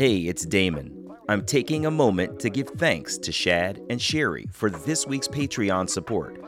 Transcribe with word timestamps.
Hey, 0.00 0.20
it's 0.20 0.46
Damon. 0.46 1.10
I'm 1.28 1.44
taking 1.44 1.84
a 1.84 1.90
moment 1.90 2.40
to 2.40 2.48
give 2.48 2.70
thanks 2.70 3.18
to 3.18 3.30
Shad 3.30 3.82
and 3.90 4.00
Sherry 4.00 4.48
for 4.50 4.70
this 4.70 5.06
week's 5.06 5.28
Patreon 5.28 5.90
support. 5.90 6.42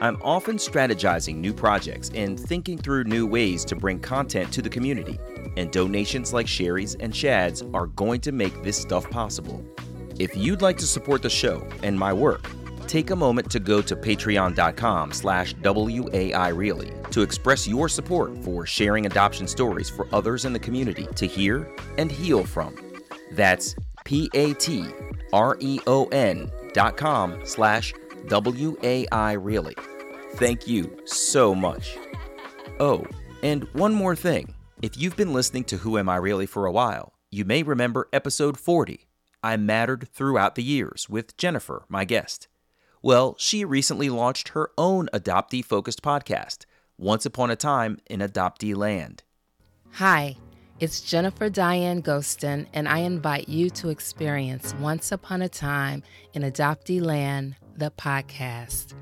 I'm 0.00 0.16
often 0.22 0.56
strategizing 0.56 1.36
new 1.36 1.52
projects 1.52 2.10
and 2.14 2.40
thinking 2.40 2.78
through 2.78 3.04
new 3.04 3.26
ways 3.26 3.62
to 3.66 3.76
bring 3.76 4.00
content 4.00 4.50
to 4.54 4.62
the 4.62 4.70
community, 4.70 5.18
and 5.58 5.70
donations 5.70 6.32
like 6.32 6.48
Sherry's 6.48 6.94
and 6.94 7.14
Shad's 7.14 7.62
are 7.74 7.88
going 7.88 8.22
to 8.22 8.32
make 8.32 8.62
this 8.62 8.80
stuff 8.80 9.10
possible. 9.10 9.62
If 10.18 10.34
you'd 10.34 10.62
like 10.62 10.78
to 10.78 10.86
support 10.86 11.20
the 11.20 11.28
show 11.28 11.68
and 11.82 11.98
my 11.98 12.14
work, 12.14 12.48
take 12.86 13.10
a 13.10 13.16
moment 13.16 13.50
to 13.50 13.60
go 13.60 13.82
to 13.82 13.94
patreon.com 13.94 15.12
slash 15.12 15.52
waireally 15.56 17.10
to 17.10 17.20
express 17.20 17.68
your 17.68 17.90
support 17.90 18.42
for 18.42 18.64
sharing 18.64 19.04
adoption 19.04 19.46
stories 19.46 19.90
for 19.90 20.08
others 20.10 20.46
in 20.46 20.54
the 20.54 20.58
community 20.58 21.06
to 21.16 21.26
hear 21.26 21.70
and 21.98 22.10
heal 22.10 22.44
from. 22.44 22.74
That's 23.34 23.74
p-a-t-r-e-o-n 24.04 24.90
dot 26.72 26.96
com 26.96 27.40
slash 27.44 27.94
w-a-i-really. 28.28 29.76
Thank 30.34 30.66
you 30.66 30.96
so 31.04 31.54
much. 31.54 31.96
Oh, 32.80 33.06
and 33.42 33.64
one 33.74 33.94
more 33.94 34.16
thing. 34.16 34.54
If 34.82 34.98
you've 34.98 35.16
been 35.16 35.32
listening 35.32 35.64
to 35.64 35.78
Who 35.78 35.96
Am 35.98 36.08
I 36.08 36.16
Really 36.16 36.46
for 36.46 36.66
a 36.66 36.72
while, 36.72 37.14
you 37.30 37.44
may 37.44 37.62
remember 37.62 38.08
episode 38.12 38.58
40, 38.58 39.06
I 39.42 39.56
Mattered 39.56 40.08
Throughout 40.12 40.56
the 40.56 40.62
Years, 40.62 41.08
with 41.08 41.36
Jennifer, 41.36 41.84
my 41.88 42.04
guest. 42.04 42.48
Well, 43.02 43.36
she 43.38 43.64
recently 43.64 44.08
launched 44.08 44.48
her 44.50 44.70
own 44.78 45.08
adoptee 45.12 45.64
focused 45.64 46.02
podcast, 46.02 46.64
Once 46.96 47.26
Upon 47.26 47.50
a 47.50 47.56
Time 47.56 47.98
in 48.06 48.20
Adoptee 48.20 48.74
Land. 48.74 49.22
Hi, 49.92 50.36
it's 50.84 51.00
Jennifer 51.00 51.48
Diane 51.48 52.02
Gostin, 52.02 52.66
and 52.74 52.86
I 52.86 52.98
invite 52.98 53.48
you 53.48 53.70
to 53.70 53.88
experience 53.88 54.74
Once 54.74 55.12
Upon 55.12 55.40
a 55.40 55.48
Time 55.48 56.02
in 56.34 56.42
Adoptee 56.42 57.00
Land, 57.00 57.56
the 57.74 57.90
podcast. 57.90 58.92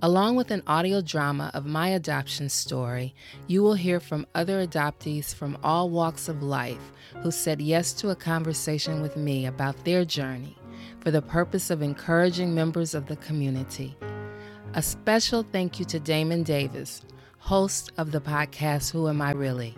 Along 0.00 0.34
with 0.36 0.50
an 0.50 0.62
audio 0.66 1.02
drama 1.02 1.50
of 1.52 1.66
my 1.66 1.88
adoption 1.88 2.48
story, 2.48 3.14
you 3.48 3.62
will 3.62 3.74
hear 3.74 4.00
from 4.00 4.26
other 4.34 4.66
adoptees 4.66 5.34
from 5.34 5.58
all 5.62 5.90
walks 5.90 6.30
of 6.30 6.42
life 6.42 6.90
who 7.22 7.30
said 7.30 7.60
yes 7.60 7.92
to 7.92 8.08
a 8.08 8.16
conversation 8.16 9.02
with 9.02 9.18
me 9.18 9.44
about 9.44 9.84
their 9.84 10.06
journey 10.06 10.56
for 11.00 11.10
the 11.10 11.20
purpose 11.20 11.68
of 11.68 11.82
encouraging 11.82 12.54
members 12.54 12.94
of 12.94 13.08
the 13.08 13.16
community. 13.16 13.94
A 14.72 14.80
special 14.80 15.42
thank 15.52 15.78
you 15.78 15.84
to 15.84 16.00
Damon 16.00 16.44
Davis, 16.44 17.02
host 17.36 17.92
of 17.98 18.10
the 18.10 18.22
podcast 18.22 18.90
Who 18.90 19.06
Am 19.10 19.20
I 19.20 19.32
Really? 19.32 19.76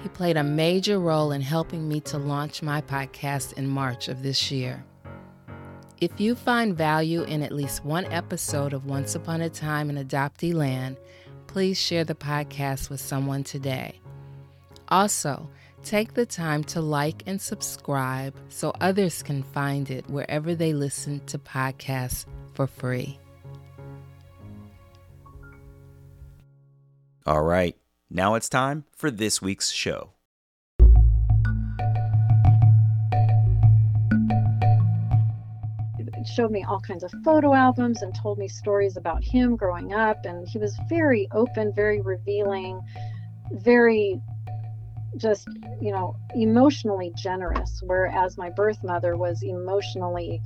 He 0.00 0.08
played 0.08 0.36
a 0.36 0.42
major 0.42 0.98
role 0.98 1.32
in 1.32 1.40
helping 1.40 1.88
me 1.88 2.00
to 2.00 2.18
launch 2.18 2.62
my 2.62 2.80
podcast 2.80 3.54
in 3.54 3.66
March 3.66 4.08
of 4.08 4.22
this 4.22 4.50
year. 4.50 4.84
If 6.00 6.20
you 6.20 6.34
find 6.34 6.76
value 6.76 7.22
in 7.22 7.42
at 7.42 7.52
least 7.52 7.84
one 7.84 8.04
episode 8.06 8.72
of 8.72 8.86
Once 8.86 9.14
Upon 9.14 9.40
a 9.40 9.48
Time 9.48 9.90
in 9.90 9.96
Adoptee 9.96 10.54
Land, 10.54 10.98
please 11.46 11.78
share 11.78 12.04
the 12.04 12.14
podcast 12.14 12.90
with 12.90 13.00
someone 13.00 13.44
today. 13.44 14.00
Also, 14.88 15.48
Take 15.86 16.14
the 16.14 16.26
time 16.26 16.64
to 16.64 16.80
like 16.80 17.22
and 17.26 17.40
subscribe 17.40 18.34
so 18.48 18.72
others 18.80 19.22
can 19.22 19.44
find 19.44 19.88
it 19.88 20.10
wherever 20.10 20.52
they 20.56 20.72
listen 20.72 21.24
to 21.26 21.38
podcasts 21.38 22.26
for 22.54 22.66
free. 22.66 23.20
All 27.24 27.44
right, 27.44 27.76
now 28.10 28.34
it's 28.34 28.48
time 28.48 28.84
for 28.92 29.10
this 29.10 29.42
week's 29.42 29.70
show. 29.70 30.12
showed 36.26 36.50
me 36.50 36.64
all 36.64 36.80
kinds 36.80 37.02
of 37.02 37.10
photo 37.24 37.54
albums 37.54 38.02
and 38.02 38.14
told 38.14 38.38
me 38.38 38.48
stories 38.48 38.96
about 38.96 39.22
him 39.22 39.56
growing 39.56 39.94
up 39.94 40.24
and 40.24 40.46
he 40.48 40.58
was 40.58 40.76
very 40.88 41.28
open 41.32 41.72
very 41.72 42.00
revealing 42.00 42.80
very 43.52 44.20
just 45.16 45.48
you 45.80 45.90
know 45.90 46.14
emotionally 46.34 47.12
generous 47.16 47.80
whereas 47.86 48.36
my 48.36 48.50
birth 48.50 48.82
mother 48.82 49.16
was 49.16 49.42
emotionally 49.42 50.40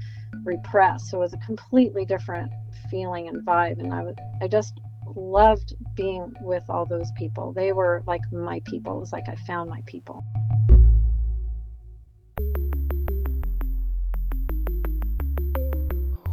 repressed 0.44 1.08
so 1.08 1.16
it 1.16 1.20
was 1.20 1.32
a 1.32 1.38
completely 1.38 2.04
different 2.04 2.52
feeling 2.90 3.28
and 3.28 3.44
vibe 3.44 3.80
and 3.80 3.92
i 3.92 4.02
was 4.02 4.14
i 4.40 4.46
just 4.46 4.80
loved 5.16 5.74
being 5.94 6.32
with 6.40 6.64
all 6.68 6.86
those 6.86 7.10
people 7.16 7.52
they 7.52 7.72
were 7.72 8.02
like 8.06 8.20
my 8.32 8.60
people 8.66 8.96
it 8.96 9.00
was 9.00 9.12
like 9.12 9.28
i 9.28 9.34
found 9.46 9.68
my 9.68 9.82
people 9.86 10.24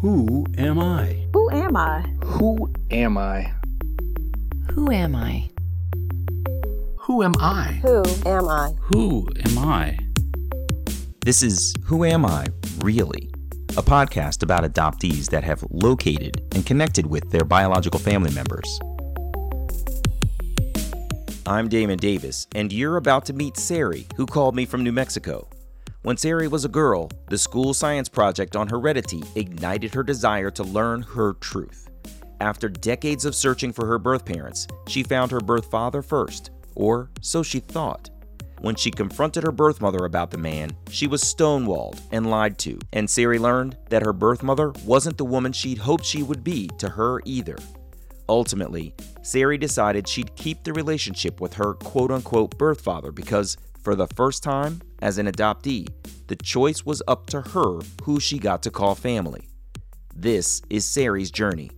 who 0.01 0.45
am 0.57 0.79
i 0.79 1.25
who 1.33 1.49
am 1.51 1.75
i 1.75 2.01
who 2.23 2.73
am 2.91 3.17
i 3.17 3.53
who 4.73 4.91
am 4.91 5.15
i 5.15 5.49
who 7.07 7.23
am 7.23 7.35
I? 7.39 7.79
Who 7.83 8.03
am 8.25 8.49
I? 8.49 8.73
Who 8.81 9.29
am 9.45 9.57
I? 9.59 9.97
This 11.21 11.41
is 11.41 11.73
Who 11.85 12.03
Am 12.03 12.25
I, 12.25 12.47
Really? 12.79 13.26
A 13.77 13.83
podcast 13.83 14.41
about 14.41 14.63
adoptees 14.63 15.29
that 15.29 15.43
have 15.43 15.63
located 15.69 16.41
and 16.55 16.65
connected 16.65 17.05
with 17.05 17.29
their 17.29 17.43
biological 17.45 17.99
family 17.99 18.31
members. 18.31 18.79
I'm 21.45 21.67
Damon 21.67 21.99
Davis, 21.99 22.47
and 22.55 22.73
you're 22.73 22.97
about 22.97 23.23
to 23.27 23.33
meet 23.33 23.55
Sari, 23.55 24.07
who 24.15 24.25
called 24.25 24.55
me 24.55 24.65
from 24.65 24.83
New 24.83 24.91
Mexico. 24.91 25.47
When 26.01 26.17
Sari 26.17 26.47
was 26.47 26.65
a 26.65 26.69
girl, 26.69 27.11
the 27.29 27.37
school 27.37 27.71
science 27.75 28.09
project 28.09 28.55
on 28.55 28.67
heredity 28.67 29.21
ignited 29.35 29.93
her 29.93 30.01
desire 30.01 30.49
to 30.49 30.63
learn 30.63 31.03
her 31.03 31.33
truth. 31.33 31.87
After 32.41 32.69
decades 32.69 33.25
of 33.25 33.35
searching 33.35 33.71
for 33.71 33.85
her 33.85 33.99
birth 33.99 34.25
parents, 34.25 34.65
she 34.87 35.03
found 35.03 35.29
her 35.29 35.39
birth 35.39 35.69
father 35.69 36.01
first 36.01 36.49
or 36.73 37.11
so 37.21 37.43
she 37.43 37.59
thought. 37.59 38.09
When 38.59 38.75
she 38.75 38.89
confronted 38.89 39.43
her 39.43 39.51
birth 39.51 39.81
mother 39.81 40.05
about 40.05 40.31
the 40.31 40.37
man, 40.37 40.71
she 40.89 41.05
was 41.05 41.23
stonewalled 41.23 42.01
and 42.11 42.29
lied 42.29 42.57
to, 42.59 42.79
and 42.91 43.07
Sari 43.07 43.37
learned 43.37 43.77
that 43.89 44.03
her 44.03 44.13
birth 44.13 44.41
mother 44.41 44.71
wasn't 44.83 45.17
the 45.17 45.25
woman 45.25 45.51
she'd 45.51 45.77
hoped 45.77 46.03
she 46.03 46.23
would 46.23 46.43
be 46.43 46.67
to 46.79 46.89
her 46.89 47.21
either. 47.23 47.57
Ultimately, 48.27 48.95
Sari 49.21 49.57
decided 49.57 50.07
she'd 50.07 50.35
keep 50.35 50.63
the 50.63 50.73
relationship 50.73 51.39
with 51.39 51.53
her 51.53 51.75
quote 51.75 52.11
unquote 52.11 52.57
birth 52.57 52.81
father 52.81 53.11
because, 53.11 53.57
for 53.81 53.95
the 53.95 54.07
first 54.07 54.41
time 54.43 54.81
as 55.01 55.17
an 55.17 55.27
adoptee, 55.27 55.87
the 56.27 56.35
choice 56.35 56.85
was 56.85 57.01
up 57.07 57.27
to 57.27 57.41
her 57.41 57.79
who 58.03 58.19
she 58.19 58.39
got 58.39 58.63
to 58.63 58.71
call 58.71 58.95
family. 58.95 59.47
This 60.15 60.61
is 60.69 60.83
Sari's 60.83 61.29
journey. 61.29 61.69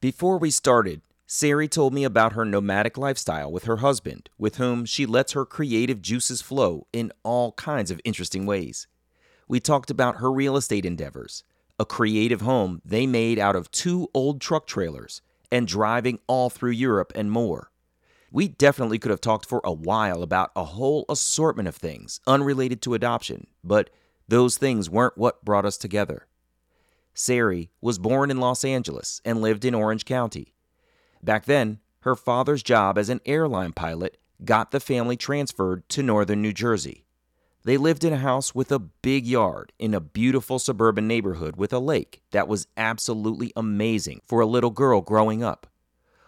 Before 0.00 0.38
we 0.38 0.50
started, 0.50 1.02
Sari 1.28 1.66
told 1.66 1.92
me 1.92 2.04
about 2.04 2.34
her 2.34 2.44
nomadic 2.44 2.96
lifestyle 2.96 3.50
with 3.50 3.64
her 3.64 3.78
husband, 3.78 4.30
with 4.38 4.56
whom 4.56 4.84
she 4.84 5.06
lets 5.06 5.32
her 5.32 5.44
creative 5.44 6.00
juices 6.00 6.40
flow 6.40 6.86
in 6.92 7.10
all 7.24 7.52
kinds 7.52 7.90
of 7.90 8.00
interesting 8.04 8.46
ways. 8.46 8.86
We 9.48 9.58
talked 9.58 9.90
about 9.90 10.18
her 10.18 10.30
real 10.30 10.56
estate 10.56 10.84
endeavors, 10.84 11.42
a 11.80 11.84
creative 11.84 12.42
home 12.42 12.80
they 12.84 13.08
made 13.08 13.40
out 13.40 13.56
of 13.56 13.72
two 13.72 14.08
old 14.14 14.40
truck 14.40 14.68
trailers, 14.68 15.20
and 15.50 15.66
driving 15.66 16.20
all 16.28 16.48
through 16.48 16.70
Europe 16.70 17.12
and 17.16 17.30
more. 17.30 17.72
We 18.30 18.46
definitely 18.48 18.98
could 18.98 19.10
have 19.10 19.20
talked 19.20 19.46
for 19.46 19.60
a 19.64 19.72
while 19.72 20.22
about 20.22 20.52
a 20.54 20.64
whole 20.64 21.04
assortment 21.08 21.68
of 21.68 21.76
things 21.76 22.20
unrelated 22.26 22.82
to 22.82 22.94
adoption, 22.94 23.48
but 23.64 23.90
those 24.28 24.58
things 24.58 24.90
weren't 24.90 25.18
what 25.18 25.44
brought 25.44 25.64
us 25.66 25.76
together. 25.76 26.26
Sari 27.14 27.70
was 27.80 27.98
born 27.98 28.30
in 28.30 28.38
Los 28.38 28.64
Angeles 28.64 29.20
and 29.24 29.40
lived 29.40 29.64
in 29.64 29.74
Orange 29.74 30.04
County. 30.04 30.52
Back 31.26 31.46
then, 31.46 31.80
her 32.02 32.14
father's 32.14 32.62
job 32.62 32.96
as 32.96 33.08
an 33.08 33.20
airline 33.26 33.72
pilot 33.72 34.16
got 34.44 34.70
the 34.70 34.78
family 34.78 35.16
transferred 35.16 35.86
to 35.88 36.00
northern 36.00 36.40
New 36.40 36.52
Jersey. 36.52 37.04
They 37.64 37.76
lived 37.76 38.04
in 38.04 38.12
a 38.12 38.18
house 38.18 38.54
with 38.54 38.70
a 38.70 38.78
big 38.78 39.26
yard 39.26 39.72
in 39.76 39.92
a 39.92 40.00
beautiful 40.00 40.60
suburban 40.60 41.08
neighborhood 41.08 41.56
with 41.56 41.72
a 41.72 41.80
lake 41.80 42.22
that 42.30 42.46
was 42.46 42.68
absolutely 42.76 43.52
amazing 43.56 44.20
for 44.24 44.38
a 44.38 44.46
little 44.46 44.70
girl 44.70 45.00
growing 45.00 45.42
up. 45.42 45.66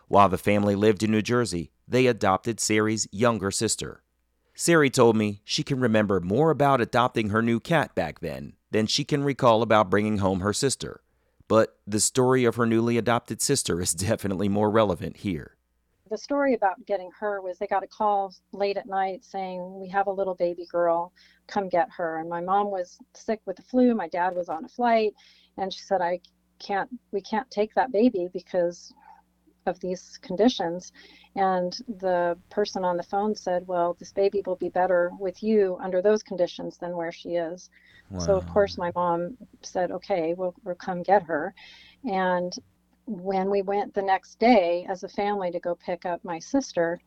While 0.09 0.31
the 0.31 0.37
family 0.37 0.75
lived 0.75 1.05
in 1.05 1.13
New 1.13 1.23
Jersey, 1.23 1.71
they 1.87 2.09
adopted 2.09 2.59
Sari's 2.59 3.07
younger 3.13 3.53
sister. 3.53 4.03
Sari 4.57 4.91
told 4.91 5.15
me 5.15 5.43
she 5.45 5.63
can 5.63 5.79
remember 5.79 6.19
more 6.19 6.51
about 6.51 6.81
adopting 6.81 7.29
her 7.29 7.41
new 7.41 7.61
cat 7.61 7.95
back 7.95 8.19
then 8.19 8.55
than 8.73 8.89
she 8.89 9.05
can 9.05 9.23
recall 9.23 9.63
about 9.63 9.91
bringing 9.91 10.19
home 10.19 10.41
her 10.41 10.53
sister 10.53 11.03
but 11.49 11.79
the 11.87 12.01
story 12.01 12.45
of 12.45 12.57
her 12.57 12.67
newly 12.67 12.99
adopted 12.99 13.41
sister 13.43 13.81
is 13.81 13.93
definitely 13.95 14.49
more 14.49 14.71
relevant 14.71 15.19
here. 15.19 15.57
The 16.11 16.17
story 16.17 16.55
about 16.55 16.87
getting 16.87 17.11
her 17.19 17.43
was 17.43 17.59
they 17.59 17.67
got 17.67 17.83
a 17.83 17.87
call 17.87 18.35
late 18.53 18.79
at 18.79 18.87
night 18.87 19.25
saying, 19.25 19.79
We 19.79 19.89
have 19.89 20.07
a 20.07 20.13
little 20.13 20.35
baby 20.35 20.67
girl, 20.71 21.13
come 21.47 21.69
get 21.69 21.89
her. 21.97 22.19
And 22.19 22.31
my 22.31 22.41
mom 22.41 22.71
was 22.71 22.99
sick 23.15 23.41
with 23.45 23.57
the 23.57 23.63
flu, 23.63 23.95
my 23.95 24.09
dad 24.09 24.35
was 24.35 24.49
on 24.49 24.65
a 24.65 24.69
flight, 24.69 25.13
and 25.59 25.73
she 25.73 25.81
said, 25.81 26.01
I 26.01 26.21
can't, 26.59 26.89
we 27.13 27.21
can't 27.21 27.51
take 27.51 27.75
that 27.75 27.93
baby 27.93 28.29
because 28.33 28.95
of 29.69 29.79
these 29.81 30.19
conditions. 30.23 30.93
And 31.37 31.77
the 32.01 32.37
person 32.51 32.85
on 32.85 32.97
the 32.97 33.03
phone 33.05 33.35
said, 33.37 33.67
Well, 33.69 33.97
this 33.99 34.13
baby 34.13 34.43
will 34.47 34.57
be 34.57 34.71
better 34.71 35.13
with 35.21 35.43
you 35.43 35.79
under 35.83 36.03
those 36.03 36.23
conditions 36.23 36.79
than 36.79 36.97
where 36.97 37.13
she 37.13 37.37
is. 37.37 37.71
Wow. 38.11 38.19
So, 38.21 38.37
of 38.37 38.47
course, 38.49 38.79
my 38.79 38.91
mom 38.97 39.37
said, 39.63 39.93
Okay, 39.93 40.35
we'll, 40.35 40.55
we'll 40.65 40.75
come 40.75 41.03
get 41.03 41.23
her. 41.25 41.55
And 42.05 42.53
when 43.07 43.51
we 43.51 43.63
went 43.63 43.95
the 43.95 44.03
next 44.03 44.39
day 44.39 44.87
as 44.89 45.05
a 45.05 45.09
family 45.09 45.51
to 45.53 45.61
go 45.61 45.75
pick 45.77 46.05
up 46.05 46.25
my 46.25 46.39
sister, 46.39 47.01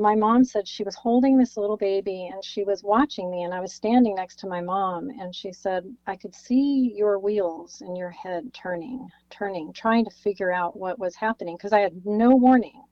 my 0.00 0.14
mom 0.14 0.44
said 0.44 0.66
she 0.66 0.82
was 0.82 0.94
holding 0.94 1.36
this 1.36 1.56
little 1.56 1.76
baby 1.76 2.30
and 2.32 2.42
she 2.44 2.64
was 2.64 2.82
watching 2.82 3.30
me 3.30 3.42
and 3.42 3.52
I 3.52 3.60
was 3.60 3.74
standing 3.74 4.14
next 4.14 4.38
to 4.40 4.48
my 4.48 4.60
mom 4.60 5.10
and 5.10 5.34
she 5.34 5.52
said 5.52 5.84
I 6.06 6.16
could 6.16 6.34
see 6.34 6.94
your 6.96 7.18
wheels 7.18 7.82
in 7.82 7.94
your 7.94 8.10
head 8.10 8.52
turning 8.54 9.08
turning 9.28 9.72
trying 9.72 10.04
to 10.06 10.10
figure 10.10 10.52
out 10.52 10.76
what 10.76 10.98
was 10.98 11.14
happening 11.14 11.56
because 11.56 11.72
I 11.72 11.80
had 11.80 12.04
no 12.06 12.34
warning 12.34 12.82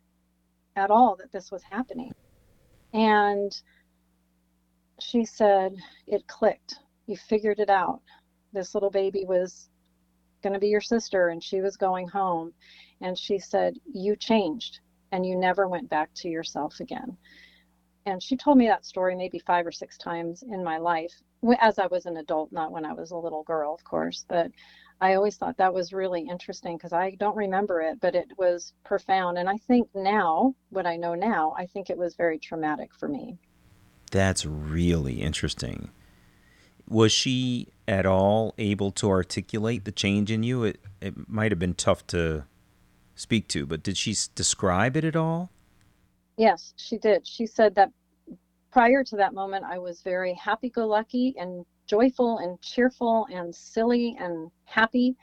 at 0.78 0.90
all 0.90 1.16
that 1.16 1.32
this 1.32 1.50
was 1.50 1.62
happening. 1.62 2.12
And 2.94 3.52
she 5.00 5.24
said 5.24 5.74
it 6.06 6.26
clicked. 6.26 6.76
You 7.06 7.16
figured 7.16 7.58
it 7.58 7.70
out. 7.70 8.00
This 8.52 8.74
little 8.74 8.90
baby 8.90 9.24
was 9.26 9.68
going 10.42 10.52
to 10.52 10.58
be 10.58 10.68
your 10.68 10.80
sister 10.80 11.28
and 11.28 11.42
she 11.42 11.60
was 11.60 11.76
going 11.76 12.08
home. 12.08 12.52
And 13.00 13.18
she 13.18 13.38
said 13.38 13.74
you 13.92 14.16
changed 14.16 14.80
and 15.12 15.24
you 15.24 15.36
never 15.36 15.68
went 15.68 15.88
back 15.88 16.10
to 16.14 16.28
yourself 16.28 16.80
again. 16.80 17.16
And 18.06 18.22
she 18.22 18.36
told 18.36 18.56
me 18.56 18.66
that 18.68 18.86
story 18.86 19.14
maybe 19.14 19.38
five 19.38 19.66
or 19.66 19.72
six 19.72 19.98
times 19.98 20.42
in 20.42 20.64
my 20.64 20.78
life 20.78 21.12
as 21.60 21.78
I 21.78 21.86
was 21.86 22.06
an 22.06 22.16
adult, 22.16 22.52
not 22.52 22.72
when 22.72 22.84
I 22.84 22.92
was 22.92 23.10
a 23.10 23.16
little 23.16 23.42
girl, 23.42 23.74
of 23.74 23.84
course. 23.84 24.24
But 24.28 24.50
I 25.00 25.14
always 25.14 25.36
thought 25.36 25.56
that 25.58 25.74
was 25.74 25.92
really 25.92 26.26
interesting 26.28 26.76
because 26.76 26.92
I 26.92 27.12
don't 27.12 27.36
remember 27.36 27.80
it, 27.80 28.00
but 28.00 28.14
it 28.14 28.28
was 28.36 28.72
profound. 28.84 29.38
And 29.38 29.48
I 29.48 29.56
think 29.56 29.88
now, 29.94 30.54
what 30.70 30.86
I 30.86 30.96
know 30.96 31.14
now, 31.14 31.54
I 31.56 31.66
think 31.66 31.90
it 31.90 31.98
was 31.98 32.16
very 32.16 32.38
traumatic 32.38 32.90
for 32.98 33.08
me. 33.08 33.38
That's 34.10 34.44
really 34.44 35.20
interesting. 35.20 35.90
Was 36.88 37.12
she 37.12 37.68
at 37.86 38.06
all 38.06 38.54
able 38.58 38.90
to 38.92 39.10
articulate 39.10 39.84
the 39.84 39.92
change 39.92 40.30
in 40.30 40.42
you? 40.42 40.64
It 40.64 40.80
it 41.00 41.28
might 41.28 41.52
have 41.52 41.58
been 41.58 41.74
tough 41.74 42.06
to 42.08 42.44
speak 43.18 43.48
to, 43.48 43.66
but 43.66 43.82
did 43.82 43.96
she 43.96 44.14
describe 44.34 44.96
it 44.96 45.04
at 45.04 45.16
all? 45.16 45.50
Yes, 46.36 46.72
she 46.76 46.98
did. 46.98 47.26
She 47.26 47.46
said 47.46 47.74
that 47.74 47.90
prior 48.70 49.02
to 49.04 49.16
that 49.16 49.34
moment, 49.34 49.64
I 49.64 49.78
was 49.78 50.00
very 50.02 50.34
happy 50.34 50.70
go 50.70 50.86
lucky 50.86 51.34
and 51.38 51.66
joyful 51.86 52.38
and 52.38 52.60
cheerful 52.60 53.26
and 53.32 53.54
silly 53.54 54.16
and 54.20 54.50
happy. 54.64 55.16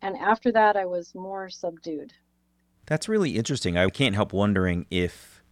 And 0.00 0.16
after 0.16 0.50
that, 0.52 0.76
I 0.76 0.86
was 0.86 1.14
more 1.14 1.50
subdued. 1.50 2.12
That's 2.86 3.08
really 3.08 3.36
interesting. 3.36 3.76
I 3.76 3.88
can't 3.90 4.14
help 4.14 4.32
wondering 4.32 4.86
if 4.90 5.42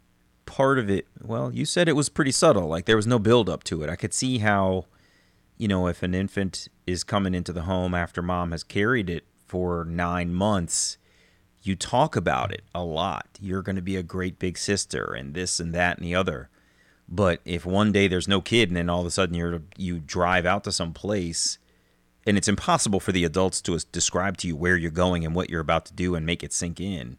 part 0.46 0.79
of 0.79 0.91
it, 0.91 1.06
well, 1.23 1.53
you 1.53 1.64
said 1.64 1.88
it 1.88 1.94
was 1.96 2.08
pretty 2.08 2.32
subtle, 2.32 2.67
like 2.67 2.87
there 2.87 2.96
was 2.96 3.06
no 3.06 3.19
build 3.19 3.49
up 3.49 3.62
to 3.64 3.82
it. 3.82 3.91
I 3.91 3.96
could 3.96 4.14
see 4.14 4.38
how, 4.38 4.87
you 5.58 5.69
know, 5.69 5.87
if 5.87 6.03
an 6.03 6.14
infant 6.14 6.69
is 6.87 7.05
coming 7.05 7.35
into 7.35 7.53
the 7.53 7.62
home 7.62 7.94
after 7.94 8.23
mom 8.23 8.53
has 8.53 8.64
carried 8.64 9.11
it 9.11 9.25
for 9.46 9.85
nine 9.85 10.32
months, 10.32 10.96
you 11.62 11.76
talk 11.76 12.16
about 12.16 12.52
it 12.52 12.64
a 12.74 12.82
lot. 12.82 13.26
You're 13.40 13.62
going 13.62 13.76
to 13.76 13.82
be 13.82 13.96
a 13.96 14.02
great 14.02 14.38
big 14.38 14.56
sister 14.56 15.12
and 15.12 15.34
this 15.34 15.60
and 15.60 15.74
that 15.74 15.98
and 15.98 16.06
the 16.06 16.14
other. 16.14 16.48
But 17.08 17.40
if 17.44 17.66
one 17.66 17.92
day 17.92 18.08
there's 18.08 18.28
no 18.28 18.40
kid 18.40 18.68
and 18.68 18.76
then 18.76 18.88
all 18.88 19.00
of 19.00 19.06
a 19.06 19.10
sudden 19.10 19.34
you're 19.34 19.62
you 19.76 19.98
drive 19.98 20.46
out 20.46 20.64
to 20.64 20.72
some 20.72 20.92
place 20.92 21.58
and 22.26 22.36
it's 22.38 22.48
impossible 22.48 23.00
for 23.00 23.12
the 23.12 23.24
adults 23.24 23.60
to 23.62 23.78
describe 23.90 24.36
to 24.38 24.48
you 24.48 24.54
where 24.56 24.76
you're 24.76 24.90
going 24.90 25.24
and 25.24 25.34
what 25.34 25.50
you're 25.50 25.60
about 25.60 25.86
to 25.86 25.92
do 25.92 26.14
and 26.14 26.24
make 26.24 26.44
it 26.44 26.52
sink 26.52 26.80
in. 26.80 27.18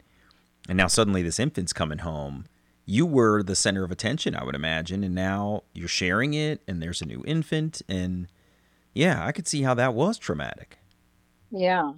And 0.69 0.77
now 0.77 0.87
suddenly 0.87 1.21
this 1.21 1.39
infant's 1.39 1.73
coming 1.73 1.99
home. 1.99 2.45
You 2.85 3.05
were 3.05 3.43
the 3.43 3.55
center 3.55 3.83
of 3.83 3.91
attention, 3.91 4.35
I 4.35 4.43
would 4.43 4.55
imagine, 4.55 5.03
and 5.03 5.13
now 5.13 5.63
you're 5.73 5.87
sharing 5.87 6.33
it 6.33 6.61
and 6.67 6.81
there's 6.81 7.01
a 7.01 7.05
new 7.05 7.23
infant 7.27 7.81
and 7.89 8.27
yeah, 8.93 9.25
I 9.25 9.31
could 9.31 9.47
see 9.47 9.61
how 9.61 9.73
that 9.75 9.93
was 9.93 10.17
traumatic. 10.17 10.77
Yeah, 11.49 11.93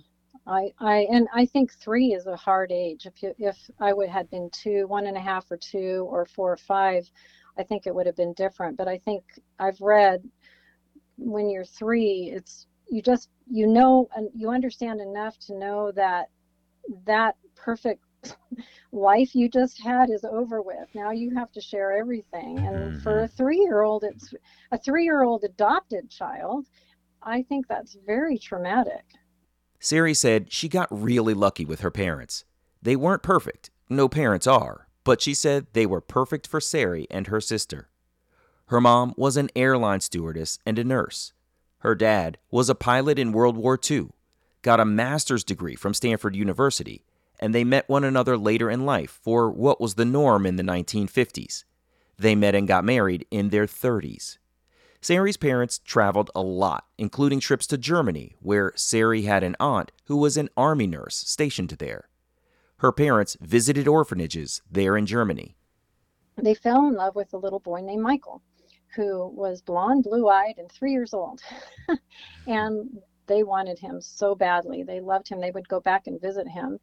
I, 0.46 0.74
I 0.80 1.08
and 1.10 1.28
I 1.34 1.46
think 1.46 1.72
three 1.74 2.14
is 2.14 2.28
a 2.28 2.36
hard 2.36 2.72
age. 2.72 3.06
If 3.06 3.24
you, 3.24 3.34
if 3.40 3.58
I 3.80 3.94
would 3.94 4.10
had 4.10 4.30
been 4.30 4.50
two, 4.52 4.88
one 4.88 5.08
and 5.08 5.16
a 5.16 5.22
half, 5.22 5.50
or 5.50 5.58
two, 5.58 6.06
or 6.10 6.26
four 6.26 6.52
or 6.52 6.58
five, 6.58 7.10
I 7.58 7.64
think 7.64 7.88
it 7.88 7.96
would 7.96 8.06
have 8.06 8.16
been 8.16 8.34
different. 8.34 8.78
But 8.78 8.88
I 8.88 8.98
think 8.98 9.24
I've 9.60 9.80
read 9.80 10.24
when 11.18 11.50
you're 11.50 11.66
three, 11.66 12.32
it's 12.36 12.68
you 12.90 13.02
just 13.02 13.30
you 13.50 13.68
know 13.68 14.10
and 14.16 14.30
you 14.36 14.50
understand 14.50 15.00
enough 15.00 15.38
to 15.40 15.58
know 15.58 15.92
that 15.94 16.30
that 17.06 17.36
perfect 17.56 18.04
life 18.92 19.34
you 19.34 19.48
just 19.48 19.82
had 19.82 20.10
is 20.10 20.26
over 20.26 20.62
with. 20.62 20.90
Now 20.94 21.12
you 21.12 21.34
have 21.36 21.52
to 21.54 21.62
share 21.62 21.94
everything. 21.94 22.60
And 22.60 22.76
mm-hmm. 22.76 23.00
for 23.00 23.24
a 23.24 23.28
three 23.28 23.60
year 23.60 23.82
old, 23.82 24.04
it's 24.04 24.34
a 24.72 24.78
three 24.78 25.06
year 25.06 25.24
old 25.24 25.46
adopted 25.46 26.10
child. 26.10 26.68
I 27.22 27.44
think 27.44 27.68
that's 27.68 27.96
very 28.06 28.38
traumatic. 28.38 29.06
Sari 29.84 30.14
said 30.14 30.50
she 30.50 30.70
got 30.70 30.88
really 30.90 31.34
lucky 31.34 31.66
with 31.66 31.82
her 31.82 31.92
parents. 31.92 32.46
They 32.82 32.96
weren't 32.96 33.22
perfect, 33.22 33.70
no 33.90 34.08
parents 34.08 34.48
are, 34.48 34.88
but 35.04 35.22
she 35.22 35.34
said 35.34 35.68
they 35.74 35.86
were 35.86 36.00
perfect 36.00 36.48
for 36.48 36.62
Sari 36.62 37.06
and 37.12 37.28
her 37.28 37.42
sister. 37.42 37.90
Her 38.68 38.80
mom 38.80 39.14
was 39.18 39.36
an 39.36 39.50
airline 39.58 40.00
stewardess 40.00 40.58
and 40.66 40.80
a 40.80 40.86
nurse. 40.86 41.34
Her 41.80 41.96
dad 41.96 42.38
was 42.50 42.70
a 42.70 42.76
pilot 42.76 43.20
in 43.20 43.34
World 43.34 43.58
War 43.58 43.78
II, 43.78 44.12
got 44.62 44.80
a 44.80 44.86
master's 44.86 45.44
degree 45.44 45.76
from 45.76 45.94
Stanford 45.94 46.34
University, 46.34 47.04
and 47.38 47.54
they 47.54 47.66
met 47.66 47.90
one 47.90 48.06
another 48.06 48.38
later 48.38 48.70
in 48.70 48.86
life 48.86 49.20
for 49.22 49.52
what 49.52 49.82
was 49.82 49.96
the 49.96 50.06
norm 50.06 50.46
in 50.46 50.56
the 50.56 50.64
1950s. 50.64 51.66
They 52.18 52.36
met 52.36 52.56
and 52.56 52.70
got 52.70 52.86
married 52.86 53.26
in 53.30 53.50
their 53.50 53.66
30s. 53.66 54.38
Sari's 55.04 55.36
parents 55.36 55.80
traveled 55.80 56.32
a 56.34 56.42
lot, 56.42 56.86
including 56.98 57.42
trips 57.42 57.68
to 57.68 57.78
Germany, 57.78 58.38
where 58.40 58.72
Sari 58.78 59.24
had 59.24 59.44
an 59.44 59.58
aunt 59.60 59.92
who 60.06 60.16
was 60.16 60.38
an 60.38 60.48
army 60.56 60.88
nurse 60.88 61.18
stationed 61.18 61.72
there. 61.72 62.08
Her 62.78 62.94
parents 62.94 63.36
visited 63.42 63.86
orphanages 63.86 64.62
there 64.72 64.96
in 64.96 65.06
Germany. 65.06 65.58
They 66.42 66.54
fell 66.54 66.88
in 66.88 66.94
love 66.94 67.16
with 67.16 67.34
a 67.34 67.38
little 67.38 67.60
boy 67.60 67.82
named 67.82 68.02
Michael, 68.02 68.42
who 68.96 69.28
was 69.28 69.62
blonde, 69.62 70.06
blue 70.06 70.30
eyed, 70.30 70.56
and 70.58 70.72
three 70.72 70.94
years 70.94 71.14
old. 71.14 71.42
and 72.48 72.98
they 73.28 73.44
wanted 73.44 73.80
him 73.80 74.00
so 74.00 74.36
badly. 74.36 74.84
They 74.84 75.02
loved 75.02 75.28
him. 75.28 75.42
They 75.42 75.52
would 75.52 75.68
go 75.68 75.82
back 75.82 76.08
and 76.08 76.22
visit 76.22 76.48
him 76.48 76.80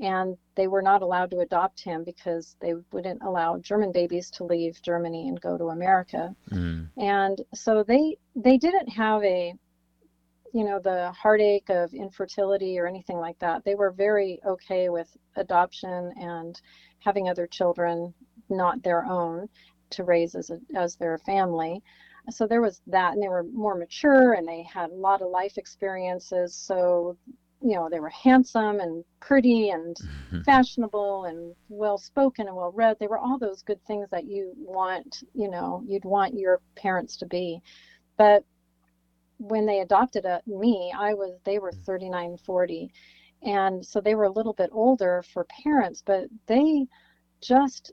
and 0.00 0.36
they 0.56 0.66
were 0.66 0.82
not 0.82 1.02
allowed 1.02 1.30
to 1.30 1.40
adopt 1.40 1.82
him 1.82 2.04
because 2.04 2.56
they 2.60 2.74
wouldn't 2.92 3.22
allow 3.22 3.58
German 3.58 3.92
babies 3.92 4.30
to 4.32 4.44
leave 4.44 4.82
Germany 4.82 5.28
and 5.28 5.40
go 5.40 5.56
to 5.56 5.68
America. 5.68 6.34
Mm. 6.50 6.88
And 6.96 7.40
so 7.54 7.82
they 7.82 8.16
they 8.34 8.58
didn't 8.58 8.88
have 8.88 9.22
a 9.22 9.54
you 10.52 10.64
know 10.64 10.78
the 10.78 11.12
heartache 11.12 11.68
of 11.68 11.92
infertility 11.94 12.78
or 12.78 12.86
anything 12.86 13.18
like 13.18 13.38
that. 13.40 13.64
They 13.64 13.74
were 13.74 13.90
very 13.90 14.40
okay 14.46 14.88
with 14.88 15.08
adoption 15.36 16.12
and 16.16 16.60
having 17.00 17.28
other 17.28 17.46
children 17.46 18.14
not 18.48 18.82
their 18.82 19.04
own 19.04 19.48
to 19.90 20.04
raise 20.04 20.34
as 20.34 20.50
a, 20.50 20.58
as 20.76 20.96
their 20.96 21.18
family. 21.18 21.82
So 22.30 22.46
there 22.46 22.62
was 22.62 22.80
that, 22.86 23.12
and 23.12 23.22
they 23.22 23.28
were 23.28 23.44
more 23.44 23.74
mature 23.74 24.32
and 24.32 24.48
they 24.48 24.62
had 24.62 24.90
a 24.90 24.94
lot 24.94 25.20
of 25.20 25.28
life 25.28 25.58
experiences. 25.58 26.54
So 26.54 27.18
you 27.64 27.74
know 27.74 27.88
they 27.90 28.00
were 28.00 28.10
handsome 28.10 28.80
and 28.80 29.04
pretty 29.20 29.70
and 29.70 29.96
mm-hmm. 29.96 30.42
fashionable 30.42 31.24
and 31.24 31.54
well 31.68 31.98
spoken 31.98 32.46
and 32.46 32.56
well 32.56 32.72
read 32.72 32.96
they 33.00 33.06
were 33.06 33.18
all 33.18 33.38
those 33.38 33.62
good 33.62 33.84
things 33.86 34.08
that 34.10 34.24
you 34.24 34.52
want 34.56 35.24
you 35.34 35.50
know 35.50 35.82
you'd 35.86 36.04
want 36.04 36.38
your 36.38 36.60
parents 36.76 37.16
to 37.16 37.26
be. 37.26 37.60
But 38.16 38.44
when 39.38 39.66
they 39.66 39.80
adopted 39.80 40.24
a, 40.26 40.34
uh, 40.34 40.38
me 40.46 40.92
i 40.96 41.12
was 41.12 41.32
they 41.44 41.58
were 41.58 41.72
39 41.72 42.38
40 42.46 42.88
and 43.42 43.84
so 43.84 44.00
they 44.00 44.14
were 44.14 44.24
a 44.24 44.30
little 44.30 44.52
bit 44.52 44.70
older 44.72 45.24
for 45.32 45.44
parents 45.62 46.02
but 46.06 46.28
they 46.46 46.86
just 47.40 47.92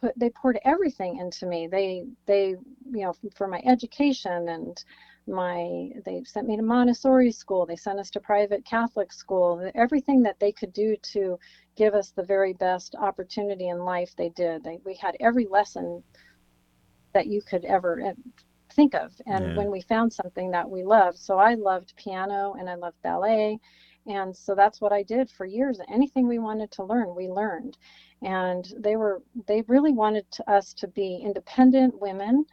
put 0.00 0.18
they 0.18 0.30
poured 0.30 0.58
everything 0.64 1.18
into 1.18 1.46
me. 1.46 1.66
They 1.66 2.04
they 2.26 2.48
you 2.48 3.04
know 3.04 3.14
for 3.36 3.46
my 3.46 3.60
education 3.64 4.48
and 4.48 4.82
my 5.28 5.90
they 6.04 6.22
sent 6.24 6.46
me 6.46 6.56
to 6.56 6.62
montessori 6.62 7.30
school. 7.30 7.66
They 7.66 7.76
sent 7.76 7.98
us 7.98 8.10
to 8.10 8.20
private 8.20 8.64
catholic 8.64 9.12
school. 9.12 9.70
Everything 9.74 10.22
that 10.22 10.38
they 10.40 10.52
could 10.52 10.72
do 10.72 10.96
to 11.12 11.38
give 11.76 11.94
us 11.94 12.10
the 12.10 12.22
very 12.22 12.54
best 12.54 12.94
opportunity 12.98 13.68
in 13.68 13.78
life 13.78 14.14
they 14.16 14.30
did. 14.30 14.64
They, 14.64 14.80
we 14.84 14.94
had 14.94 15.16
every 15.20 15.46
lesson 15.46 16.02
that 17.12 17.26
you 17.26 17.42
could 17.42 17.64
ever 17.64 18.00
eh, 18.00 18.12
think 18.74 18.94
of. 18.94 19.12
And 19.26 19.46
yeah. 19.46 19.56
when 19.56 19.70
we 19.70 19.80
found 19.82 20.12
something 20.12 20.50
that 20.50 20.68
we 20.68 20.82
loved 20.82 21.18
so 21.18 21.38
i 21.38 21.54
loved 21.54 21.94
piano 21.96 22.54
and 22.58 22.68
i 22.68 22.74
loved 22.74 23.00
ballet. 23.02 23.58
And 24.06 24.34
so 24.34 24.54
that's 24.54 24.80
what 24.80 24.92
i 24.92 25.02
did 25.02 25.30
for 25.30 25.46
years. 25.46 25.80
Anything 25.92 26.26
we 26.26 26.38
wanted 26.38 26.70
to 26.72 26.84
learn 26.84 27.14
we 27.14 27.28
learned. 27.28 27.76
And 28.22 28.72
they 28.78 28.96
were 28.96 29.22
they 29.46 29.62
really 29.68 29.92
wanted 29.92 30.30
to, 30.32 30.50
us 30.50 30.74
to 30.74 30.88
be 30.88 31.20
independent 31.24 32.00
women 32.00 32.44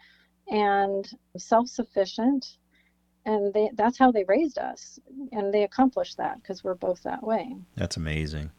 and 0.49 1.09
self-sufficient 1.37 2.57
and 3.25 3.53
they 3.53 3.69
that's 3.73 3.97
how 3.97 4.11
they 4.11 4.23
raised 4.25 4.57
us 4.57 4.99
and 5.31 5.53
they 5.53 5.63
accomplished 5.63 6.17
that 6.17 6.41
because 6.41 6.63
we're 6.63 6.75
both 6.75 7.01
that 7.03 7.23
way 7.23 7.55
that's 7.75 7.97
amazing 7.97 8.51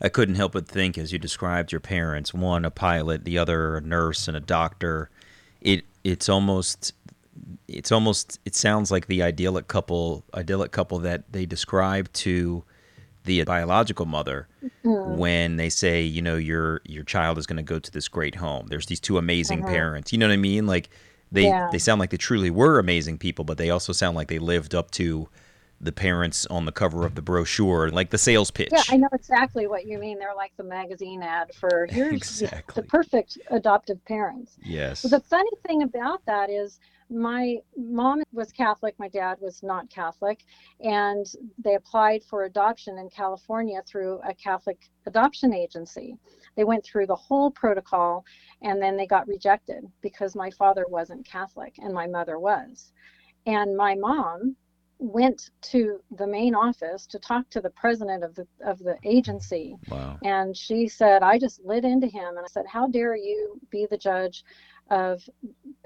I 0.00 0.08
couldn't 0.08 0.36
help 0.36 0.52
but 0.52 0.68
think 0.68 0.96
as 0.96 1.12
you 1.12 1.18
described 1.18 1.72
your 1.72 1.80
parents, 1.80 2.32
one 2.32 2.64
a 2.64 2.70
pilot, 2.70 3.24
the 3.24 3.38
other 3.38 3.76
a 3.76 3.80
nurse 3.80 4.28
and 4.28 4.36
a 4.36 4.40
doctor. 4.40 5.10
It 5.60 5.84
it's 6.04 6.28
almost 6.28 6.92
it's 7.66 7.90
almost 7.90 8.38
it 8.44 8.54
sounds 8.54 8.90
like 8.90 9.06
the 9.06 9.22
idyllic 9.22 9.68
couple 9.68 10.24
idyllic 10.34 10.70
couple 10.70 10.98
that 11.00 11.32
they 11.32 11.46
describe 11.46 12.12
to 12.12 12.64
the 13.24 13.42
biological 13.44 14.06
mother 14.06 14.48
mm-hmm. 14.64 15.18
when 15.18 15.56
they 15.56 15.68
say, 15.68 16.02
you 16.02 16.22
know, 16.22 16.36
your 16.36 16.80
your 16.84 17.04
child 17.04 17.36
is 17.36 17.46
going 17.46 17.56
to 17.56 17.62
go 17.62 17.78
to 17.78 17.90
this 17.90 18.06
great 18.08 18.36
home. 18.36 18.68
There's 18.68 18.86
these 18.86 19.00
two 19.00 19.18
amazing 19.18 19.60
mm-hmm. 19.60 19.68
parents. 19.68 20.12
You 20.12 20.18
know 20.18 20.28
what 20.28 20.34
I 20.34 20.38
mean? 20.38 20.66
Like 20.66 20.90
they 21.30 21.44
yeah. 21.44 21.68
they 21.70 21.78
sound 21.78 22.00
like 22.00 22.10
they 22.10 22.16
truly 22.16 22.50
were 22.50 22.78
amazing 22.78 23.18
people, 23.18 23.44
but 23.44 23.58
they 23.58 23.70
also 23.70 23.92
sound 23.92 24.16
like 24.16 24.28
they 24.28 24.38
lived 24.38 24.74
up 24.74 24.90
to 24.92 25.28
the 25.80 25.92
parents 25.92 26.44
on 26.46 26.64
the 26.64 26.72
cover 26.72 27.06
of 27.06 27.14
the 27.14 27.22
brochure, 27.22 27.90
like 27.90 28.10
the 28.10 28.18
sales 28.18 28.50
pitch. 28.50 28.70
Yeah, 28.72 28.82
I 28.90 28.96
know 28.96 29.08
exactly 29.12 29.66
what 29.66 29.86
you 29.86 29.98
mean. 29.98 30.18
They're 30.18 30.34
like 30.34 30.52
the 30.56 30.64
magazine 30.64 31.22
ad 31.22 31.54
for 31.54 31.86
here's 31.90 32.14
exactly. 32.14 32.82
the 32.82 32.88
perfect 32.88 33.38
adoptive 33.50 34.04
parents. 34.04 34.56
Yes. 34.64 35.02
the 35.02 35.20
funny 35.20 35.50
thing 35.66 35.82
about 35.82 36.24
that 36.26 36.50
is 36.50 36.80
my 37.10 37.56
mom 37.76 38.22
was 38.32 38.52
Catholic, 38.52 38.94
my 38.98 39.08
dad 39.08 39.38
was 39.40 39.62
not 39.62 39.90
Catholic, 39.90 40.44
and 40.80 41.26
they 41.58 41.74
applied 41.74 42.22
for 42.24 42.44
adoption 42.44 42.98
in 42.98 43.08
California 43.10 43.82
through 43.86 44.20
a 44.28 44.34
Catholic 44.34 44.78
adoption 45.06 45.54
agency. 45.54 46.16
They 46.56 46.64
went 46.64 46.84
through 46.84 47.06
the 47.06 47.16
whole 47.16 47.50
protocol 47.50 48.24
and 48.62 48.82
then 48.82 48.96
they 48.96 49.06
got 49.06 49.28
rejected 49.28 49.84
because 50.00 50.34
my 50.34 50.50
father 50.50 50.84
wasn't 50.88 51.26
Catholic 51.26 51.74
and 51.78 51.94
my 51.94 52.06
mother 52.06 52.38
was. 52.38 52.92
And 53.46 53.76
my 53.76 53.94
mom 53.94 54.56
went 54.98 55.50
to 55.62 56.00
the 56.16 56.26
main 56.26 56.54
office 56.54 57.06
to 57.06 57.18
talk 57.20 57.48
to 57.50 57.60
the 57.60 57.70
president 57.70 58.24
of 58.24 58.34
the 58.34 58.46
of 58.66 58.78
the 58.80 58.96
agency 59.04 59.76
wow. 59.90 60.18
and 60.24 60.56
she 60.56 60.88
said 60.88 61.22
i 61.22 61.38
just 61.38 61.64
lit 61.64 61.84
into 61.84 62.08
him 62.08 62.36
and 62.36 62.40
i 62.40 62.48
said 62.48 62.66
how 62.66 62.88
dare 62.88 63.16
you 63.16 63.60
be 63.70 63.86
the 63.90 63.96
judge 63.96 64.42
of 64.90 65.22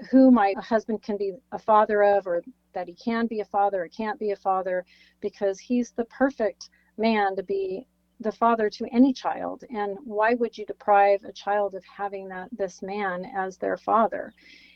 who 0.09 0.31
my 0.31 0.53
husband 0.57 1.01
can 1.01 1.17
be 1.17 1.33
a 1.51 1.59
father 1.59 2.03
of 2.03 2.27
or 2.27 2.41
that 2.73 2.87
he 2.87 2.93
can 2.93 3.27
be 3.27 3.41
a 3.41 3.45
father 3.45 3.83
or 3.83 3.87
can't 3.87 4.19
be 4.19 4.31
a 4.31 4.35
father 4.35 4.85
because 5.21 5.59
he's 5.59 5.91
the 5.91 6.05
perfect 6.05 6.69
man 6.97 7.35
to 7.35 7.43
be 7.43 7.87
the 8.19 8.31
father 8.31 8.69
to 8.69 8.85
any 8.91 9.13
child. 9.13 9.63
And 9.69 9.97
why 10.03 10.33
would 10.35 10.57
you 10.57 10.65
deprive 10.65 11.23
a 11.23 11.31
child 11.31 11.75
of 11.75 11.83
having 11.85 12.29
that 12.29 12.49
this 12.51 12.81
man 12.81 13.25
as 13.35 13.57
their 13.57 13.77
father? 13.77 14.33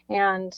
And 0.10 0.54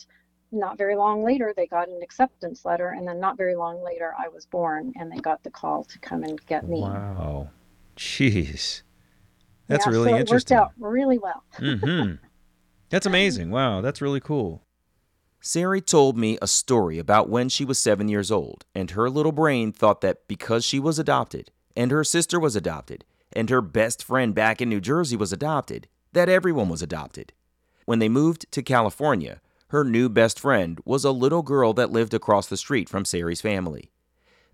not 0.51 0.77
very 0.77 0.95
long 0.95 1.23
later 1.23 1.53
they 1.55 1.67
got 1.67 1.87
an 1.89 2.01
acceptance 2.01 2.65
letter 2.65 2.89
and 2.89 3.07
then 3.07 3.19
not 3.19 3.37
very 3.37 3.55
long 3.55 3.83
later 3.83 4.15
i 4.17 4.27
was 4.27 4.47
born 4.47 4.91
and 4.95 5.11
they 5.11 5.19
got 5.19 5.43
the 5.43 5.49
call 5.51 5.83
to 5.83 5.99
come 5.99 6.23
and 6.23 6.43
get 6.47 6.67
me. 6.67 6.81
Wow. 6.81 7.49
Jeez. 7.95 8.81
That's 9.67 9.85
yeah, 9.85 9.91
really 9.91 10.09
so 10.11 10.17
interesting 10.17 10.57
it 10.57 10.59
worked 10.59 10.69
out 10.69 10.71
really 10.79 11.17
well. 11.17 11.43
Mm-hmm. 11.59 12.25
That's 12.89 13.05
amazing 13.05 13.49
wow 13.51 13.81
that's 13.81 14.01
really 14.01 14.19
cool 14.19 14.63
Sari 15.41 15.79
told 15.79 16.17
me 16.17 16.37
a 16.41 16.47
story 16.47 16.99
about 16.99 17.29
when 17.29 17.47
she 17.47 17.63
was 17.63 17.79
seven 17.79 18.09
years 18.09 18.29
old, 18.29 18.65
and 18.75 18.91
her 18.91 19.09
little 19.09 19.31
brain 19.31 19.71
thought 19.71 20.01
that 20.01 20.27
because 20.27 20.65
she 20.65 20.81
was 20.81 20.99
adopted, 20.99 21.49
and 21.77 21.91
her 21.91 22.03
sister 22.03 22.37
was 22.37 22.57
adopted, 22.57 23.05
and 23.31 23.49
her 23.49 23.61
best 23.61 24.03
friend 24.03 24.35
back 24.35 24.61
in 24.61 24.67
New 24.67 24.81
Jersey 24.81 25.15
was 25.15 25.31
adopted, 25.31 25.87
that 26.11 26.27
everyone 26.27 26.67
was 26.67 26.81
adopted. 26.81 27.31
When 27.85 27.99
they 27.99 28.09
moved 28.09 28.51
to 28.51 28.61
California, 28.61 29.39
her 29.69 29.85
new 29.85 30.09
best 30.09 30.39
friend 30.39 30.79
was 30.83 31.05
a 31.05 31.11
little 31.11 31.41
girl 31.41 31.73
that 31.73 31.91
lived 31.91 32.13
across 32.13 32.47
the 32.47 32.57
street 32.57 32.89
from 32.89 33.05
Sari's 33.05 33.39
family. 33.39 33.91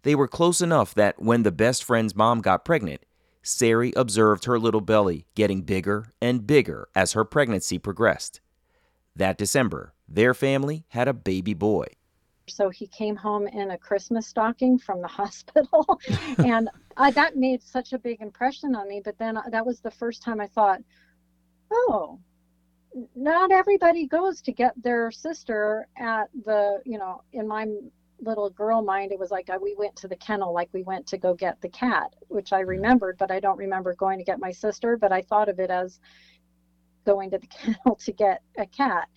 They 0.03 0.13
were 0.13 0.27
close 0.27 0.61
enough 0.61 0.93
that 0.93 1.19
when 1.19 1.43
the 1.43 1.51
best 1.51 1.83
friend's 1.83 2.15
mom 2.15 2.41
got 2.41 2.63
pregnant, 2.63 3.01
Sari 3.45 3.93
observed 3.95 4.45
her 4.45 4.57
little 4.57 4.81
belly 4.81 5.27
getting 5.35 5.61
bigger 5.61 6.11
and 6.19 6.47
bigger 6.47 6.87
as 6.95 7.13
her 7.13 7.23
pregnancy 7.23 7.77
progressed. 7.77 8.41
That 9.15 9.37
December, 9.37 9.93
their 10.07 10.33
family 10.33 10.85
had 10.89 11.07
a 11.07 11.13
baby 11.13 11.53
boy. 11.53 11.85
So 12.47 12.69
he 12.69 12.87
came 12.87 13.15
home 13.15 13.47
in 13.47 13.71
a 13.71 13.77
Christmas 13.77 14.25
stocking 14.25 14.79
from 14.79 15.01
the 15.01 15.07
hospital. 15.21 15.99
and 16.39 16.69
I, 16.97 17.11
that 17.11 17.35
made 17.37 17.61
such 17.61 17.93
a 17.93 17.99
big 17.99 18.19
impression 18.19 18.75
on 18.75 18.89
me. 18.89 18.99
But 19.05 19.17
then 19.19 19.37
uh, 19.37 19.43
that 19.51 19.65
was 19.65 19.79
the 19.79 19.91
first 19.91 20.23
time 20.23 20.41
I 20.41 20.47
thought, 20.47 20.81
oh, 21.71 22.19
not 23.15 23.51
everybody 23.51 24.07
goes 24.07 24.41
to 24.41 24.51
get 24.51 24.73
their 24.81 25.11
sister 25.11 25.87
at 25.97 26.29
the 26.45 26.81
you 26.85 26.97
know 26.97 27.21
in 27.33 27.47
my 27.47 27.67
little 28.25 28.49
girl 28.49 28.81
mind 28.81 29.11
it 29.11 29.19
was 29.19 29.31
like 29.31 29.49
uh, 29.49 29.57
we 29.61 29.75
went 29.77 29.95
to 29.95 30.07
the 30.07 30.15
kennel 30.15 30.53
like 30.53 30.69
we 30.73 30.83
went 30.83 31.05
to 31.07 31.17
go 31.17 31.33
get 31.33 31.59
the 31.61 31.69
cat 31.69 32.13
which 32.27 32.53
i 32.53 32.59
remembered 32.59 33.17
but 33.17 33.31
i 33.31 33.39
don't 33.39 33.57
remember 33.57 33.93
going 33.95 34.17
to 34.17 34.23
get 34.23 34.39
my 34.39 34.51
sister 34.51 34.97
but 34.97 35.11
i 35.11 35.21
thought 35.21 35.49
of 35.49 35.59
it 35.59 35.69
as 35.69 35.99
going 37.05 37.29
to 37.31 37.37
the 37.37 37.47
kennel 37.47 37.95
to 37.95 38.11
get 38.11 38.41
a 38.57 38.65
cat 38.65 39.07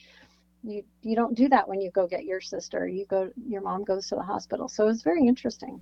you 0.62 0.82
you 1.02 1.16
don't 1.16 1.36
do 1.36 1.48
that 1.48 1.68
when 1.68 1.80
you 1.80 1.90
go 1.90 2.06
get 2.06 2.24
your 2.24 2.40
sister 2.40 2.86
you 2.86 3.04
go 3.06 3.30
your 3.46 3.62
mom 3.62 3.84
goes 3.84 4.08
to 4.08 4.14
the 4.14 4.22
hospital 4.22 4.68
so 4.68 4.84
it 4.84 4.88
was 4.88 5.02
very 5.02 5.26
interesting 5.26 5.80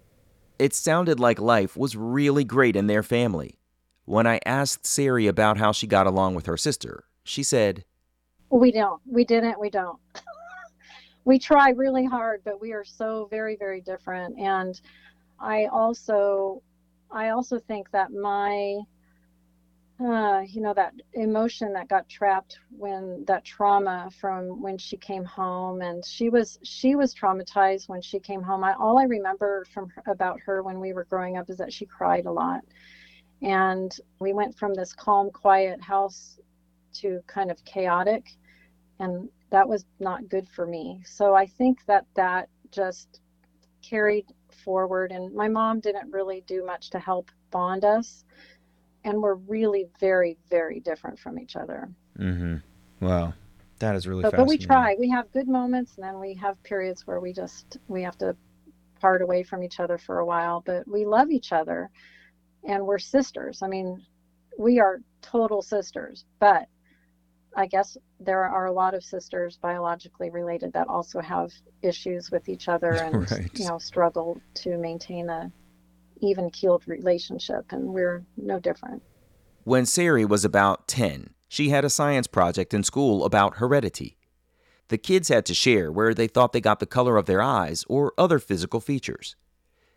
it 0.58 0.74
sounded 0.74 1.20
like 1.20 1.38
life 1.38 1.76
was 1.76 1.96
really 1.96 2.44
great 2.44 2.76
in 2.76 2.86
their 2.86 3.02
family 3.02 3.58
when 4.04 4.26
i 4.26 4.38
asked 4.46 4.86
sari 4.86 5.26
about 5.26 5.56
how 5.56 5.72
she 5.72 5.86
got 5.86 6.06
along 6.06 6.34
with 6.34 6.46
her 6.46 6.56
sister 6.56 7.04
she 7.26 7.42
said, 7.42 7.84
We 8.50 8.70
don't. 8.70 9.02
We 9.04 9.24
didn't. 9.24 9.58
We 9.58 9.68
don't. 9.68 9.98
we 11.26 11.40
try 11.40 11.70
really 11.70 12.04
hard, 12.04 12.40
but 12.44 12.60
we 12.60 12.72
are 12.72 12.84
so 12.84 13.26
very, 13.30 13.56
very 13.56 13.80
different. 13.80 14.38
And 14.38 14.80
I 15.40 15.66
also, 15.66 16.62
I 17.10 17.30
also 17.30 17.58
think 17.58 17.90
that 17.90 18.12
my, 18.12 18.78
uh, 20.00 20.42
you 20.46 20.60
know, 20.60 20.72
that 20.72 20.94
emotion 21.14 21.72
that 21.72 21.88
got 21.88 22.08
trapped 22.08 22.60
when 22.70 23.24
that 23.26 23.44
trauma 23.44 24.08
from 24.20 24.62
when 24.62 24.78
she 24.78 24.96
came 24.96 25.24
home, 25.24 25.82
and 25.82 26.04
she 26.04 26.30
was 26.30 26.60
she 26.62 26.94
was 26.94 27.12
traumatized 27.12 27.88
when 27.88 28.02
she 28.02 28.20
came 28.20 28.42
home. 28.42 28.62
I 28.62 28.74
all 28.74 28.96
I 28.96 29.04
remember 29.04 29.66
from 29.74 29.90
about 30.06 30.38
her 30.40 30.62
when 30.62 30.78
we 30.78 30.92
were 30.92 31.04
growing 31.04 31.36
up 31.38 31.50
is 31.50 31.56
that 31.56 31.72
she 31.72 31.86
cried 31.86 32.26
a 32.26 32.32
lot, 32.32 32.60
and 33.42 33.98
we 34.20 34.32
went 34.32 34.56
from 34.56 34.74
this 34.74 34.92
calm, 34.92 35.30
quiet 35.30 35.80
house 35.80 36.38
to 37.00 37.20
kind 37.26 37.50
of 37.50 37.64
chaotic 37.64 38.36
and 39.00 39.28
that 39.50 39.68
was 39.68 39.84
not 40.00 40.28
good 40.28 40.48
for 40.48 40.66
me. 40.66 41.02
So 41.04 41.34
i 41.34 41.46
think 41.46 41.84
that 41.86 42.06
that 42.14 42.48
just 42.70 43.20
carried 43.82 44.26
forward 44.64 45.12
and 45.12 45.32
my 45.34 45.48
mom 45.48 45.80
didn't 45.80 46.10
really 46.10 46.42
do 46.46 46.64
much 46.64 46.90
to 46.90 46.98
help 46.98 47.30
bond 47.50 47.84
us 47.84 48.24
and 49.04 49.22
we're 49.22 49.34
really 49.34 49.86
very 50.00 50.36
very 50.50 50.80
different 50.80 51.18
from 51.18 51.38
each 51.38 51.56
other. 51.56 51.88
Mm-hmm. 52.18 52.56
Wow. 53.04 53.34
That 53.78 53.94
is 53.94 54.08
really 54.08 54.22
but, 54.22 54.34
but 54.34 54.46
we 54.48 54.56
try. 54.58 54.96
We 54.98 55.10
have 55.10 55.30
good 55.32 55.48
moments 55.48 55.96
and 55.96 56.04
then 56.04 56.18
we 56.18 56.34
have 56.34 56.60
periods 56.62 57.06
where 57.06 57.20
we 57.20 57.32
just 57.32 57.78
we 57.88 58.02
have 58.02 58.18
to 58.18 58.34
part 59.00 59.20
away 59.22 59.42
from 59.42 59.62
each 59.62 59.78
other 59.78 59.98
for 59.98 60.18
a 60.20 60.26
while 60.26 60.62
but 60.64 60.88
we 60.88 61.04
love 61.04 61.30
each 61.30 61.52
other 61.52 61.90
and 62.64 62.84
we're 62.84 62.98
sisters. 62.98 63.62
I 63.62 63.68
mean 63.68 64.04
we 64.58 64.80
are 64.80 65.00
total 65.22 65.60
sisters 65.62 66.24
but 66.40 66.66
I 67.56 67.66
guess 67.66 67.96
there 68.20 68.44
are 68.44 68.66
a 68.66 68.72
lot 68.72 68.92
of 68.94 69.02
sisters 69.02 69.58
biologically 69.60 70.28
related 70.28 70.74
that 70.74 70.88
also 70.88 71.20
have 71.20 71.50
issues 71.82 72.30
with 72.30 72.48
each 72.50 72.68
other 72.68 72.92
and 72.92 73.30
right. 73.30 73.50
you 73.58 73.66
know 73.66 73.78
struggle 73.78 74.40
to 74.54 74.76
maintain 74.76 75.30
a 75.30 75.50
even 76.20 76.50
keeled 76.50 76.86
relationship 76.86 77.64
and 77.70 77.88
we're 77.88 78.24
no 78.36 78.60
different. 78.60 79.02
When 79.64 79.84
Sari 79.84 80.24
was 80.24 80.44
about 80.44 80.86
10, 80.86 81.30
she 81.48 81.70
had 81.70 81.84
a 81.84 81.90
science 81.90 82.26
project 82.26 82.72
in 82.72 82.84
school 82.84 83.24
about 83.24 83.56
heredity. 83.56 84.16
The 84.88 84.98
kids 84.98 85.28
had 85.28 85.44
to 85.46 85.54
share 85.54 85.90
where 85.90 86.14
they 86.14 86.28
thought 86.28 86.52
they 86.52 86.60
got 86.60 86.78
the 86.78 86.86
color 86.86 87.16
of 87.16 87.26
their 87.26 87.42
eyes 87.42 87.84
or 87.88 88.12
other 88.16 88.38
physical 88.38 88.80
features. 88.80 89.34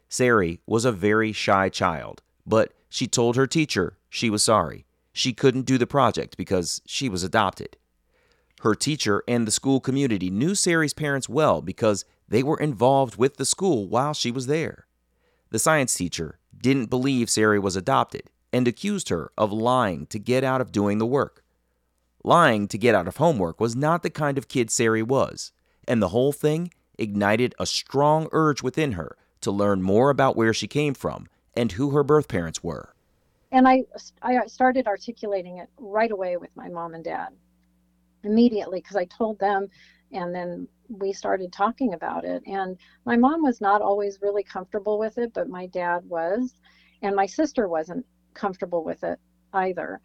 Sari 0.07 0.59
was 0.65 0.85
a 0.85 0.91
very 0.91 1.31
shy 1.31 1.69
child, 1.69 2.23
but 2.47 2.73
she 2.89 3.05
told 3.05 3.35
her 3.35 3.45
teacher 3.45 3.97
she 4.09 4.29
was 4.29 4.43
sorry 4.43 4.85
she 5.19 5.33
couldn't 5.33 5.65
do 5.65 5.77
the 5.77 5.85
project 5.85 6.37
because 6.37 6.81
she 6.85 7.09
was 7.09 7.25
adopted. 7.25 7.75
Her 8.61 8.73
teacher 8.73 9.21
and 9.27 9.45
the 9.45 9.51
school 9.51 9.81
community 9.81 10.29
knew 10.29 10.55
Sari's 10.55 10.93
parents 10.93 11.27
well 11.27 11.61
because 11.61 12.05
they 12.29 12.41
were 12.41 12.57
involved 12.57 13.17
with 13.17 13.35
the 13.35 13.45
school 13.45 13.89
while 13.89 14.13
she 14.13 14.31
was 14.31 14.47
there. 14.47 14.87
The 15.49 15.59
science 15.59 15.93
teacher 15.93 16.39
didn't 16.57 16.89
believe 16.89 17.29
Sari 17.29 17.59
was 17.59 17.75
adopted 17.75 18.29
and 18.53 18.65
accused 18.65 19.09
her 19.09 19.33
of 19.37 19.51
lying 19.51 20.05
to 20.05 20.19
get 20.19 20.45
out 20.45 20.61
of 20.61 20.71
doing 20.71 20.99
the 20.99 21.05
work. 21.05 21.43
Lying 22.23 22.69
to 22.69 22.77
get 22.77 22.95
out 22.95 23.07
of 23.07 23.17
homework 23.17 23.59
was 23.59 23.75
not 23.75 24.03
the 24.03 24.09
kind 24.09 24.37
of 24.37 24.47
kid 24.47 24.71
Sari 24.71 25.03
was, 25.03 25.51
and 25.85 26.01
the 26.01 26.09
whole 26.09 26.31
thing 26.31 26.71
ignited 26.97 27.53
a 27.59 27.65
strong 27.65 28.29
urge 28.31 28.63
within 28.63 28.93
her 28.93 29.17
to 29.41 29.51
learn 29.51 29.81
more 29.81 30.11
about 30.11 30.37
where 30.37 30.53
she 30.53 30.67
came 30.67 30.93
from 30.93 31.27
and 31.57 31.73
who 31.73 31.89
her 31.89 32.03
birth 32.03 32.29
parents 32.29 32.63
were 32.63 32.93
and 33.51 33.67
I, 33.67 33.83
I 34.21 34.45
started 34.45 34.87
articulating 34.87 35.57
it 35.57 35.69
right 35.77 36.11
away 36.11 36.37
with 36.37 36.49
my 36.55 36.69
mom 36.69 36.93
and 36.93 37.03
dad 37.03 37.29
immediately 38.23 38.79
because 38.79 38.95
I 38.95 39.05
told 39.05 39.39
them 39.39 39.67
and 40.11 40.33
then 40.33 40.67
we 40.89 41.13
started 41.13 41.53
talking 41.53 41.93
about 41.93 42.25
it 42.25 42.43
and 42.45 42.77
my 43.05 43.15
mom 43.15 43.43
was 43.43 43.61
not 43.61 43.81
always 43.81 44.19
really 44.21 44.43
comfortable 44.43 44.99
with 44.99 45.17
it 45.17 45.33
but 45.33 45.49
my 45.49 45.67
dad 45.67 46.03
was 46.05 46.53
and 47.01 47.15
my 47.15 47.25
sister 47.25 47.67
wasn't 47.67 48.05
comfortable 48.33 48.83
with 48.83 49.03
it 49.03 49.19
either. 49.53 50.01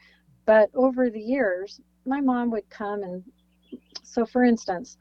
But 0.47 0.71
over 0.75 1.11
the 1.11 1.21
years, 1.21 1.81
my 2.07 2.21
mom 2.21 2.51
would 2.51 2.69
come 2.71 3.03
and 3.03 3.23
so 4.03 4.25
for 4.27 4.45
instance, 4.45 4.97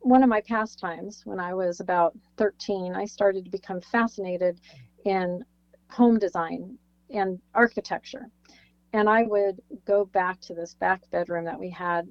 one 0.00 0.22
of 0.22 0.28
my 0.28 0.40
pastimes 0.42 1.22
when 1.24 1.38
I 1.38 1.54
was 1.54 1.80
about 1.80 2.18
13, 2.36 2.94
I 2.94 3.04
started 3.04 3.44
to 3.44 3.50
become 3.50 3.80
fascinated 3.80 4.60
in 5.04 5.44
home 5.88 6.18
design 6.18 6.76
and 7.12 7.38
architecture. 7.54 8.28
And 8.92 9.08
I 9.08 9.22
would 9.22 9.60
go 9.86 10.04
back 10.04 10.40
to 10.42 10.54
this 10.54 10.74
back 10.74 11.02
bedroom 11.10 11.44
that 11.44 11.58
we 11.58 11.70
had 11.70 12.08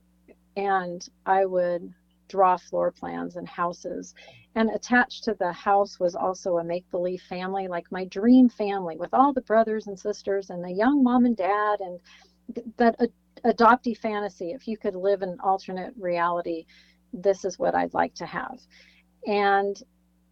and 0.58 1.08
I 1.26 1.46
would 1.46 1.94
draw 2.28 2.58
floor 2.58 2.92
plans 2.92 3.36
and 3.36 3.48
houses. 3.48 4.14
And 4.56 4.70
attached 4.70 5.24
to 5.26 5.36
the 5.40 5.52
house 5.52 6.00
was 6.00 6.16
also 6.16 6.58
a 6.58 6.64
make 6.64 6.90
believe 6.92 7.22
family, 7.22 7.68
like 7.68 7.92
my 7.92 8.06
dream 8.06 8.50
family 8.50 8.98
with 8.98 9.14
all 9.14 9.34
the 9.34 9.42
brothers 9.42 9.88
and 9.88 9.98
sisters 9.98 10.50
and 10.50 10.64
the 10.64 10.72
young 10.72 11.04
mom 11.04 11.26
and 11.26 11.38
dad 11.38 11.80
and 11.80 12.00
that 12.78 13.00
adoptee 13.46 13.98
fantasy. 13.98 14.52
If 14.52 14.68
you 14.68 14.78
could 14.78 14.96
live 14.96 15.22
an 15.22 15.38
alternate 15.42 15.94
reality, 15.98 16.66
this 17.14 17.46
is 17.46 17.60
what 17.60 17.76
I'd 17.76 17.94
like 17.94 18.14
to 18.16 18.26
have. 18.26 18.60
And 19.26 19.82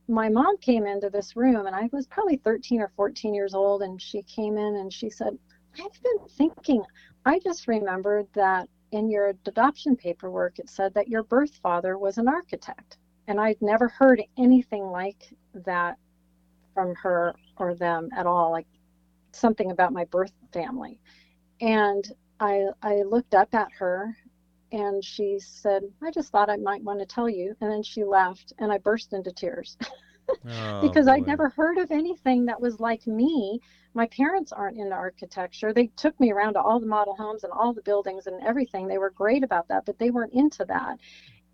my 0.10 0.28
mom 0.28 0.58
came 0.58 0.88
into 0.88 1.10
this 1.10 1.36
room 1.36 1.68
and 1.68 1.76
I 1.76 1.88
was 1.92 2.08
probably 2.08 2.38
13 2.38 2.82
or 2.82 2.92
14 2.96 3.34
years 3.34 3.54
old 3.54 3.84
and 3.84 4.02
she 4.02 4.24
came 4.24 4.58
in 4.58 4.78
and 4.78 4.92
she 4.92 5.10
said, 5.10 5.38
I've 5.76 6.04
been 6.04 6.28
thinking, 6.32 6.84
I 7.26 7.40
just 7.40 7.68
remembered 7.68 8.28
that 8.34 8.68
in 8.92 9.10
your 9.10 9.28
adoption 9.46 9.96
paperwork 9.96 10.58
it 10.58 10.68
said 10.68 10.96
that 10.96 11.08
your 11.08 11.22
birth 11.22 11.56
father 11.62 11.98
was 12.00 12.18
an 12.18 12.28
architect. 12.28 12.98
And 13.28 13.40
I'd 13.40 13.62
never 13.62 13.88
heard 13.88 14.24
anything 14.38 14.86
like 14.86 15.32
that 15.54 15.98
from 16.74 16.96
her 16.96 17.36
or 17.58 17.76
them 17.76 18.10
at 18.18 18.26
all, 18.26 18.50
like 18.52 18.66
something 19.32 19.70
about 19.70 19.94
my 19.94 20.06
birth 20.06 20.34
family. 20.52 21.00
And 21.62 22.12
I 22.40 22.66
I 22.82 23.04
looked 23.04 23.36
up 23.36 23.54
at 23.54 23.72
her 23.78 24.16
and 24.72 25.04
she 25.04 25.40
said, 25.40 25.84
I 26.02 26.12
just 26.12 26.32
thought 26.32 26.50
I 26.50 26.58
might 26.58 26.84
want 26.84 27.00
to 27.00 27.06
tell 27.06 27.30
you. 27.30 27.56
And 27.62 27.72
then 27.72 27.84
she 27.84 28.04
laughed 28.04 28.54
and 28.60 28.72
I 28.72 28.78
burst 28.78 29.14
into 29.14 29.32
tears. 29.32 29.78
oh, 30.48 30.82
because 30.82 31.06
boy. 31.06 31.14
I'd 31.14 31.28
never 31.28 31.50
heard 31.50 31.78
of 31.78 31.92
anything 31.92 32.46
that 32.46 32.62
was 32.62 32.80
like 32.80 33.08
me. 33.08 33.60
My 33.94 34.08
parents 34.08 34.52
aren't 34.52 34.78
into 34.78 34.94
architecture. 34.94 35.74
They 35.74 35.88
took 35.98 36.20
me 36.20 36.32
around 36.32 36.54
to 36.54 36.62
all 36.62 36.80
the 36.80 36.86
model 36.86 37.16
homes 37.16 37.44
and 37.44 37.52
all 37.52 37.74
the 37.74 37.82
buildings 37.82 38.28
and 38.28 38.42
everything. 38.44 38.88
They 38.88 39.00
were 39.00 39.10
great 39.10 39.44
about 39.44 39.68
that, 39.70 39.86
but 39.86 39.98
they 39.98 40.12
weren't 40.12 40.34
into 40.34 40.66
that. 40.66 41.00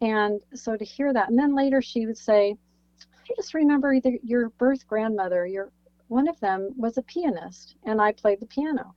And 0.01 0.41
so 0.53 0.75
to 0.75 0.83
hear 0.83 1.13
that, 1.13 1.29
and 1.29 1.39
then 1.39 1.55
later 1.55 1.81
she 1.81 2.05
would 2.05 2.17
say, 2.17 2.57
I 3.01 3.33
just 3.37 3.53
remember 3.53 3.93
either 3.93 4.17
your 4.23 4.49
birth 4.49 4.85
grandmother, 4.85 5.45
your 5.45 5.71
one 6.07 6.27
of 6.27 6.39
them 6.39 6.69
was 6.77 6.97
a 6.97 7.01
pianist, 7.01 7.77
and 7.83 7.99
I 7.99 8.11
played 8.11 8.39
the 8.39 8.45
piano 8.45 8.93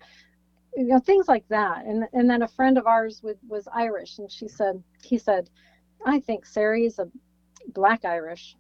you 0.77 0.85
know 0.85 0.99
things 0.99 1.29
like 1.29 1.47
that. 1.49 1.85
And 1.85 2.05
and 2.13 2.29
then 2.29 2.43
a 2.43 2.49
friend 2.49 2.79
of 2.79 2.87
ours 2.87 3.21
would, 3.23 3.39
was 3.49 3.69
irish 3.73 4.19
and 4.19 4.31
she 4.31 4.49
said 4.49 4.83
he 5.03 5.19
said 5.19 5.51
i 6.07 6.21
think 6.21 6.45
is 6.57 6.99
a 6.99 7.09
black 7.69 8.05
irish. 8.05 8.57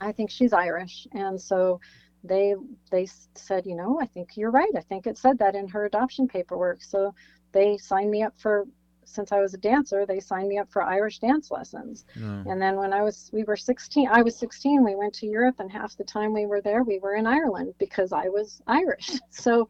I 0.00 0.12
think 0.12 0.30
she's 0.30 0.52
irish. 0.52 1.06
And 1.12 1.40
so 1.40 1.80
they 2.24 2.54
they 2.90 3.06
said 3.34 3.64
you 3.64 3.76
know 3.76 4.00
i 4.00 4.06
think 4.06 4.36
you're 4.36 4.50
right. 4.50 4.72
I 4.76 4.80
think 4.80 5.06
it 5.06 5.16
said 5.16 5.38
that 5.38 5.54
in 5.54 5.68
her 5.68 5.84
adoption 5.84 6.28
paperwork. 6.28 6.82
So 6.82 7.14
they 7.52 7.78
signed 7.78 8.10
me 8.10 8.22
up 8.22 8.34
for 8.38 8.66
since 9.04 9.32
i 9.32 9.40
was 9.40 9.54
a 9.54 9.58
dancer 9.58 10.04
they 10.04 10.20
signed 10.20 10.48
me 10.48 10.58
up 10.58 10.70
for 10.70 10.82
irish 10.82 11.18
dance 11.18 11.50
lessons. 11.50 12.04
And 12.46 12.60
then 12.60 12.76
when 12.76 12.92
i 12.92 13.02
was 13.02 13.30
we 13.32 13.44
were 13.44 13.56
16 13.56 14.08
i 14.08 14.22
was 14.22 14.36
16 14.36 14.84
we 14.84 14.94
went 14.96 15.14
to 15.14 15.26
europe 15.26 15.56
and 15.60 15.70
half 15.72 15.96
the 15.96 16.04
time 16.04 16.34
we 16.34 16.46
were 16.46 16.60
there 16.60 16.82
we 16.82 16.98
were 16.98 17.14
in 17.14 17.26
ireland 17.26 17.72
because 17.78 18.12
i 18.12 18.28
was 18.28 18.60
irish. 18.66 19.18
So 19.30 19.68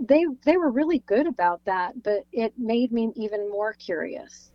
they 0.00 0.24
they 0.44 0.56
were 0.56 0.70
really 0.70 1.00
good 1.00 1.26
about 1.26 1.64
that, 1.64 2.02
but 2.02 2.24
it 2.32 2.54
made 2.58 2.92
me 2.92 3.12
even 3.16 3.50
more 3.50 3.72
curious. 3.72 4.50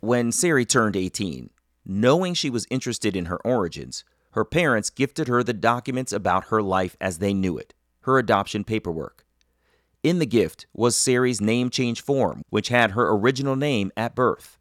When 0.00 0.32
Sari 0.32 0.64
turned 0.64 0.96
18, 0.96 1.50
knowing 1.86 2.34
she 2.34 2.50
was 2.50 2.66
interested 2.70 3.16
in 3.16 3.26
her 3.26 3.40
origins, 3.46 4.04
her 4.32 4.44
parents 4.44 4.90
gifted 4.90 5.28
her 5.28 5.42
the 5.42 5.52
documents 5.52 6.12
about 6.12 6.46
her 6.46 6.62
life 6.62 6.96
as 7.00 7.18
they 7.18 7.32
knew 7.32 7.56
it, 7.56 7.72
her 8.00 8.18
adoption 8.18 8.64
paperwork. 8.64 9.24
In 10.02 10.18
the 10.18 10.26
gift 10.26 10.66
was 10.74 10.94
Sari's 10.94 11.40
name 11.40 11.70
change 11.70 12.02
form, 12.02 12.42
which 12.50 12.68
had 12.68 12.90
her 12.90 13.10
original 13.10 13.56
name 13.56 13.90
at 13.96 14.14
birth. 14.14 14.58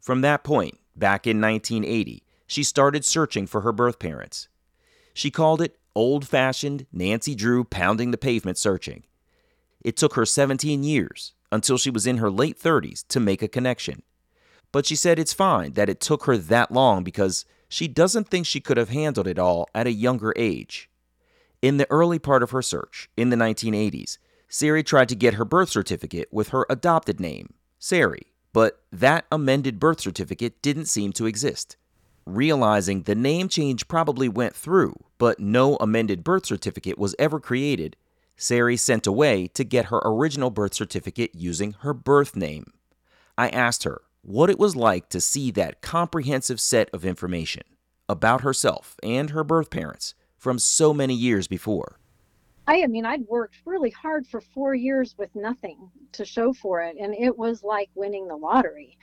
From 0.00 0.20
that 0.20 0.44
point, 0.44 0.78
back 0.94 1.26
in 1.26 1.40
1980, 1.40 2.22
she 2.46 2.62
started 2.62 3.04
searching 3.04 3.46
for 3.46 3.62
her 3.62 3.72
birth 3.72 3.98
parents. 3.98 4.48
She 5.14 5.30
called 5.30 5.62
it 5.62 5.78
old 5.94 6.28
fashioned 6.28 6.86
Nancy 6.92 7.34
Drew 7.34 7.64
pounding 7.64 8.10
the 8.10 8.18
pavement 8.18 8.58
searching 8.58 9.04
it 9.86 9.96
took 9.96 10.14
her 10.14 10.26
17 10.26 10.82
years 10.82 11.32
until 11.52 11.78
she 11.78 11.90
was 11.90 12.08
in 12.08 12.16
her 12.16 12.28
late 12.28 12.58
30s 12.60 13.06
to 13.06 13.20
make 13.20 13.40
a 13.40 13.46
connection. 13.46 14.02
But 14.72 14.84
she 14.84 14.96
said 14.96 15.16
it's 15.16 15.32
fine 15.32 15.74
that 15.74 15.88
it 15.88 16.00
took 16.00 16.24
her 16.24 16.36
that 16.36 16.72
long 16.72 17.04
because 17.04 17.44
she 17.68 17.86
doesn't 17.86 18.28
think 18.28 18.46
she 18.46 18.60
could 18.60 18.78
have 18.78 18.88
handled 18.88 19.28
it 19.28 19.38
all 19.38 19.68
at 19.76 19.86
a 19.86 19.92
younger 19.92 20.34
age. 20.34 20.90
In 21.62 21.76
the 21.76 21.88
early 21.88 22.18
part 22.18 22.42
of 22.42 22.50
her 22.50 22.62
search, 22.62 23.08
in 23.16 23.30
the 23.30 23.36
1980s, 23.36 24.18
Sari 24.48 24.82
tried 24.82 25.08
to 25.08 25.14
get 25.14 25.34
her 25.34 25.44
birth 25.44 25.68
certificate 25.68 26.28
with 26.32 26.48
her 26.48 26.66
adopted 26.68 27.20
name, 27.20 27.54
Sari, 27.78 28.32
but 28.52 28.82
that 28.90 29.26
amended 29.30 29.78
birth 29.78 30.00
certificate 30.00 30.60
didn't 30.62 30.86
seem 30.86 31.12
to 31.12 31.26
exist. 31.26 31.76
Realizing 32.26 33.02
the 33.02 33.14
name 33.14 33.48
change 33.48 33.86
probably 33.86 34.28
went 34.28 34.56
through, 34.56 34.96
but 35.16 35.38
no 35.38 35.76
amended 35.76 36.24
birth 36.24 36.44
certificate 36.44 36.98
was 36.98 37.14
ever 37.20 37.38
created, 37.38 37.96
Sari 38.36 38.76
sent 38.76 39.06
away 39.06 39.48
to 39.48 39.64
get 39.64 39.86
her 39.86 40.00
original 40.04 40.50
birth 40.50 40.74
certificate 40.74 41.34
using 41.34 41.72
her 41.80 41.94
birth 41.94 42.36
name. 42.36 42.72
I 43.38 43.48
asked 43.48 43.84
her 43.84 44.02
what 44.22 44.50
it 44.50 44.58
was 44.58 44.76
like 44.76 45.08
to 45.10 45.20
see 45.20 45.50
that 45.52 45.80
comprehensive 45.80 46.60
set 46.60 46.90
of 46.92 47.04
information 47.04 47.62
about 48.08 48.42
herself 48.42 48.96
and 49.02 49.30
her 49.30 49.44
birth 49.44 49.70
parents 49.70 50.14
from 50.36 50.58
so 50.58 50.92
many 50.92 51.14
years 51.14 51.48
before. 51.48 51.98
I, 52.68 52.86
mean, 52.88 53.06
I'd 53.06 53.26
worked 53.28 53.56
really 53.64 53.90
hard 53.90 54.26
for 54.26 54.40
four 54.40 54.74
years 54.74 55.14
with 55.16 55.34
nothing 55.34 55.90
to 56.12 56.24
show 56.24 56.52
for 56.52 56.82
it, 56.82 56.96
and 57.00 57.14
it 57.14 57.38
was 57.38 57.62
like 57.62 57.90
winning 57.94 58.26
the 58.26 58.36
lottery 58.36 58.98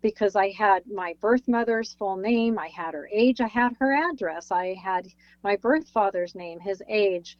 because 0.00 0.36
I 0.36 0.50
had 0.50 0.84
my 0.86 1.14
birth 1.20 1.48
mother's 1.48 1.94
full 1.94 2.16
name, 2.16 2.58
I 2.58 2.68
had 2.68 2.94
her 2.94 3.08
age, 3.12 3.40
I 3.40 3.48
had 3.48 3.76
her 3.80 3.92
address, 3.92 4.52
I 4.52 4.74
had 4.82 5.08
my 5.42 5.56
birth 5.56 5.88
father's 5.88 6.34
name, 6.36 6.60
his 6.60 6.82
age, 6.88 7.36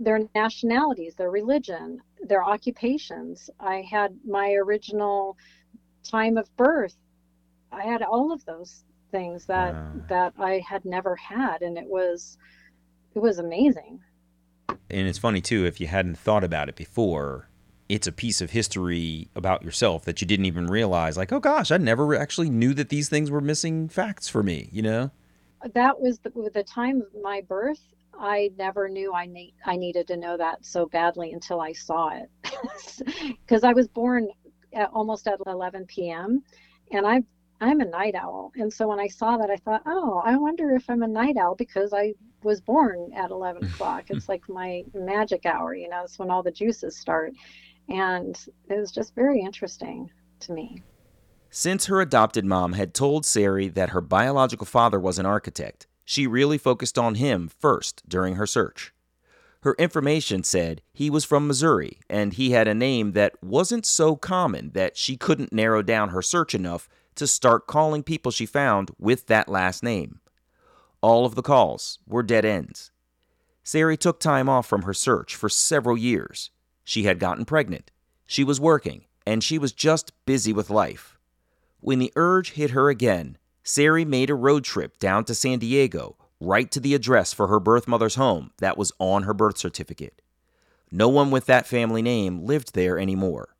their 0.00 0.20
nationalities, 0.34 1.14
their 1.14 1.30
religion, 1.30 2.00
their 2.26 2.42
occupations. 2.42 3.50
I 3.60 3.84
had 3.88 4.18
my 4.26 4.52
original 4.52 5.36
time 6.02 6.38
of 6.38 6.54
birth. 6.56 6.96
I 7.70 7.82
had 7.82 8.02
all 8.02 8.32
of 8.32 8.44
those 8.46 8.84
things 9.12 9.44
that 9.46 9.74
wow. 9.74 9.92
that 10.08 10.32
I 10.38 10.62
had 10.66 10.84
never 10.84 11.16
had 11.16 11.62
and 11.62 11.76
it 11.76 11.86
was 11.86 12.38
it 13.14 13.18
was 13.18 13.38
amazing. 13.38 14.00
And 14.68 15.06
it's 15.06 15.18
funny 15.18 15.40
too 15.40 15.66
if 15.66 15.80
you 15.80 15.86
hadn't 15.86 16.16
thought 16.16 16.44
about 16.44 16.68
it 16.68 16.76
before, 16.76 17.48
it's 17.88 18.06
a 18.06 18.12
piece 18.12 18.40
of 18.40 18.50
history 18.50 19.28
about 19.34 19.62
yourself 19.62 20.04
that 20.04 20.20
you 20.20 20.26
didn't 20.26 20.46
even 20.46 20.66
realize 20.66 21.16
like, 21.16 21.32
"Oh 21.32 21.40
gosh, 21.40 21.70
I 21.70 21.76
never 21.76 22.14
actually 22.14 22.48
knew 22.48 22.72
that 22.74 22.88
these 22.88 23.08
things 23.08 23.30
were 23.30 23.40
missing 23.40 23.88
facts 23.88 24.28
for 24.28 24.42
me," 24.42 24.68
you 24.72 24.82
know? 24.82 25.10
That 25.74 26.00
was 26.00 26.20
the, 26.20 26.30
the 26.54 26.62
time 26.62 27.02
of 27.02 27.08
my 27.20 27.42
birth 27.42 27.82
I 28.20 28.50
never 28.58 28.88
knew 28.88 29.14
I 29.14 29.26
need 29.26 29.54
I 29.64 29.76
needed 29.76 30.06
to 30.08 30.16
know 30.16 30.36
that 30.36 30.64
so 30.64 30.86
badly 30.86 31.32
until 31.32 31.60
I 31.60 31.72
saw 31.72 32.10
it, 32.10 32.30
because 33.40 33.64
I 33.64 33.72
was 33.72 33.88
born 33.88 34.28
at, 34.74 34.90
almost 34.92 35.26
at 35.26 35.40
11 35.46 35.86
p.m. 35.86 36.42
and 36.92 37.06
I 37.06 37.22
I'm 37.62 37.80
a 37.80 37.84
night 37.86 38.14
owl, 38.14 38.52
and 38.56 38.72
so 38.72 38.88
when 38.88 39.00
I 39.00 39.06
saw 39.06 39.36
that, 39.36 39.50
I 39.50 39.56
thought, 39.56 39.82
oh, 39.86 40.22
I 40.24 40.36
wonder 40.36 40.74
if 40.74 40.88
I'm 40.88 41.02
a 41.02 41.08
night 41.08 41.36
owl 41.36 41.54
because 41.54 41.92
I 41.92 42.14
was 42.42 42.60
born 42.60 43.12
at 43.14 43.30
11 43.30 43.64
o'clock. 43.72 44.04
It's 44.08 44.28
like 44.28 44.48
my 44.48 44.82
magic 44.94 45.44
hour, 45.44 45.74
you 45.74 45.88
know. 45.88 46.04
It's 46.04 46.18
when 46.18 46.30
all 46.30 46.42
the 46.42 46.50
juices 46.50 46.98
start, 46.98 47.32
and 47.88 48.38
it 48.68 48.78
was 48.78 48.92
just 48.92 49.14
very 49.14 49.40
interesting 49.40 50.10
to 50.40 50.52
me. 50.52 50.82
Since 51.50 51.86
her 51.86 52.00
adopted 52.00 52.44
mom 52.44 52.74
had 52.74 52.94
told 52.94 53.26
Sari 53.26 53.68
that 53.68 53.90
her 53.90 54.00
biological 54.00 54.66
father 54.66 55.00
was 55.00 55.18
an 55.18 55.26
architect, 55.26 55.86
she 56.10 56.26
really 56.26 56.58
focused 56.58 56.98
on 56.98 57.14
him 57.14 57.46
first 57.46 58.02
during 58.08 58.34
her 58.34 58.46
search. 58.46 58.92
Her 59.62 59.76
information 59.78 60.42
said 60.42 60.82
he 60.92 61.08
was 61.08 61.24
from 61.24 61.46
Missouri 61.46 62.00
and 62.10 62.32
he 62.32 62.50
had 62.50 62.66
a 62.66 62.74
name 62.74 63.12
that 63.12 63.40
wasn't 63.40 63.86
so 63.86 64.16
common 64.16 64.72
that 64.72 64.96
she 64.96 65.16
couldn't 65.16 65.52
narrow 65.52 65.82
down 65.82 66.08
her 66.08 66.20
search 66.20 66.52
enough 66.52 66.88
to 67.14 67.28
start 67.28 67.68
calling 67.68 68.02
people 68.02 68.32
she 68.32 68.44
found 68.44 68.90
with 68.98 69.28
that 69.28 69.48
last 69.48 69.84
name. 69.84 70.18
All 71.00 71.24
of 71.24 71.36
the 71.36 71.42
calls 71.42 72.00
were 72.08 72.24
dead 72.24 72.44
ends. 72.44 72.90
Sari 73.62 73.96
took 73.96 74.18
time 74.18 74.48
off 74.48 74.66
from 74.66 74.82
her 74.82 74.94
search 74.94 75.36
for 75.36 75.48
several 75.48 75.96
years. 75.96 76.50
She 76.82 77.04
had 77.04 77.20
gotten 77.20 77.44
pregnant, 77.44 77.92
she 78.26 78.42
was 78.42 78.60
working, 78.60 79.04
and 79.24 79.44
she 79.44 79.58
was 79.58 79.70
just 79.70 80.10
busy 80.26 80.52
with 80.52 80.70
life. 80.70 81.20
When 81.78 82.00
the 82.00 82.12
urge 82.16 82.54
hit 82.54 82.70
her 82.70 82.88
again, 82.88 83.38
Sari 83.62 84.04
made 84.04 84.30
a 84.30 84.34
road 84.34 84.64
trip 84.64 84.98
down 84.98 85.24
to 85.24 85.34
San 85.34 85.58
Diego, 85.58 86.16
right 86.40 86.70
to 86.70 86.80
the 86.80 86.94
address 86.94 87.32
for 87.32 87.48
her 87.48 87.60
birth 87.60 87.86
mother's 87.86 88.14
home 88.14 88.50
that 88.58 88.78
was 88.78 88.92
on 88.98 89.24
her 89.24 89.34
birth 89.34 89.58
certificate. 89.58 90.22
No 90.90 91.08
one 91.08 91.30
with 91.30 91.46
that 91.46 91.66
family 91.66 92.02
name 92.02 92.44
lived 92.44 92.74
there 92.74 92.98
anymore. 92.98 93.54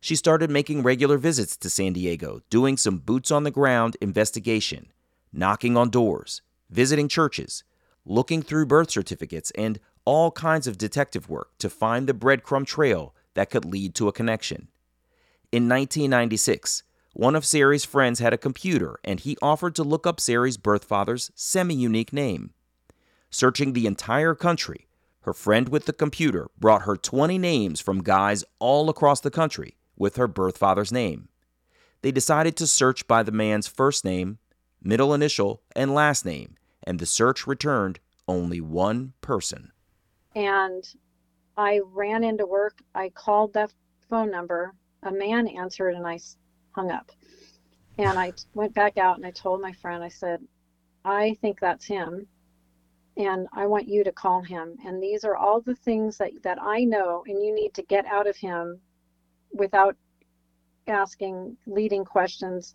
She 0.00 0.16
started 0.16 0.50
making 0.50 0.82
regular 0.82 1.16
visits 1.16 1.56
to 1.56 1.70
San 1.70 1.92
Diego, 1.92 2.40
doing 2.50 2.76
some 2.76 2.98
boots 2.98 3.30
on 3.30 3.44
the 3.44 3.50
ground 3.50 3.96
investigation, 4.00 4.92
knocking 5.32 5.76
on 5.76 5.90
doors, 5.90 6.42
visiting 6.70 7.08
churches, 7.08 7.64
looking 8.04 8.42
through 8.42 8.66
birth 8.66 8.90
certificates, 8.90 9.50
and 9.52 9.80
all 10.04 10.30
kinds 10.32 10.66
of 10.66 10.76
detective 10.76 11.28
work 11.28 11.56
to 11.58 11.70
find 11.70 12.06
the 12.08 12.14
breadcrumb 12.14 12.66
trail 12.66 13.14
that 13.34 13.50
could 13.50 13.64
lead 13.64 13.94
to 13.94 14.08
a 14.08 14.12
connection. 14.12 14.68
In 15.52 15.68
1996, 15.68 16.82
one 17.12 17.36
of 17.36 17.44
Sari's 17.44 17.84
friends 17.84 18.20
had 18.20 18.32
a 18.32 18.38
computer 18.38 18.98
and 19.04 19.20
he 19.20 19.36
offered 19.42 19.74
to 19.76 19.82
look 19.84 20.06
up 20.06 20.20
Sari's 20.20 20.56
birth 20.56 20.84
father's 20.84 21.30
semi 21.34 21.74
unique 21.74 22.12
name. 22.12 22.52
Searching 23.30 23.72
the 23.72 23.86
entire 23.86 24.34
country, 24.34 24.88
her 25.22 25.32
friend 25.32 25.68
with 25.68 25.86
the 25.86 25.92
computer 25.92 26.48
brought 26.58 26.82
her 26.82 26.96
20 26.96 27.38
names 27.38 27.80
from 27.80 28.02
guys 28.02 28.44
all 28.58 28.88
across 28.88 29.20
the 29.20 29.30
country 29.30 29.76
with 29.96 30.16
her 30.16 30.26
birth 30.26 30.58
father's 30.58 30.92
name. 30.92 31.28
They 32.02 32.12
decided 32.12 32.56
to 32.56 32.66
search 32.66 33.06
by 33.06 33.22
the 33.22 33.30
man's 33.30 33.68
first 33.68 34.04
name, 34.04 34.38
middle 34.82 35.14
initial, 35.14 35.62
and 35.76 35.94
last 35.94 36.24
name, 36.24 36.56
and 36.82 36.98
the 36.98 37.06
search 37.06 37.46
returned 37.46 38.00
only 38.26 38.60
one 38.60 39.12
person. 39.20 39.70
And 40.34 40.84
I 41.56 41.80
ran 41.84 42.24
into 42.24 42.46
work. 42.46 42.82
I 42.94 43.10
called 43.10 43.54
that 43.54 43.72
phone 44.08 44.30
number. 44.30 44.74
A 45.04 45.12
man 45.12 45.46
answered, 45.46 45.94
and 45.94 46.06
I 46.06 46.18
hung 46.72 46.90
up. 46.90 47.10
And 47.98 48.18
I 48.18 48.32
went 48.54 48.74
back 48.74 48.96
out 48.96 49.16
and 49.16 49.26
I 49.26 49.30
told 49.30 49.60
my 49.60 49.72
friend, 49.72 50.02
I 50.02 50.08
said, 50.08 50.40
I 51.04 51.36
think 51.40 51.60
that's 51.60 51.84
him. 51.84 52.26
And 53.16 53.46
I 53.52 53.66
want 53.66 53.88
you 53.88 54.02
to 54.04 54.12
call 54.12 54.42
him. 54.42 54.76
And 54.86 55.02
these 55.02 55.24
are 55.24 55.36
all 55.36 55.60
the 55.60 55.74
things 55.74 56.16
that, 56.18 56.30
that 56.42 56.58
I 56.60 56.84
know, 56.84 57.24
and 57.26 57.44
you 57.44 57.54
need 57.54 57.74
to 57.74 57.82
get 57.82 58.06
out 58.06 58.26
of 58.26 58.36
him 58.36 58.80
without 59.52 59.96
asking 60.86 61.56
leading 61.66 62.04
questions. 62.04 62.74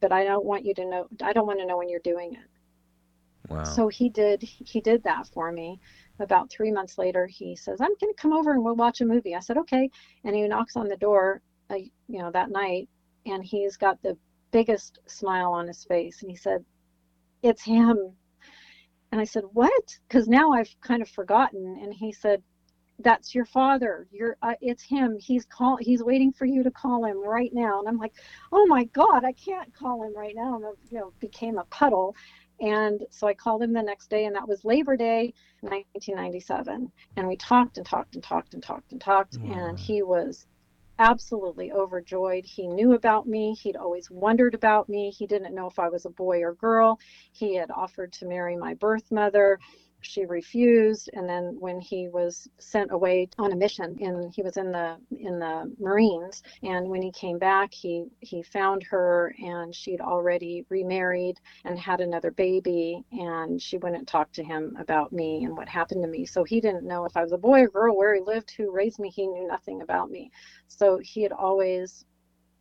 But 0.00 0.12
I 0.12 0.24
don't 0.24 0.44
want 0.44 0.64
you 0.64 0.74
to 0.74 0.84
know, 0.86 1.08
I 1.22 1.34
don't 1.34 1.46
want 1.46 1.58
to 1.60 1.66
know 1.66 1.76
when 1.76 1.90
you're 1.90 2.00
doing 2.00 2.32
it. 2.32 3.50
Wow. 3.50 3.64
So 3.64 3.88
he 3.88 4.08
did, 4.08 4.42
he 4.42 4.80
did 4.80 5.02
that 5.04 5.28
for 5.28 5.52
me. 5.52 5.78
About 6.18 6.50
three 6.50 6.72
months 6.72 6.96
later, 6.96 7.26
he 7.26 7.54
says, 7.54 7.80
I'm 7.80 7.94
going 8.00 8.12
to 8.12 8.20
come 8.20 8.32
over 8.32 8.52
and 8.52 8.64
we'll 8.64 8.74
watch 8.74 9.02
a 9.02 9.04
movie. 9.04 9.34
I 9.34 9.40
said, 9.40 9.58
okay. 9.58 9.90
And 10.24 10.34
he 10.34 10.48
knocks 10.48 10.76
on 10.76 10.88
the 10.88 10.96
door 10.96 11.42
uh, 11.70 11.76
you 11.76 12.18
know, 12.18 12.30
that 12.30 12.50
night, 12.50 12.88
and 13.24 13.44
he's 13.44 13.76
got 13.76 14.00
the 14.02 14.16
biggest 14.50 14.98
smile 15.06 15.52
on 15.52 15.66
his 15.66 15.84
face, 15.84 16.22
and 16.22 16.30
he 16.30 16.36
said, 16.36 16.64
"It's 17.42 17.62
him." 17.62 18.16
And 19.12 19.20
I 19.20 19.24
said, 19.24 19.44
"What?" 19.52 19.98
Because 20.08 20.28
now 20.28 20.52
I've 20.52 20.74
kind 20.80 21.02
of 21.02 21.08
forgotten. 21.08 21.78
And 21.82 21.92
he 21.92 22.12
said, 22.12 22.42
"That's 22.98 23.34
your 23.34 23.44
father. 23.44 24.06
You're. 24.10 24.36
Uh, 24.42 24.54
it's 24.60 24.82
him. 24.82 25.18
He's 25.18 25.44
call. 25.44 25.76
He's 25.80 26.02
waiting 26.02 26.32
for 26.32 26.46
you 26.46 26.62
to 26.62 26.70
call 26.70 27.04
him 27.04 27.22
right 27.22 27.52
now." 27.52 27.80
And 27.80 27.88
I'm 27.88 27.98
like, 27.98 28.14
"Oh 28.52 28.66
my 28.66 28.84
God, 28.84 29.24
I 29.24 29.32
can't 29.32 29.74
call 29.74 30.02
him 30.04 30.14
right 30.16 30.34
now." 30.34 30.56
And 30.56 30.64
I, 30.64 30.70
you 30.90 30.98
know, 30.98 31.12
became 31.20 31.58
a 31.58 31.64
puddle. 31.64 32.14
And 32.60 33.04
so 33.10 33.26
I 33.26 33.34
called 33.34 33.62
him 33.62 33.72
the 33.72 33.82
next 33.82 34.08
day, 34.08 34.24
and 34.24 34.34
that 34.34 34.48
was 34.48 34.64
Labor 34.64 34.96
Day, 34.96 35.34
1997. 35.60 36.90
And 37.16 37.28
we 37.28 37.36
talked 37.36 37.76
and 37.76 37.86
talked 37.86 38.14
and 38.14 38.24
talked 38.24 38.54
and 38.54 38.62
talked 38.62 38.92
and 38.92 39.00
talked, 39.00 39.36
wow. 39.38 39.52
and 39.52 39.78
he 39.78 40.02
was 40.02 40.46
absolutely 40.98 41.72
overjoyed. 41.72 42.44
He 42.44 42.66
knew 42.66 42.92
about 42.92 43.26
me. 43.26 43.54
He'd 43.54 43.76
always 43.76 44.10
wondered 44.10 44.54
about 44.54 44.88
me. 44.88 45.10
He 45.10 45.26
didn't 45.26 45.54
know 45.54 45.66
if 45.66 45.78
I 45.78 45.88
was 45.88 46.04
a 46.04 46.10
boy 46.10 46.42
or 46.42 46.54
girl. 46.54 46.98
He 47.32 47.54
had 47.54 47.70
offered 47.70 48.12
to 48.14 48.26
marry 48.26 48.56
my 48.56 48.74
birth 48.74 49.10
mother 49.10 49.58
she 50.06 50.24
refused 50.26 51.10
and 51.14 51.28
then 51.28 51.56
when 51.58 51.80
he 51.80 52.08
was 52.08 52.48
sent 52.58 52.90
away 52.92 53.28
on 53.38 53.52
a 53.52 53.56
mission 53.56 53.96
and 54.00 54.32
he 54.34 54.42
was 54.42 54.56
in 54.56 54.70
the 54.72 54.96
in 55.18 55.38
the 55.38 55.74
marines 55.78 56.42
and 56.62 56.88
when 56.88 57.02
he 57.02 57.10
came 57.12 57.38
back 57.38 57.72
he 57.72 58.04
he 58.20 58.42
found 58.42 58.82
her 58.82 59.34
and 59.38 59.74
she'd 59.74 60.00
already 60.00 60.64
remarried 60.68 61.38
and 61.64 61.78
had 61.78 62.00
another 62.00 62.30
baby 62.30 63.04
and 63.12 63.60
she 63.60 63.78
wouldn't 63.78 64.08
talk 64.08 64.30
to 64.32 64.44
him 64.44 64.76
about 64.78 65.12
me 65.12 65.44
and 65.44 65.56
what 65.56 65.68
happened 65.68 66.02
to 66.02 66.08
me. 66.08 66.24
So 66.24 66.44
he 66.44 66.60
didn't 66.60 66.86
know 66.86 67.04
if 67.04 67.16
i 67.16 67.22
was 67.22 67.32
a 67.32 67.38
boy 67.38 67.62
or 67.62 67.68
girl 67.68 67.96
where 67.96 68.14
he 68.14 68.20
lived 68.20 68.52
who 68.56 68.70
raised 68.70 68.98
me. 68.98 69.10
He 69.10 69.26
knew 69.26 69.46
nothing 69.46 69.82
about 69.82 70.10
me. 70.10 70.30
So 70.68 70.98
he 71.02 71.22
had 71.22 71.32
always 71.32 72.04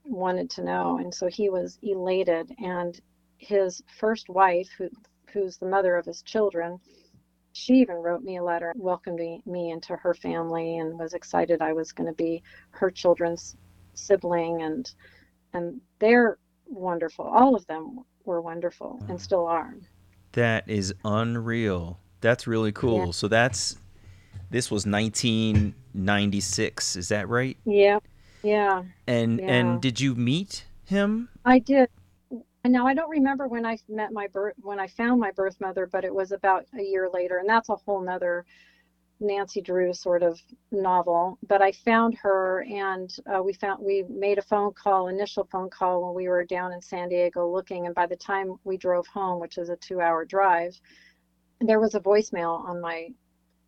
wanted 0.03 0.49
to 0.51 0.63
know 0.63 0.97
and 0.97 1.13
so 1.13 1.27
he 1.27 1.49
was 1.49 1.79
elated. 1.81 2.53
And 2.59 2.99
his 3.37 3.81
first 3.99 4.29
wife 4.29 4.69
who 4.77 4.89
who's 5.31 5.57
the 5.57 5.67
mother 5.67 5.95
of 5.95 6.05
his 6.05 6.21
children 6.21 6.79
she 7.55 7.75
even 7.75 7.95
wrote 7.95 8.21
me 8.21 8.35
a 8.35 8.43
letter 8.43 8.73
welcoming 8.75 9.41
me 9.45 9.71
into 9.71 9.95
her 9.95 10.13
family 10.13 10.77
and 10.77 10.99
was 10.99 11.13
excited 11.13 11.61
I 11.61 11.71
was 11.71 11.93
going 11.93 12.07
to 12.07 12.13
be 12.13 12.43
her 12.71 12.91
children's 12.91 13.55
sibling 13.93 14.61
and 14.61 14.91
and 15.53 15.79
they're 15.99 16.37
wonderful. 16.65 17.23
All 17.23 17.55
of 17.55 17.65
them 17.67 17.99
were 18.25 18.41
wonderful 18.41 19.01
and 19.07 19.21
still 19.21 19.45
are. 19.45 19.73
That 20.33 20.69
is 20.69 20.93
unreal. 21.05 22.01
That's 22.19 22.45
really 22.45 22.73
cool. 22.73 23.05
Yeah. 23.05 23.11
So 23.11 23.29
that's 23.29 23.77
this 24.49 24.69
was 24.69 24.85
1996, 24.85 26.97
is 26.97 27.07
that 27.07 27.29
right? 27.29 27.55
Yeah. 27.63 27.99
Yeah. 28.43 28.83
And 29.07 29.39
yeah. 29.39 29.45
and 29.45 29.81
did 29.81 30.01
you 30.01 30.13
meet 30.13 30.65
him? 30.83 31.29
I 31.45 31.59
did. 31.59 31.89
And 32.65 32.73
now 32.73 32.87
I 32.87 32.95
don't 32.95 33.11
remember 33.11 33.47
when 33.47 33.63
I 33.63 33.77
met 33.87 34.11
my 34.11 34.25
birth 34.25 34.55
when 34.57 34.79
I 34.79 34.87
found 34.87 35.19
my 35.21 35.29
birth 35.29 35.61
mother, 35.61 35.85
but 35.85 36.03
it 36.03 36.11
was 36.11 36.31
about 36.31 36.65
a 36.75 36.81
year 36.81 37.07
later, 37.13 37.37
and 37.37 37.47
that's 37.47 37.69
a 37.69 37.75
whole 37.75 38.01
nother 38.01 38.43
Nancy 39.19 39.61
Drew 39.61 39.93
sort 39.93 40.23
of 40.23 40.41
novel. 40.71 41.37
But 41.47 41.61
I 41.61 41.71
found 41.71 42.15
her, 42.15 42.65
and 42.67 43.15
uh, 43.31 43.43
we 43.43 43.53
found 43.53 43.83
we 43.85 44.03
made 44.09 44.39
a 44.39 44.41
phone 44.41 44.73
call, 44.73 45.09
initial 45.09 45.47
phone 45.51 45.69
call 45.69 46.07
when 46.07 46.15
we 46.15 46.27
were 46.27 46.43
down 46.43 46.73
in 46.73 46.81
San 46.81 47.09
Diego 47.09 47.47
looking, 47.47 47.85
and 47.85 47.93
by 47.93 48.07
the 48.07 48.15
time 48.15 48.55
we 48.63 48.77
drove 48.77 49.05
home, 49.05 49.39
which 49.39 49.59
is 49.59 49.69
a 49.69 49.75
two-hour 49.75 50.25
drive, 50.25 50.75
there 51.61 51.79
was 51.79 51.93
a 51.93 51.99
voicemail 51.99 52.67
on 52.67 52.81
my 52.81 53.09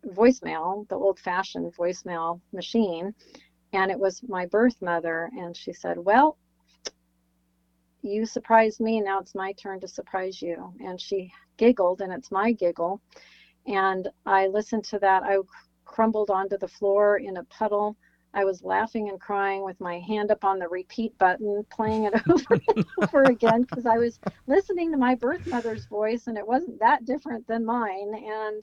voicemail, 0.08 0.88
the 0.88 0.96
old-fashioned 0.96 1.72
voicemail 1.72 2.40
machine, 2.52 3.14
and 3.72 3.92
it 3.92 4.00
was 4.00 4.24
my 4.26 4.44
birth 4.46 4.82
mother, 4.82 5.30
and 5.38 5.56
she 5.56 5.72
said, 5.72 5.98
"Well." 5.98 6.36
You 8.08 8.26
surprised 8.26 8.80
me 8.80 9.00
now 9.00 9.20
it's 9.20 9.34
my 9.34 9.52
turn 9.52 9.80
to 9.80 9.88
surprise 9.88 10.40
you. 10.40 10.72
And 10.80 11.00
she 11.00 11.32
giggled 11.56 12.00
and 12.00 12.12
it's 12.12 12.30
my 12.30 12.52
giggle. 12.52 13.00
And 13.66 14.08
i 14.26 14.46
listened 14.46 14.84
to 14.84 14.98
that. 15.00 15.22
I 15.22 15.38
crumbled 15.84 16.30
onto 16.30 16.58
the 16.58 16.68
floor 16.68 17.18
in 17.18 17.36
a 17.36 17.44
puddle. 17.44 17.96
I 18.34 18.44
was 18.44 18.62
laughing 18.62 19.08
and 19.08 19.20
crying 19.20 19.64
with 19.64 19.80
my 19.80 19.98
hand 20.00 20.30
up 20.30 20.44
on 20.44 20.58
the 20.58 20.68
repeat 20.68 21.16
button 21.18 21.64
playing 21.70 22.04
it 22.04 22.14
over 22.30 22.60
and 22.76 22.86
over 23.02 23.22
again 23.24 23.62
because 23.62 23.86
i 23.86 23.96
was 23.96 24.20
listening 24.46 24.92
to 24.92 24.98
my 24.98 25.14
birth 25.14 25.46
mother's 25.46 25.86
voice 25.86 26.26
and 26.26 26.36
it 26.36 26.46
wasn't 26.46 26.78
that 26.80 27.04
different 27.04 27.46
than 27.46 27.64
mine. 27.64 28.12
And 28.14 28.62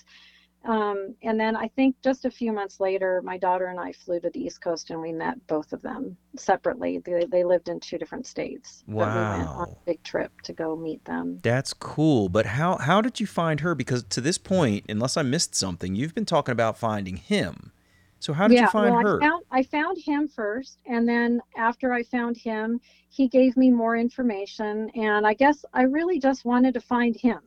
um, 0.65 1.15
and 1.21 1.39
then 1.39 1.55
I 1.55 1.67
think 1.69 1.95
just 2.03 2.25
a 2.25 2.31
few 2.31 2.51
months 2.51 2.79
later, 2.79 3.21
my 3.23 3.37
daughter 3.37 3.67
and 3.67 3.79
I 3.79 3.91
flew 3.91 4.19
to 4.19 4.29
the 4.29 4.39
East 4.43 4.61
Coast 4.61 4.89
and 4.89 4.99
we 4.99 5.11
met 5.11 5.45
both 5.47 5.71
of 5.73 5.81
them 5.81 6.17
separately. 6.35 6.97
They, 6.99 7.25
they 7.25 7.43
lived 7.43 7.69
in 7.69 7.79
two 7.79 7.97
different 7.97 8.25
states. 8.25 8.83
Wow. 8.87 9.05
We 9.05 9.37
went 9.37 9.49
on 9.49 9.69
a 9.69 9.85
big 9.85 10.03
trip 10.03 10.31
to 10.41 10.53
go 10.53 10.75
meet 10.75 11.05
them. 11.05 11.39
That's 11.43 11.73
cool. 11.73 12.29
But 12.29 12.47
how, 12.47 12.77
how 12.77 13.01
did 13.01 13.19
you 13.19 13.27
find 13.27 13.59
her? 13.59 13.75
Because 13.75 14.03
to 14.09 14.21
this 14.21 14.39
point, 14.39 14.85
unless 14.89 15.17
I 15.17 15.21
missed 15.21 15.53
something, 15.53 15.95
you've 15.95 16.15
been 16.15 16.25
talking 16.25 16.51
about 16.51 16.77
finding 16.77 17.17
him. 17.17 17.71
So 18.19 18.33
how 18.33 18.47
did 18.47 18.55
yeah, 18.55 18.63
you 18.63 18.69
find 18.69 18.95
well, 18.95 19.03
her? 19.03 19.21
I 19.21 19.27
found, 19.27 19.43
I 19.51 19.63
found 19.63 19.97
him 19.99 20.27
first, 20.27 20.79
and 20.87 21.07
then 21.07 21.41
after 21.55 21.93
I 21.93 22.01
found 22.01 22.37
him, 22.37 22.81
he 23.09 23.27
gave 23.27 23.55
me 23.55 23.69
more 23.69 23.95
information, 23.95 24.89
and 24.95 25.27
I 25.27 25.35
guess 25.35 25.63
I 25.73 25.83
really 25.83 26.19
just 26.19 26.43
wanted 26.43 26.73
to 26.73 26.81
find 26.81 27.15
him. 27.15 27.39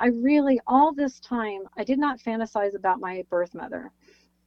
I 0.00 0.08
really, 0.08 0.60
all 0.66 0.92
this 0.92 1.18
time, 1.20 1.62
I 1.76 1.84
did 1.84 1.98
not 1.98 2.20
fantasize 2.20 2.74
about 2.74 3.00
my 3.00 3.24
birth 3.30 3.54
mother. 3.54 3.92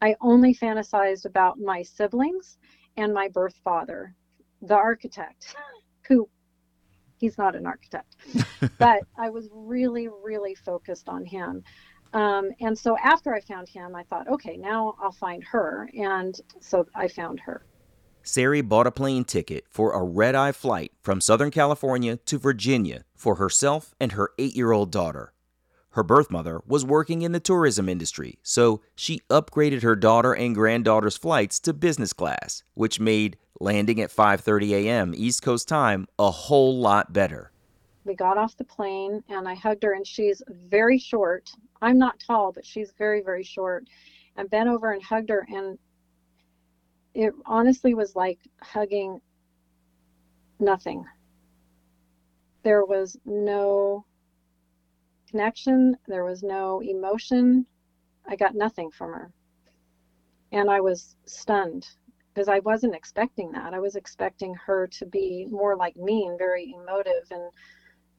I 0.01 0.15
only 0.21 0.55
fantasized 0.55 1.25
about 1.25 1.59
my 1.59 1.83
siblings 1.83 2.57
and 2.97 3.13
my 3.13 3.27
birth 3.27 3.59
father, 3.63 4.15
the 4.61 4.75
architect, 4.75 5.55
who 6.07 6.29
he's 7.17 7.37
not 7.37 7.55
an 7.55 7.65
architect, 7.65 8.15
but 8.79 9.03
I 9.17 9.29
was 9.29 9.47
really, 9.51 10.07
really 10.23 10.55
focused 10.55 11.07
on 11.07 11.25
him. 11.25 11.63
Um, 12.13 12.49
and 12.59 12.77
so 12.77 12.97
after 12.97 13.33
I 13.33 13.41
found 13.41 13.69
him, 13.69 13.95
I 13.95 14.03
thought, 14.03 14.27
okay, 14.27 14.57
now 14.57 14.95
I'll 15.01 15.11
find 15.11 15.43
her. 15.45 15.89
And 15.97 16.35
so 16.59 16.85
I 16.95 17.07
found 17.07 17.39
her. 17.41 17.65
Sari 18.23 18.61
bought 18.61 18.85
a 18.85 18.91
plane 18.91 19.23
ticket 19.23 19.65
for 19.69 19.93
a 19.93 20.03
red 20.03 20.35
eye 20.35 20.51
flight 20.51 20.91
from 21.01 21.21
Southern 21.21 21.51
California 21.51 22.17
to 22.17 22.37
Virginia 22.37 23.03
for 23.15 23.35
herself 23.35 23.95
and 23.99 24.11
her 24.11 24.31
eight 24.37 24.55
year 24.55 24.71
old 24.71 24.91
daughter. 24.91 25.33
Her 25.91 26.03
birth 26.03 26.31
mother 26.31 26.61
was 26.65 26.85
working 26.85 27.21
in 27.21 27.33
the 27.33 27.39
tourism 27.39 27.89
industry, 27.89 28.39
so 28.43 28.81
she 28.95 29.19
upgraded 29.29 29.83
her 29.83 29.95
daughter 29.95 30.33
and 30.33 30.55
granddaughter's 30.55 31.17
flights 31.17 31.59
to 31.61 31.73
business 31.73 32.13
class, 32.13 32.63
which 32.75 32.99
made 32.99 33.37
landing 33.59 33.99
at 33.99 34.09
5:30 34.09 34.71
a.m. 34.71 35.13
East 35.15 35.41
Coast 35.43 35.67
time 35.67 36.07
a 36.17 36.31
whole 36.31 36.79
lot 36.79 37.11
better. 37.13 37.51
We 38.05 38.15
got 38.15 38.37
off 38.37 38.57
the 38.57 38.63
plane 38.63 39.23
and 39.29 39.47
I 39.47 39.53
hugged 39.53 39.83
her 39.83 39.93
and 39.93 40.07
she's 40.07 40.41
very 40.49 40.97
short. 40.97 41.51
I'm 41.81 41.97
not 41.97 42.19
tall, 42.25 42.51
but 42.51 42.65
she's 42.65 42.91
very 42.97 43.21
very 43.21 43.43
short. 43.43 43.87
and 44.37 44.49
bent 44.49 44.69
over 44.69 44.91
and 44.93 45.03
hugged 45.03 45.29
her. 45.29 45.45
And 45.53 45.77
it 47.13 47.33
honestly 47.45 47.93
was 47.93 48.15
like 48.15 48.39
hugging 48.61 49.19
nothing. 50.59 51.05
There 52.63 52.85
was 52.85 53.17
no 53.25 54.05
connection, 55.31 55.97
there 56.07 56.23
was 56.23 56.43
no 56.43 56.81
emotion. 56.81 57.65
I 58.27 58.35
got 58.35 58.53
nothing 58.53 58.91
from 58.91 59.13
her. 59.13 59.31
And 60.51 60.69
I 60.69 60.81
was 60.81 61.15
stunned 61.25 61.87
because 62.33 62.47
I 62.47 62.59
wasn't 62.59 62.95
expecting 62.95 63.51
that. 63.53 63.73
I 63.73 63.79
was 63.79 63.95
expecting 63.95 64.53
her 64.55 64.87
to 64.87 65.05
be 65.05 65.47
more 65.49 65.75
like 65.75 65.95
me 65.95 66.27
and 66.27 66.37
very 66.37 66.73
emotive 66.77 67.25
and 67.31 67.51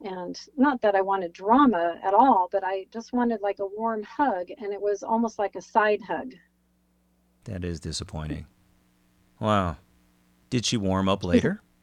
and 0.05 0.37
not 0.57 0.81
that 0.81 0.95
I 0.95 1.01
wanted 1.01 1.31
drama 1.31 1.97
at 2.03 2.13
all, 2.13 2.49
but 2.51 2.61
I 2.65 2.87
just 2.91 3.13
wanted 3.13 3.39
like 3.41 3.59
a 3.59 3.65
warm 3.65 4.03
hug 4.03 4.47
and 4.49 4.73
it 4.73 4.81
was 4.81 5.01
almost 5.01 5.39
like 5.39 5.55
a 5.55 5.61
side 5.61 6.01
hug. 6.01 6.33
That 7.45 7.63
is 7.63 7.79
disappointing. 7.79 8.45
Wow. 9.39 9.77
Did 10.49 10.65
she 10.65 10.75
warm 10.75 11.07
up 11.07 11.23
later? 11.23 11.61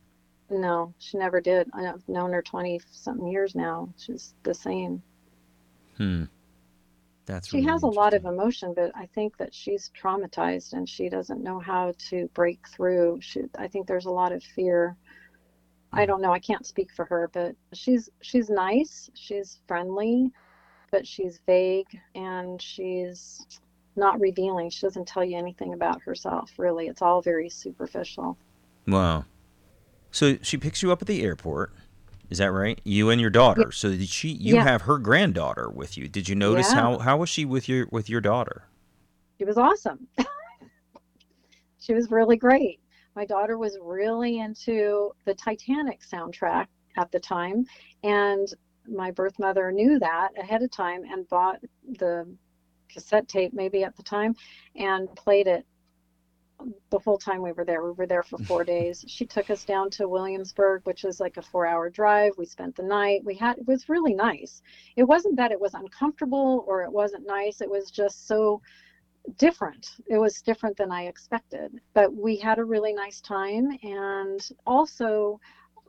No, 0.52 0.92
she 0.98 1.16
never 1.16 1.40
did. 1.40 1.70
I've 1.72 2.06
known 2.08 2.32
her 2.32 2.42
20 2.42 2.80
something 2.90 3.28
years 3.28 3.54
now. 3.54 3.94
She's 3.96 4.34
the 4.42 4.52
same. 4.52 5.00
Hmm. 6.00 6.24
That's 7.26 7.48
she 7.48 7.58
really 7.58 7.68
has 7.68 7.82
a 7.82 7.88
lot 7.88 8.14
of 8.14 8.24
emotion, 8.24 8.72
but 8.74 8.90
I 8.94 9.04
think 9.14 9.36
that 9.36 9.54
she's 9.54 9.90
traumatized 9.90 10.72
and 10.72 10.88
she 10.88 11.10
doesn't 11.10 11.42
know 11.42 11.60
how 11.60 11.92
to 12.08 12.26
break 12.32 12.66
through. 12.68 13.18
She, 13.20 13.42
I 13.58 13.68
think 13.68 13.86
there's 13.86 14.06
a 14.06 14.10
lot 14.10 14.32
of 14.32 14.42
fear. 14.42 14.96
I 15.92 16.06
don't 16.06 16.22
know. 16.22 16.32
I 16.32 16.38
can't 16.38 16.64
speak 16.64 16.90
for 16.90 17.04
her, 17.04 17.28
but 17.34 17.54
she's 17.74 18.08
she's 18.22 18.48
nice. 18.48 19.10
She's 19.12 19.58
friendly, 19.68 20.30
but 20.90 21.06
she's 21.06 21.38
vague 21.44 22.00
and 22.14 22.62
she's 22.62 23.46
not 23.94 24.18
revealing. 24.20 24.70
She 24.70 24.86
doesn't 24.86 25.06
tell 25.06 25.22
you 25.22 25.36
anything 25.36 25.74
about 25.74 26.00
herself, 26.00 26.50
really. 26.56 26.86
It's 26.86 27.02
all 27.02 27.20
very 27.20 27.50
superficial. 27.50 28.38
Wow. 28.86 29.26
So 30.10 30.38
she 30.40 30.56
picks 30.56 30.82
you 30.82 30.92
up 30.92 31.02
at 31.02 31.08
the 31.08 31.22
airport. 31.22 31.74
Is 32.30 32.38
that 32.38 32.52
right? 32.52 32.80
You 32.84 33.10
and 33.10 33.20
your 33.20 33.30
daughter. 33.30 33.72
So 33.72 33.90
did 33.90 34.08
she 34.08 34.28
you 34.28 34.54
Yeah. 34.54 34.62
have 34.62 34.82
her 34.82 34.98
granddaughter 34.98 35.68
with 35.68 35.98
you. 35.98 36.08
Did 36.08 36.28
you 36.28 36.34
notice 36.36 36.72
Yeah. 36.72 36.80
how 36.80 36.98
how 36.98 37.16
was 37.18 37.28
she 37.28 37.44
with 37.44 37.68
your 37.68 37.86
with 37.90 38.08
your 38.08 38.20
daughter? 38.20 38.64
She 39.38 39.44
was 39.44 39.58
awesome. 39.58 40.06
she 41.80 41.94
was 41.94 42.10
really 42.10 42.36
great. 42.36 42.80
My 43.16 43.24
daughter 43.24 43.58
was 43.58 43.76
really 43.82 44.38
into 44.38 45.12
the 45.24 45.34
Titanic 45.34 46.00
soundtrack 46.00 46.66
at 46.96 47.10
the 47.10 47.18
time, 47.20 47.66
and 48.04 48.46
my 48.86 49.10
birth 49.10 49.38
mother 49.38 49.72
knew 49.72 49.98
that 49.98 50.30
ahead 50.38 50.62
of 50.62 50.70
time 50.70 51.02
and 51.04 51.28
bought 51.28 51.60
the 51.98 52.26
cassette 52.88 53.28
tape 53.28 53.52
maybe 53.52 53.84
at 53.84 53.96
the 53.96 54.02
time 54.02 54.34
and 54.74 55.14
played 55.14 55.46
it 55.46 55.64
the 56.90 56.98
whole 56.98 57.18
time 57.18 57.42
we 57.42 57.52
were 57.52 57.64
there. 57.64 57.82
We 57.82 57.92
were 57.92 58.06
there 58.06 58.22
for 58.22 58.38
four 58.38 58.64
days. 58.76 59.04
She 59.08 59.26
took 59.26 59.50
us 59.50 59.64
down 59.64 59.90
to 59.90 60.08
Williamsburg, 60.08 60.82
which 60.84 61.04
is 61.04 61.20
like 61.20 61.36
a 61.36 61.42
four 61.42 61.66
hour 61.66 61.90
drive. 61.90 62.32
We 62.38 62.46
spent 62.46 62.76
the 62.76 62.82
night. 62.82 63.22
We 63.24 63.34
had, 63.34 63.58
it 63.58 63.66
was 63.66 63.88
really 63.88 64.14
nice. 64.14 64.62
It 64.96 65.04
wasn't 65.04 65.36
that 65.36 65.52
it 65.52 65.60
was 65.60 65.74
uncomfortable 65.74 66.64
or 66.66 66.82
it 66.82 66.92
wasn't 66.92 67.26
nice. 67.26 67.60
It 67.60 67.70
was 67.70 67.90
just 67.90 68.26
so 68.26 68.60
different. 69.36 69.96
It 70.08 70.18
was 70.18 70.42
different 70.42 70.76
than 70.76 70.90
I 70.90 71.06
expected. 71.06 71.72
But 71.94 72.14
we 72.14 72.36
had 72.36 72.58
a 72.58 72.64
really 72.64 72.92
nice 72.92 73.20
time. 73.20 73.78
And 73.82 74.40
also, 74.66 75.40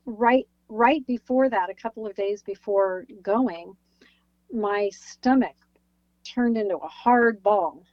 right 0.05 0.47
right 0.69 1.05
before 1.05 1.49
that, 1.49 1.69
a 1.69 1.73
couple 1.73 2.07
of 2.07 2.15
days 2.15 2.41
before 2.41 3.05
going, 3.21 3.73
my 4.53 4.89
stomach 4.93 5.55
turned 6.23 6.57
into 6.57 6.77
a 6.77 6.87
hard 6.87 7.43
ball. 7.43 7.83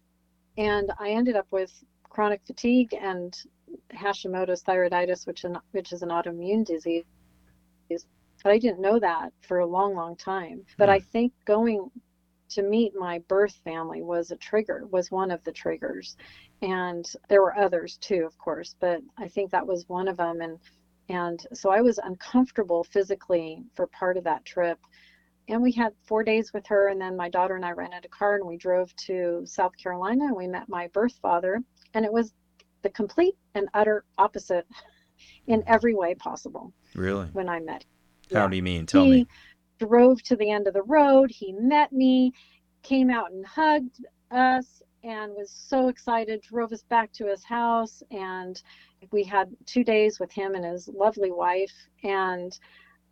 And 0.56 0.92
I 0.98 1.10
ended 1.10 1.36
up 1.36 1.46
with 1.50 1.72
chronic 2.08 2.40
fatigue 2.46 2.94
and 2.94 3.36
Hashimoto's 3.92 4.62
thyroiditis, 4.62 5.26
which, 5.26 5.44
an, 5.44 5.58
which 5.72 5.92
is 5.92 6.02
an 6.02 6.10
autoimmune 6.10 6.64
disease. 6.64 7.04
But 8.42 8.52
I 8.52 8.58
didn't 8.58 8.80
know 8.80 9.00
that 9.00 9.32
for 9.40 9.58
a 9.58 9.66
long, 9.66 9.94
long 9.94 10.16
time. 10.16 10.64
But 10.76 10.88
hmm. 10.88 10.94
I 10.94 11.00
think 11.00 11.32
going 11.44 11.90
to 12.50 12.62
meet 12.62 12.94
my 12.94 13.18
birth 13.28 13.54
family 13.64 14.02
was 14.02 14.30
a 14.30 14.36
trigger, 14.36 14.86
was 14.90 15.10
one 15.10 15.30
of 15.30 15.42
the 15.44 15.52
triggers. 15.52 16.16
And 16.62 17.04
there 17.28 17.42
were 17.42 17.56
others 17.56 17.98
too, 17.98 18.24
of 18.24 18.38
course, 18.38 18.74
but 18.80 19.00
I 19.18 19.28
think 19.28 19.50
that 19.50 19.66
was 19.66 19.88
one 19.88 20.08
of 20.08 20.16
them. 20.16 20.40
And 20.40 20.58
and 21.10 21.46
so 21.54 21.70
I 21.70 21.80
was 21.80 21.98
uncomfortable 21.98 22.84
physically 22.84 23.64
for 23.74 23.86
part 23.86 24.18
of 24.18 24.24
that 24.24 24.44
trip. 24.44 24.78
And 25.48 25.62
we 25.62 25.72
had 25.72 25.94
four 26.04 26.22
days 26.22 26.52
with 26.52 26.66
her, 26.66 26.88
and 26.88 27.00
then 27.00 27.16
my 27.16 27.30
daughter 27.30 27.56
and 27.56 27.64
I 27.64 27.70
rented 27.72 28.04
a 28.04 28.08
car 28.08 28.36
and 28.36 28.46
we 28.46 28.58
drove 28.58 28.94
to 29.06 29.42
South 29.46 29.72
Carolina 29.78 30.26
and 30.26 30.36
we 30.36 30.46
met 30.46 30.68
my 30.68 30.88
birth 30.88 31.18
father. 31.22 31.62
And 31.98 32.06
it 32.06 32.12
was 32.12 32.32
the 32.82 32.90
complete 32.90 33.34
and 33.56 33.68
utter 33.74 34.04
opposite 34.18 34.68
in 35.48 35.64
every 35.66 35.96
way 35.96 36.14
possible 36.14 36.72
Really? 36.94 37.26
when 37.32 37.48
I 37.48 37.58
met 37.58 37.82
him. 37.82 38.37
How 38.37 38.44
Yeah. 38.44 38.50
do 38.50 38.56
you 38.56 38.62
mean? 38.62 38.87
Tell 38.87 39.04
me? 39.04 39.11
he 39.11 39.16
me. 39.24 39.26
drove 39.80 40.22
to 40.22 40.37
the 40.37 40.48
end 40.48 40.68
of 40.68 40.74
the 40.74 40.84
road. 40.84 41.32
He 41.32 41.52
met 41.54 41.90
me, 41.90 42.32
came 42.84 43.11
out 43.11 43.32
and 43.32 43.44
hugged 43.44 44.06
us, 44.30 44.80
and 45.02 45.32
was 45.34 45.50
so 45.50 45.88
excited. 45.88 46.40
Drove 46.40 46.72
us 46.72 46.84
back 46.84 47.11
to 47.14 47.26
his 47.26 47.42
house, 47.42 48.00
and 48.12 48.62
we 49.11 49.24
had 49.24 49.56
two 49.66 49.82
days 49.82 50.20
with 50.20 50.30
him 50.30 50.54
and 50.54 50.64
his 50.64 50.87
lovely 50.87 51.32
wife. 51.32 51.74
And 52.04 52.56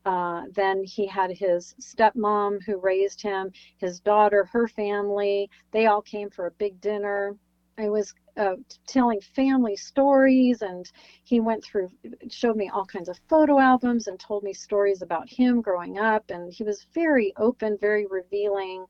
uh, 0.05 0.42
then 0.53 0.85
he 0.85 1.09
had 1.09 1.33
his 1.33 1.75
stepmom 1.81 2.61
who 2.64 2.77
raised 2.79 3.20
him, 3.20 3.51
his 3.79 3.99
daughter, 3.99 4.44
her 4.44 4.68
family. 4.68 5.51
They 5.72 5.87
all 5.87 6.03
came 6.03 6.31
for 6.31 6.46
a 6.46 6.53
big 6.53 6.81
dinner. 6.81 7.35
I 7.79 7.88
was 7.88 8.14
uh, 8.37 8.57
telling 8.87 9.20
family 9.20 9.77
stories, 9.77 10.62
and 10.62 10.90
he 11.25 11.40
went 11.40 11.64
through, 11.64 11.90
showed 12.29 12.57
me 12.57 12.70
all 12.72 12.85
kinds 12.85 13.09
of 13.09 13.18
photo 13.29 13.59
albums, 13.59 14.07
and 14.07 14.18
told 14.18 14.42
me 14.42 14.53
stories 14.53 15.03
about 15.03 15.29
him 15.29 15.61
growing 15.62 15.99
up. 15.99 16.31
And 16.31 16.53
he 16.53 16.62
was 16.62 16.87
very 16.94 17.33
open, 17.37 17.79
very 17.81 18.07
revealing, 18.07 18.85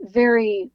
very 0.00 0.70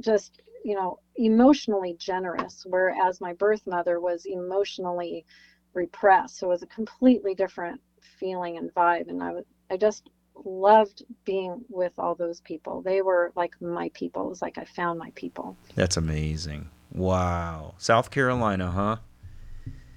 just, 0.00 0.42
you 0.64 0.74
know, 0.74 0.98
emotionally 1.16 1.94
generous. 1.98 2.66
Whereas 2.68 3.20
my 3.20 3.32
birth 3.34 3.66
mother 3.66 4.00
was 4.00 4.26
emotionally 4.26 5.24
repressed, 5.72 6.38
so 6.38 6.48
it 6.48 6.50
was 6.50 6.62
a 6.62 6.66
completely 6.66 7.34
different 7.34 7.80
feeling 8.18 8.58
and 8.58 8.72
vibe. 8.74 9.08
And 9.08 9.22
I 9.22 9.32
was, 9.32 9.44
I 9.70 9.76
just 9.76 10.10
loved 10.44 11.04
being 11.24 11.64
with 11.68 11.92
all 11.98 12.14
those 12.14 12.40
people. 12.40 12.82
They 12.82 13.02
were 13.02 13.32
like 13.36 13.54
my 13.60 13.90
people. 13.94 14.26
It 14.26 14.30
was 14.30 14.42
like 14.42 14.58
I 14.58 14.64
found 14.64 14.98
my 14.98 15.10
people. 15.14 15.56
That's 15.74 15.96
amazing. 15.96 16.68
Wow. 16.94 17.74
South 17.78 18.10
Carolina, 18.10 18.70
huh? 18.70 18.96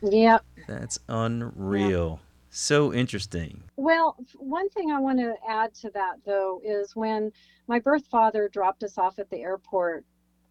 Yep. 0.01 0.43
That's 0.67 0.99
unreal. 1.07 2.19
So 2.49 2.91
interesting. 2.91 3.63
Well, 3.75 4.17
one 4.35 4.69
thing 4.69 4.91
I 4.91 4.99
want 4.99 5.19
to 5.19 5.35
add 5.47 5.75
to 5.75 5.91
that, 5.91 6.15
though, 6.25 6.59
is 6.63 6.95
when 6.95 7.31
my 7.67 7.79
birth 7.79 8.07
father 8.07 8.49
dropped 8.49 8.83
us 8.83 8.97
off 8.97 9.19
at 9.19 9.29
the 9.29 9.37
airport, 9.37 10.05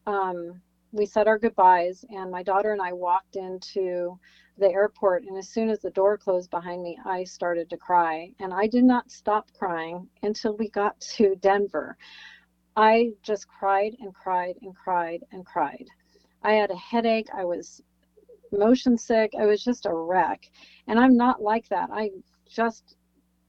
um, 0.07 0.61
we 0.93 1.05
said 1.05 1.27
our 1.27 1.39
goodbyes, 1.39 2.05
and 2.11 2.31
my 2.31 2.43
daughter 2.43 2.73
and 2.73 2.81
I 2.81 2.93
walked 2.93 3.35
into 3.35 4.19
the 4.57 4.71
airport. 4.71 5.25
And 5.25 5.37
as 5.37 5.49
soon 5.49 5.69
as 5.69 5.81
the 5.81 5.91
door 5.91 6.17
closed 6.17 6.51
behind 6.51 6.83
me, 6.83 6.97
I 7.05 7.25
started 7.25 7.69
to 7.71 7.77
cry. 7.77 8.33
And 8.39 8.55
I 8.55 8.69
did 8.69 8.85
not 8.85 9.11
stop 9.11 9.51
crying 9.59 10.09
until 10.23 10.57
we 10.57 10.69
got 10.71 10.99
to 11.17 11.35
Denver. 11.37 11.97
I 12.77 13.13
just 13.23 13.49
cried 13.49 13.97
and 14.01 14.15
cried 14.15 14.57
and 14.63 14.75
cried 14.77 15.25
and 15.33 15.45
cried. 15.45 15.87
I 16.47 16.53
had 16.53 16.71
a 16.71 16.77
headache. 16.77 17.29
I 17.37 17.45
was 17.45 17.83
motion 18.53 18.97
sick. 18.97 19.33
I 19.39 19.47
was 19.47 19.65
just 19.65 19.85
a 19.85 19.93
wreck. 19.93 20.49
And 20.87 20.99
I'm 20.99 21.17
not 21.17 21.43
like 21.43 21.69
that. 21.71 21.91
I 21.93 22.11
just 22.49 22.95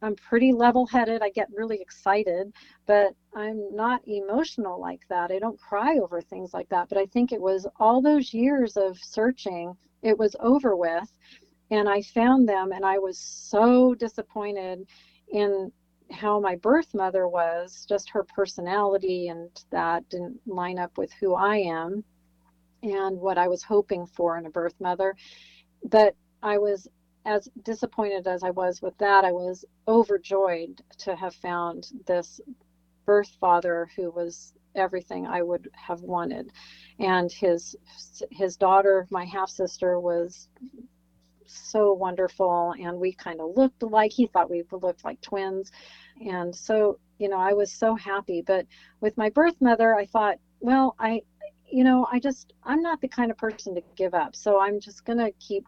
I'm 0.02 0.16
pretty 0.16 0.52
level-headed. 0.52 1.22
I 1.22 1.30
get 1.30 1.48
really 1.56 1.80
excited, 1.80 2.52
but 2.88 3.14
I'm 3.36 3.76
not 3.76 4.02
emotional 4.08 4.80
like 4.80 5.02
that. 5.10 5.32
I 5.32 5.38
don't 5.38 5.60
cry 5.60 5.98
over 5.98 6.22
things 6.22 6.56
like 6.56 6.70
that. 6.70 6.90
But 6.90 6.98
I 6.98 7.06
think 7.06 7.32
it 7.32 7.42
was 7.42 7.68
all 7.80 8.02
those 8.02 8.34
years 8.34 8.78
of 8.78 8.98
searching, 8.98 9.76
it 10.02 10.18
was 10.18 10.36
over 10.40 10.76
with, 10.76 11.12
and 11.70 11.88
I 11.88 12.02
found 12.02 12.50
them 12.50 12.72
and 12.72 12.84
I 12.86 12.98
was 12.98 13.20
so 13.20 13.94
disappointed 13.94 14.88
in 15.30 15.72
how 16.12 16.40
my 16.40 16.56
birth 16.56 16.94
mother 16.96 17.28
was, 17.28 17.86
just 17.88 18.10
her 18.10 18.24
personality 18.24 19.28
and 19.28 19.50
that 19.72 20.08
didn't 20.10 20.40
line 20.48 20.80
up 20.80 20.98
with 20.98 21.12
who 21.20 21.36
I 21.36 21.58
am 21.58 22.04
and 22.92 23.20
what 23.20 23.38
I 23.38 23.48
was 23.48 23.64
hoping 23.64 24.06
for 24.06 24.38
in 24.38 24.46
a 24.46 24.50
birth 24.50 24.76
mother. 24.80 25.16
But 25.84 26.16
I 26.42 26.58
was 26.58 26.88
as 27.28 27.50
disappointed 27.64 28.26
as 28.26 28.42
I 28.42 28.52
was 28.52 28.82
with 28.82 28.98
that, 29.00 29.26
I 29.26 29.34
was 29.34 29.66
overjoyed 29.88 30.82
to 31.00 31.16
have 31.16 31.36
found 31.36 31.90
this 32.06 32.40
birth 33.06 33.30
father 33.42 33.90
who 33.96 34.10
was 34.12 34.54
everything 34.76 35.28
I 35.28 35.42
would 35.42 35.70
have 35.74 36.02
wanted. 36.02 36.52
And 37.00 37.30
his 37.32 37.76
his 38.32 38.56
daughter, 38.56 39.08
my 39.10 39.26
half 39.26 39.50
sister, 39.50 40.00
was 40.00 40.48
so 41.46 41.94
wonderful, 41.94 42.74
and 42.80 42.98
we 42.98 43.12
kind 43.12 43.42
of 43.42 43.58
looked 43.58 43.84
alike. 43.84 44.12
He 44.12 44.28
thought 44.28 44.50
we 44.50 44.64
looked 44.72 45.04
like 45.04 45.20
twins, 45.22 45.72
and 46.26 46.56
so 46.56 46.98
you 47.18 47.28
know 47.28 47.38
I 47.38 47.54
was 47.54 47.74
so 47.74 47.96
happy. 47.96 48.42
But 48.42 48.68
with 49.02 49.18
my 49.18 49.30
birth 49.30 49.60
mother, 49.60 49.94
I 49.96 50.06
thought, 50.06 50.38
well, 50.62 50.96
I 50.98 51.24
you 51.70 51.84
know, 51.84 52.08
I 52.12 52.20
just, 52.20 52.54
I'm 52.64 52.82
not 52.82 53.02
the 53.02 53.08
kind 53.08 53.32
of 53.32 53.38
person 53.38 53.76
to 53.76 53.82
give 53.96 54.14
up. 54.14 54.36
So 54.36 54.60
I'm 54.60 54.80
just 54.80 55.06
going 55.06 55.20
to 55.20 55.32
keep 55.40 55.66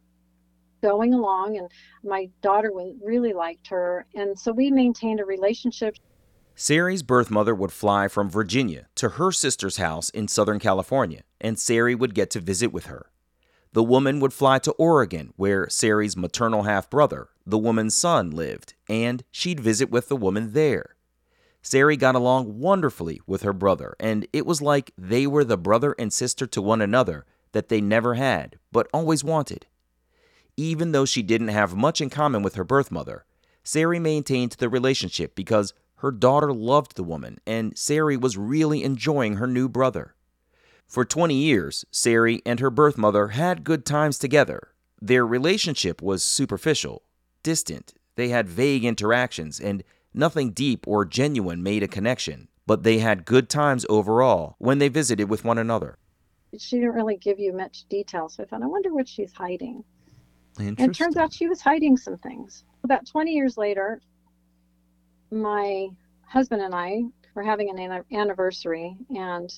going 0.82 1.14
along. 1.14 1.58
And 1.58 1.70
my 2.04 2.30
daughter 2.42 2.72
really 3.04 3.34
liked 3.34 3.68
her. 3.68 4.06
And 4.16 4.38
so 4.38 4.52
we 4.52 4.72
maintained 4.72 5.20
a 5.20 5.26
relationship. 5.26 5.96
Sari's 6.56 7.04
birth 7.04 7.32
mother 7.32 7.56
would 7.56 7.72
fly 7.72 8.10
from 8.10 8.30
Virginia 8.30 8.88
to 8.96 9.10
her 9.10 9.32
sister's 9.32 9.78
house 9.78 10.10
in 10.10 10.28
Southern 10.28 10.60
California, 10.60 11.22
and 11.40 11.58
Sari 11.58 11.96
would 11.96 12.14
get 12.14 12.30
to 12.32 12.42
visit 12.42 12.74
with 12.74 12.88
her. 12.88 13.10
The 13.72 13.84
woman 13.84 14.20
would 14.20 14.34
fly 14.34 14.60
to 14.60 14.72
Oregon, 14.74 15.32
where 15.38 15.70
Sari's 15.70 16.18
maternal 16.18 16.64
half 16.64 16.90
brother, 16.90 17.30
the 17.46 17.58
woman's 17.58 17.96
son, 17.96 18.32
lived, 18.32 18.74
and 18.90 19.24
she'd 19.32 19.62
visit 19.62 19.90
with 19.90 20.10
the 20.10 20.18
woman 20.18 20.52
there. 20.52 20.96
Sari 21.62 21.98
got 21.98 22.16
along 22.16 22.60
wonderfully 22.60 23.22
with 23.28 23.42
her 23.42 23.54
brother, 23.54 23.96
and 24.00 24.28
it 24.32 24.46
was 24.46 24.62
like 24.62 24.92
they 24.98 25.28
were 25.28 25.44
the 25.44 25.58
brother 25.58 25.96
and 26.00 26.12
sister 26.12 26.48
to 26.48 26.62
one 26.62 26.82
another 26.82 27.26
that 27.52 27.70
they 27.70 27.82
never 27.82 28.16
had, 28.16 28.58
but 28.72 28.88
always 28.94 29.24
wanted. 29.24 29.66
Even 30.56 30.92
though 30.92 31.06
she 31.06 31.22
didn't 31.22 31.50
have 31.50 31.76
much 31.76 32.02
in 32.02 32.10
common 32.10 32.44
with 32.44 32.56
her 32.56 32.64
birth 32.64 32.92
mother, 32.92 33.26
Sari 33.64 34.00
maintained 34.00 34.54
the 34.54 34.70
relationship 34.70 35.36
because 35.36 35.74
her 35.98 36.12
daughter 36.12 36.54
loved 36.54 36.96
the 36.96 37.04
woman, 37.04 37.40
and 37.46 37.78
Sari 37.78 38.16
was 38.16 38.38
really 38.38 38.84
enjoying 38.84 39.36
her 39.36 39.48
new 39.48 39.68
brother. 39.68 40.16
For 40.88 41.06
20 41.06 41.36
years, 41.36 41.86
Sari 41.92 42.42
and 42.46 42.60
her 42.60 42.70
birth 42.72 42.98
mother 42.98 43.30
had 43.30 43.64
good 43.64 43.86
times 43.86 44.18
together. 44.18 44.70
Their 45.02 45.26
relationship 45.26 46.02
was 46.02 46.24
superficial, 46.24 47.04
distant. 47.44 47.94
They 48.16 48.30
had 48.30 48.50
vague 48.50 48.86
interactions, 48.86 49.60
and 49.60 49.84
Nothing 50.14 50.52
deep 50.52 50.88
or 50.88 51.06
genuine 51.06 51.62
made 51.62 51.84
a 51.84 51.88
connection, 51.88 52.48
but 52.66 52.84
they 52.84 52.98
had 53.00 53.26
good 53.26 53.50
times 53.50 53.86
overall 53.90 54.56
when 54.58 54.80
they 54.80 54.88
visited 54.88 55.30
with 55.30 55.46
one 55.46 55.58
another. 55.58 55.98
She 56.58 56.78
didn't 56.78 56.96
really 56.96 57.18
give 57.18 57.40
you 57.40 57.54
much 57.54 57.86
detail, 57.90 58.28
so 58.28 58.44
I 58.44 58.48
thought, 58.48 58.64
I 58.64 58.68
wonder 58.68 58.92
what 58.94 59.08
she's 59.08 59.32
hiding. 59.32 59.84
And 60.58 60.80
it 60.80 60.94
turns 60.94 61.16
out 61.16 61.32
she 61.32 61.48
was 61.48 61.62
hiding 61.62 61.96
some 61.96 62.18
things. 62.18 62.64
About 62.84 63.06
20 63.06 63.32
years 63.32 63.56
later, 63.56 64.02
my 65.32 65.90
husband 66.26 66.62
and 66.62 66.74
I 66.74 67.04
were 67.36 67.44
having 67.44 67.70
an 67.70 68.04
anniversary, 68.12 68.98
and 69.12 69.54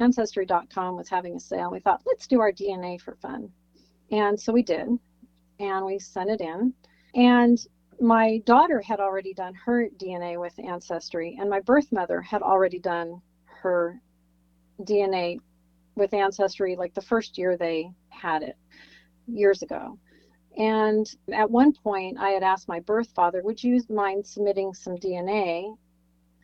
Ancestry.com 0.00 0.96
was 0.96 1.10
having 1.10 1.36
a 1.36 1.40
sale. 1.40 1.70
We 1.70 1.80
thought, 1.80 2.02
let's 2.06 2.26
do 2.26 2.40
our 2.40 2.52
DNA 2.52 2.98
for 3.00 3.16
fun. 3.16 3.50
And 4.10 4.40
so 4.40 4.52
we 4.52 4.62
did, 4.62 4.88
and 5.58 5.84
we 5.84 5.98
sent 5.98 6.30
it 6.30 6.40
in. 6.40 6.72
And 7.14 7.58
my 8.00 8.38
daughter 8.46 8.80
had 8.80 9.00
already 9.00 9.34
done 9.34 9.54
her 9.54 9.88
DNA 9.98 10.40
with 10.40 10.58
Ancestry, 10.58 11.36
and 11.38 11.50
my 11.50 11.60
birth 11.60 11.92
mother 11.92 12.20
had 12.20 12.42
already 12.42 12.78
done 12.78 13.20
her 13.44 14.00
DNA 14.82 15.38
with 15.96 16.14
Ancestry 16.14 16.76
like 16.76 16.94
the 16.94 17.02
first 17.02 17.36
year 17.36 17.56
they 17.56 17.90
had 18.08 18.42
it 18.42 18.56
years 19.26 19.62
ago. 19.62 19.98
And 20.56 21.06
at 21.32 21.50
one 21.50 21.72
point, 21.72 22.18
I 22.18 22.30
had 22.30 22.42
asked 22.42 22.68
my 22.68 22.80
birth 22.80 23.10
father, 23.14 23.42
Would 23.42 23.62
you 23.62 23.80
mind 23.88 24.26
submitting 24.26 24.74
some 24.74 24.96
DNA? 24.96 25.76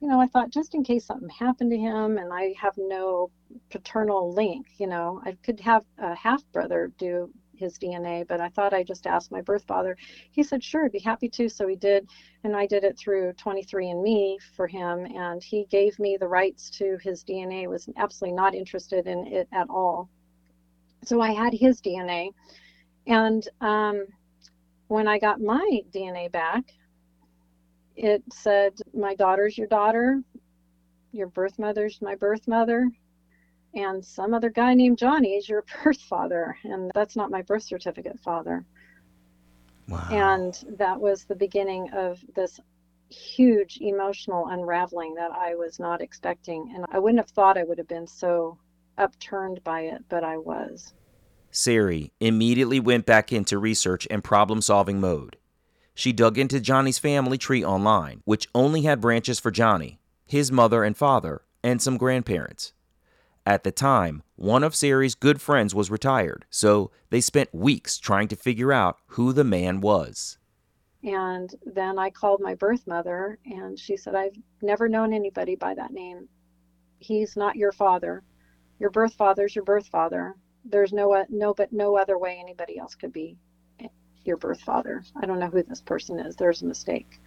You 0.00 0.08
know, 0.08 0.20
I 0.20 0.26
thought 0.26 0.50
just 0.50 0.74
in 0.74 0.84
case 0.84 1.06
something 1.06 1.30
happened 1.30 1.70
to 1.70 1.78
him 1.78 2.18
and 2.18 2.32
I 2.32 2.54
have 2.60 2.74
no 2.76 3.30
paternal 3.70 4.32
link, 4.32 4.66
you 4.78 4.86
know, 4.86 5.22
I 5.24 5.36
could 5.42 5.58
have 5.60 5.84
a 5.98 6.14
half 6.14 6.42
brother 6.52 6.92
do 6.98 7.30
his 7.56 7.78
DNA, 7.78 8.26
but 8.26 8.40
I 8.40 8.48
thought 8.48 8.74
I 8.74 8.82
just 8.82 9.06
asked 9.06 9.32
my 9.32 9.40
birth 9.40 9.64
father. 9.66 9.96
He 10.30 10.42
said, 10.42 10.62
sure, 10.62 10.84
I'd 10.84 10.92
be 10.92 10.98
happy 10.98 11.28
to. 11.30 11.48
So 11.48 11.66
he 11.66 11.76
did. 11.76 12.08
And 12.44 12.56
I 12.56 12.66
did 12.66 12.84
it 12.84 12.98
through 12.98 13.32
23andMe 13.34 14.36
for 14.56 14.66
him. 14.66 15.06
And 15.06 15.42
he 15.42 15.66
gave 15.70 15.98
me 15.98 16.16
the 16.18 16.28
rights 16.28 16.70
to 16.78 16.98
his 17.02 17.24
DNA, 17.24 17.68
was 17.68 17.88
absolutely 17.96 18.36
not 18.36 18.54
interested 18.54 19.06
in 19.06 19.26
it 19.26 19.48
at 19.52 19.68
all. 19.70 20.08
So 21.04 21.20
I 21.20 21.32
had 21.32 21.52
his 21.52 21.80
DNA. 21.80 22.30
And 23.06 23.46
um, 23.60 24.06
when 24.88 25.06
I 25.06 25.18
got 25.18 25.40
my 25.40 25.80
DNA 25.92 26.30
back, 26.30 26.64
it 27.96 28.22
said, 28.32 28.74
my 28.92 29.14
daughter's 29.14 29.56
your 29.56 29.68
daughter, 29.68 30.22
your 31.12 31.28
birth 31.28 31.58
mother's 31.58 32.00
my 32.02 32.14
birth 32.14 32.46
mother, 32.46 32.90
and 33.76 34.04
some 34.04 34.34
other 34.34 34.50
guy 34.50 34.74
named 34.74 34.98
Johnny 34.98 35.34
is 35.34 35.48
your 35.48 35.64
birth 35.84 36.00
father, 36.00 36.56
and 36.64 36.90
that's 36.94 37.14
not 37.14 37.30
my 37.30 37.42
birth 37.42 37.62
certificate 37.62 38.18
father. 38.20 38.64
Wow. 39.88 40.08
And 40.10 40.64
that 40.78 41.00
was 41.00 41.24
the 41.24 41.36
beginning 41.36 41.90
of 41.92 42.18
this 42.34 42.58
huge 43.08 43.78
emotional 43.80 44.48
unraveling 44.48 45.14
that 45.14 45.30
I 45.30 45.54
was 45.54 45.78
not 45.78 46.00
expecting. 46.00 46.72
And 46.74 46.84
I 46.90 46.98
wouldn't 46.98 47.20
have 47.20 47.30
thought 47.30 47.56
I 47.56 47.62
would 47.62 47.78
have 47.78 47.86
been 47.86 48.06
so 48.06 48.58
upturned 48.98 49.62
by 49.62 49.82
it, 49.82 50.02
but 50.08 50.24
I 50.24 50.38
was. 50.38 50.92
Sari 51.52 52.12
immediately 52.18 52.80
went 52.80 53.06
back 53.06 53.32
into 53.32 53.58
research 53.58 54.08
and 54.10 54.24
problem 54.24 54.60
solving 54.60 55.00
mode. 55.00 55.36
She 55.94 56.12
dug 56.12 56.36
into 56.36 56.60
Johnny's 56.60 56.98
family 56.98 57.38
tree 57.38 57.64
online, 57.64 58.22
which 58.24 58.48
only 58.54 58.82
had 58.82 59.00
branches 59.00 59.38
for 59.38 59.50
Johnny, 59.50 60.00
his 60.26 60.50
mother 60.50 60.82
and 60.82 60.96
father, 60.96 61.42
and 61.62 61.80
some 61.80 61.96
grandparents. 61.96 62.72
At 63.46 63.62
the 63.62 63.70
time, 63.70 64.24
one 64.34 64.64
of 64.64 64.74
Sari's 64.74 65.14
good 65.14 65.40
friends 65.40 65.72
was 65.72 65.88
retired, 65.88 66.44
so 66.50 66.90
they 67.10 67.20
spent 67.20 67.54
weeks 67.54 67.96
trying 67.98 68.26
to 68.28 68.36
figure 68.36 68.72
out 68.72 68.98
who 69.06 69.32
the 69.32 69.44
man 69.44 69.80
was. 69.80 70.36
And 71.04 71.54
then 71.64 71.96
I 71.96 72.10
called 72.10 72.40
my 72.40 72.56
birth 72.56 72.88
mother, 72.88 73.38
and 73.46 73.78
she 73.78 73.96
said, 73.96 74.16
I've 74.16 74.36
never 74.62 74.88
known 74.88 75.12
anybody 75.12 75.54
by 75.54 75.74
that 75.74 75.92
name. 75.92 76.28
He's 76.98 77.36
not 77.36 77.54
your 77.54 77.70
father. 77.70 78.24
Your 78.80 78.90
birth 78.90 79.14
father's 79.14 79.54
your 79.54 79.64
birth 79.64 79.86
father. 79.86 80.34
There's 80.64 80.92
no 80.92 81.24
no 81.28 81.54
but 81.54 81.72
no 81.72 81.96
other 81.96 82.18
way 82.18 82.38
anybody 82.40 82.78
else 82.78 82.96
could 82.96 83.12
be 83.12 83.38
your 84.24 84.36
birth 84.36 84.60
father. 84.60 85.04
I 85.14 85.24
don't 85.26 85.38
know 85.38 85.48
who 85.48 85.62
this 85.62 85.80
person 85.80 86.18
is. 86.18 86.34
There's 86.34 86.62
a 86.62 86.66
mistake. 86.66 87.20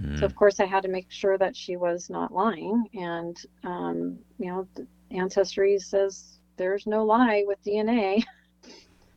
Mm. 0.00 0.18
So 0.18 0.24
of 0.24 0.34
course 0.34 0.58
I 0.58 0.64
had 0.64 0.84
to 0.84 0.88
make 0.88 1.10
sure 1.10 1.36
that 1.36 1.54
she 1.54 1.76
was 1.76 2.08
not 2.08 2.32
lying, 2.32 2.88
and 2.94 3.36
um, 3.64 4.18
you 4.38 4.46
know 4.46 4.66
Ancestry 5.10 5.78
says 5.78 6.38
there's 6.56 6.86
no 6.86 7.04
lie 7.04 7.44
with 7.46 7.62
DNA. 7.62 8.22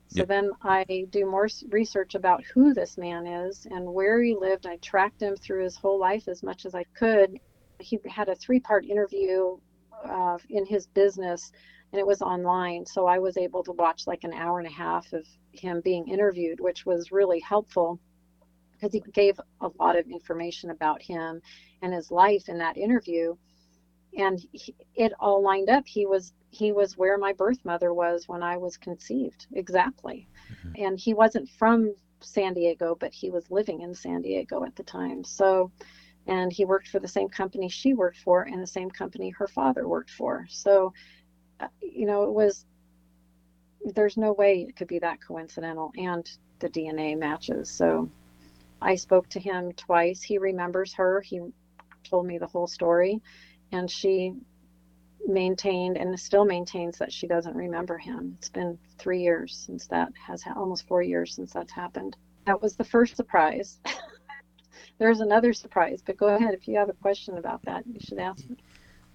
so 0.07 0.19
yep. 0.19 0.27
then 0.27 0.51
I 0.63 1.07
do 1.09 1.25
more 1.25 1.49
research 1.69 2.15
about 2.15 2.43
who 2.43 2.73
this 2.73 2.97
man 2.97 3.27
is 3.27 3.67
and 3.69 3.85
where 3.85 4.21
he 4.21 4.35
lived. 4.35 4.65
I 4.65 4.77
tracked 4.77 5.21
him 5.21 5.35
through 5.35 5.63
his 5.63 5.75
whole 5.75 5.99
life 5.99 6.27
as 6.27 6.43
much 6.43 6.65
as 6.65 6.75
I 6.75 6.83
could. 6.95 7.39
He 7.79 7.99
had 8.07 8.29
a 8.29 8.35
three 8.35 8.59
part 8.59 8.85
interview 8.85 9.57
uh, 10.05 10.37
in 10.49 10.65
his 10.65 10.87
business 10.87 11.51
and 11.91 11.99
it 11.99 12.07
was 12.07 12.21
online. 12.21 12.85
So 12.85 13.05
I 13.05 13.19
was 13.19 13.37
able 13.37 13.63
to 13.63 13.71
watch 13.73 14.07
like 14.07 14.23
an 14.23 14.33
hour 14.33 14.59
and 14.59 14.67
a 14.67 14.71
half 14.71 15.11
of 15.13 15.27
him 15.51 15.81
being 15.81 16.07
interviewed, 16.07 16.59
which 16.59 16.85
was 16.85 17.11
really 17.11 17.39
helpful 17.39 17.99
because 18.71 18.93
he 18.93 19.03
gave 19.13 19.39
a 19.61 19.69
lot 19.79 19.97
of 19.97 20.07
information 20.07 20.71
about 20.71 21.01
him 21.01 21.41
and 21.81 21.93
his 21.93 22.09
life 22.09 22.49
in 22.49 22.57
that 22.57 22.77
interview 22.77 23.35
and 24.17 24.39
he, 24.51 24.75
it 24.95 25.13
all 25.19 25.41
lined 25.41 25.69
up. 25.69 25.87
He 25.87 26.05
was 26.05 26.33
he 26.51 26.71
was 26.73 26.97
where 26.97 27.17
my 27.17 27.33
birth 27.33 27.63
mother 27.63 27.93
was 27.93 28.27
when 28.27 28.43
i 28.43 28.57
was 28.57 28.77
conceived 28.77 29.47
exactly. 29.53 30.27
Mm-hmm. 30.51 30.83
and 30.83 30.99
he 30.99 31.13
wasn't 31.13 31.49
from 31.49 31.95
san 32.19 32.53
diego 32.53 32.95
but 32.99 33.13
he 33.13 33.31
was 33.31 33.49
living 33.49 33.81
in 33.81 33.95
san 33.95 34.21
diego 34.21 34.63
at 34.63 34.75
the 34.75 34.83
time. 34.83 35.23
So 35.23 35.71
and 36.27 36.53
he 36.53 36.65
worked 36.65 36.89
for 36.89 36.99
the 36.99 37.07
same 37.07 37.29
company 37.29 37.67
she 37.67 37.93
worked 37.93 38.19
for 38.19 38.43
and 38.43 38.61
the 38.61 38.67
same 38.67 38.91
company 38.91 39.29
her 39.31 39.47
father 39.47 39.87
worked 39.87 40.11
for. 40.11 40.45
So 40.49 40.93
uh, 41.59 41.67
you 41.81 42.05
know 42.05 42.23
it 42.23 42.33
was 42.33 42.65
there's 43.83 44.17
no 44.17 44.33
way 44.33 44.67
it 44.67 44.75
could 44.75 44.87
be 44.87 44.99
that 44.99 45.19
coincidental 45.25 45.91
and 45.97 46.29
the 46.59 46.69
dna 46.69 47.17
matches. 47.17 47.71
So 47.71 48.09
i 48.81 48.95
spoke 48.95 49.29
to 49.29 49.39
him 49.39 49.71
twice. 49.73 50.21
He 50.21 50.37
remembers 50.37 50.93
her. 50.95 51.21
He 51.21 51.39
told 52.03 52.25
me 52.25 52.37
the 52.37 52.47
whole 52.47 52.67
story 52.67 53.21
and 53.71 53.89
she 53.89 54.33
maintained 55.27 55.97
and 55.97 56.19
still 56.19 56.45
maintains 56.45 56.97
that 56.97 57.11
she 57.11 57.27
doesn't 57.27 57.55
remember 57.55 57.97
him. 57.97 58.35
It's 58.37 58.49
been 58.49 58.77
three 58.97 59.21
years 59.21 59.55
since 59.65 59.87
that 59.87 60.11
has 60.25 60.43
almost 60.55 60.87
four 60.87 61.01
years 61.01 61.35
since 61.35 61.53
that's 61.53 61.71
happened. 61.71 62.17
That 62.45 62.61
was 62.61 62.75
the 62.75 62.83
first 62.83 63.15
surprise. 63.15 63.79
There's 64.97 65.19
another 65.19 65.53
surprise, 65.53 66.01
but 66.05 66.17
go 66.17 66.27
ahead 66.27 66.53
if 66.53 66.67
you 66.67 66.77
have 66.77 66.89
a 66.89 66.93
question 66.93 67.37
about 67.37 67.63
that. 67.65 67.83
You 67.87 67.99
should 67.99 68.19
ask 68.19 68.47
me. 68.49 68.57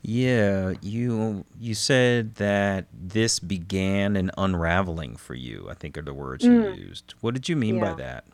Yeah, 0.03 0.75
you 0.83 1.45
you 1.59 1.75
said 1.75 2.37
that 2.37 2.87
this 2.93 3.41
began 3.41 4.15
an 4.15 4.31
unraveling 4.39 5.17
for 5.17 5.35
you. 5.35 5.67
I 5.69 5.75
think 5.75 5.99
are 5.99 6.03
the 6.03 6.15
words 6.15 6.45
mm. 6.45 6.77
you 6.77 6.87
used. 6.87 7.15
What 7.21 7.35
did 7.35 7.49
you 7.49 7.57
mean 7.57 7.77
yeah. 7.77 7.93
by 7.93 7.95
that? 7.95 8.25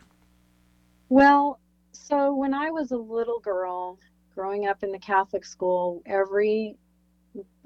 Well, 1.08 1.60
so 1.92 2.34
when 2.34 2.52
I 2.52 2.70
was 2.70 2.90
a 2.90 2.96
little 2.96 3.40
girl, 3.40 3.98
growing 4.34 4.66
up 4.66 4.82
in 4.82 4.92
the 4.92 4.98
Catholic 4.98 5.44
school, 5.44 6.02
every 6.06 6.76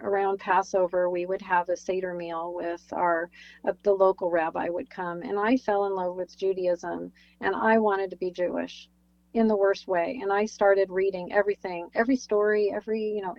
around 0.00 0.38
Passover, 0.38 1.10
we 1.10 1.26
would 1.26 1.42
have 1.42 1.68
a 1.68 1.76
Seder 1.76 2.14
meal 2.14 2.54
with 2.54 2.82
our, 2.92 3.30
uh, 3.66 3.72
the 3.82 3.92
local 3.92 4.30
rabbi 4.30 4.68
would 4.68 4.88
come. 4.88 5.22
And 5.22 5.38
I 5.38 5.56
fell 5.56 5.86
in 5.86 5.94
love 5.94 6.14
with 6.14 6.38
Judaism 6.38 7.12
and 7.40 7.56
I 7.56 7.78
wanted 7.78 8.10
to 8.10 8.16
be 8.16 8.30
Jewish. 8.30 8.88
in 9.34 9.48
the 9.48 9.56
worst 9.56 9.86
way. 9.86 10.18
And 10.22 10.32
I 10.32 10.46
started 10.46 10.88
reading 10.90 11.30
everything, 11.32 11.90
every 11.94 12.16
story, 12.16 12.72
every, 12.74 13.02
you 13.02 13.22
know, 13.22 13.34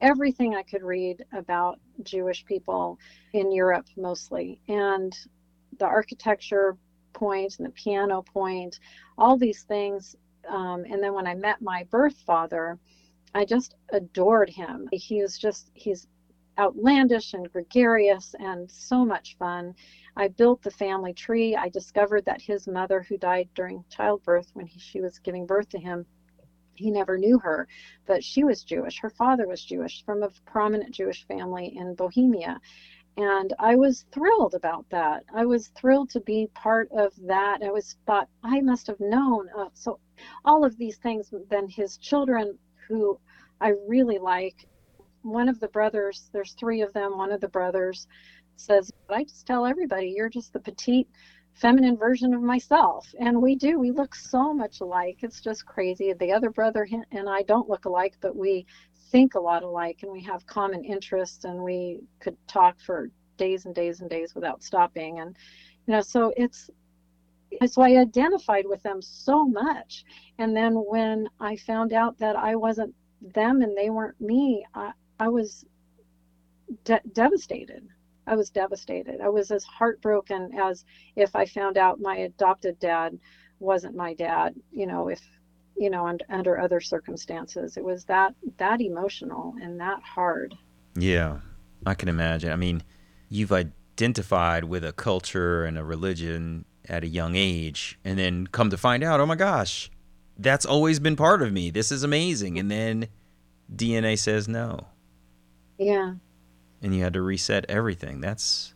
everything 0.00 0.54
I 0.54 0.62
could 0.62 0.82
read 0.82 1.22
about 1.32 1.78
Jewish 2.02 2.44
people 2.46 2.98
in 3.34 3.52
Europe 3.52 3.86
mostly. 3.96 4.60
And 4.68 5.14
the 5.78 5.84
architecture 5.84 6.78
point 7.12 7.58
and 7.58 7.66
the 7.66 7.72
piano 7.72 8.22
point, 8.22 8.80
all 9.18 9.36
these 9.36 9.64
things. 9.64 10.16
Um, 10.48 10.84
and 10.90 11.02
then 11.02 11.14
when 11.14 11.26
I 11.26 11.34
met 11.34 11.60
my 11.60 11.84
birth 11.90 12.16
father, 12.26 12.78
I 13.34 13.44
just 13.44 13.74
adored 13.90 14.50
him. 14.50 14.88
He 14.92 15.22
was 15.22 15.38
just, 15.38 15.70
he's 15.74 16.06
outlandish 16.58 17.34
and 17.34 17.50
gregarious 17.52 18.34
and 18.38 18.70
so 18.70 19.04
much 19.04 19.36
fun. 19.38 19.74
I 20.16 20.28
built 20.28 20.62
the 20.62 20.70
family 20.70 21.12
tree. 21.12 21.54
I 21.54 21.68
discovered 21.68 22.24
that 22.24 22.42
his 22.42 22.66
mother, 22.66 23.02
who 23.02 23.16
died 23.16 23.48
during 23.54 23.84
childbirth 23.90 24.50
when 24.54 24.66
he, 24.66 24.80
she 24.80 25.00
was 25.00 25.18
giving 25.20 25.46
birth 25.46 25.68
to 25.70 25.78
him, 25.78 26.04
he 26.74 26.90
never 26.90 27.18
knew 27.18 27.38
her, 27.40 27.66
but 28.06 28.22
she 28.22 28.44
was 28.44 28.62
Jewish. 28.62 29.00
Her 29.00 29.10
father 29.10 29.46
was 29.48 29.64
Jewish 29.64 30.04
from 30.04 30.22
a 30.22 30.30
prominent 30.46 30.94
Jewish 30.94 31.26
family 31.26 31.76
in 31.76 31.94
Bohemia. 31.94 32.60
And 33.16 33.52
I 33.58 33.74
was 33.74 34.04
thrilled 34.12 34.54
about 34.54 34.86
that. 34.90 35.24
I 35.34 35.44
was 35.44 35.68
thrilled 35.68 36.10
to 36.10 36.20
be 36.20 36.48
part 36.54 36.88
of 36.92 37.12
that. 37.26 37.62
I 37.64 37.70
was 37.70 37.96
thought 38.06 38.28
I 38.44 38.60
must 38.60 38.86
have 38.86 39.00
known. 39.00 39.48
Uh, 39.56 39.70
so 39.74 39.98
all 40.44 40.64
of 40.64 40.76
these 40.76 40.96
things, 40.96 41.32
then 41.50 41.68
his 41.68 41.96
children, 41.98 42.58
who 42.86 43.18
I 43.60 43.74
really 43.86 44.18
like, 44.18 44.66
one 45.22 45.48
of 45.48 45.60
the 45.60 45.68
brothers, 45.68 46.30
there's 46.32 46.52
three 46.52 46.80
of 46.80 46.92
them, 46.92 47.16
one 47.18 47.32
of 47.32 47.40
the 47.40 47.48
brothers 47.48 48.06
says, 48.56 48.90
I 49.08 49.24
just 49.24 49.46
tell 49.46 49.66
everybody, 49.66 50.12
you're 50.16 50.28
just 50.28 50.52
the 50.52 50.60
petite 50.60 51.08
feminine 51.54 51.96
version 51.96 52.34
of 52.34 52.42
myself. 52.42 53.06
And 53.20 53.42
we 53.42 53.56
do. 53.56 53.78
We 53.78 53.90
look 53.90 54.14
so 54.14 54.54
much 54.54 54.80
alike. 54.80 55.18
It's 55.22 55.40
just 55.40 55.66
crazy. 55.66 56.12
The 56.12 56.32
other 56.32 56.50
brother 56.50 56.88
and 57.12 57.28
I 57.28 57.42
don't 57.42 57.68
look 57.68 57.84
alike, 57.84 58.16
but 58.20 58.36
we 58.36 58.66
think 59.10 59.34
a 59.34 59.40
lot 59.40 59.62
alike 59.62 60.00
and 60.02 60.12
we 60.12 60.22
have 60.22 60.46
common 60.46 60.84
interests 60.84 61.44
and 61.44 61.62
we 61.62 62.00
could 62.20 62.36
talk 62.46 62.78
for 62.80 63.10
days 63.36 63.66
and 63.66 63.74
days 63.74 64.00
and 64.00 64.10
days 64.10 64.34
without 64.34 64.62
stopping. 64.62 65.20
And, 65.20 65.36
you 65.86 65.94
know, 65.94 66.00
so 66.00 66.32
it's, 66.36 66.70
so 67.66 67.82
I 67.82 67.96
identified 67.96 68.66
with 68.66 68.82
them 68.82 69.02
so 69.02 69.46
much. 69.46 70.04
And 70.38 70.56
then 70.56 70.74
when 70.74 71.28
I 71.40 71.56
found 71.56 71.92
out 71.92 72.18
that 72.18 72.36
I 72.36 72.56
wasn't 72.56 72.94
them 73.20 73.62
and 73.62 73.76
they 73.76 73.90
weren't 73.90 74.20
me, 74.20 74.64
I, 74.74 74.92
I 75.18 75.28
was 75.28 75.64
de- 76.84 77.00
devastated. 77.12 77.88
I 78.26 78.36
was 78.36 78.50
devastated. 78.50 79.20
I 79.20 79.28
was 79.28 79.50
as 79.50 79.64
heartbroken 79.64 80.50
as 80.58 80.84
if 81.16 81.34
I 81.34 81.46
found 81.46 81.78
out 81.78 82.00
my 82.00 82.16
adopted 82.16 82.78
dad 82.78 83.18
wasn't 83.58 83.96
my 83.96 84.14
dad, 84.14 84.54
you 84.70 84.86
know, 84.86 85.08
if 85.08 85.20
you 85.76 85.90
know, 85.90 86.08
and 86.08 86.22
under 86.28 86.58
other 86.58 86.80
circumstances. 86.80 87.76
It 87.76 87.84
was 87.84 88.04
that 88.06 88.34
that 88.58 88.80
emotional 88.80 89.54
and 89.62 89.80
that 89.80 90.02
hard. 90.02 90.56
Yeah. 90.96 91.38
I 91.86 91.94
can 91.94 92.08
imagine. 92.08 92.50
I 92.50 92.56
mean, 92.56 92.82
you've 93.28 93.52
identified 93.52 94.64
with 94.64 94.84
a 94.84 94.92
culture 94.92 95.64
and 95.64 95.78
a 95.78 95.84
religion 95.84 96.64
at 96.88 97.04
a 97.04 97.08
young 97.08 97.36
age 97.36 97.98
and 98.04 98.18
then 98.18 98.46
come 98.46 98.70
to 98.70 98.76
find 98.76 99.02
out, 99.02 99.20
"Oh 99.20 99.26
my 99.26 99.36
gosh, 99.36 99.90
that's 100.38 100.66
always 100.66 100.98
been 101.00 101.16
part 101.16 101.42
of 101.42 101.52
me. 101.52 101.70
This 101.70 101.92
is 101.92 102.02
amazing." 102.02 102.58
And 102.58 102.70
then 102.70 103.08
DNA 103.74 104.18
says 104.18 104.48
no. 104.48 104.88
Yeah 105.78 106.14
and 106.82 106.94
you 106.94 107.02
had 107.02 107.12
to 107.14 107.22
reset 107.22 107.66
everything. 107.68 108.20
That's 108.20 108.74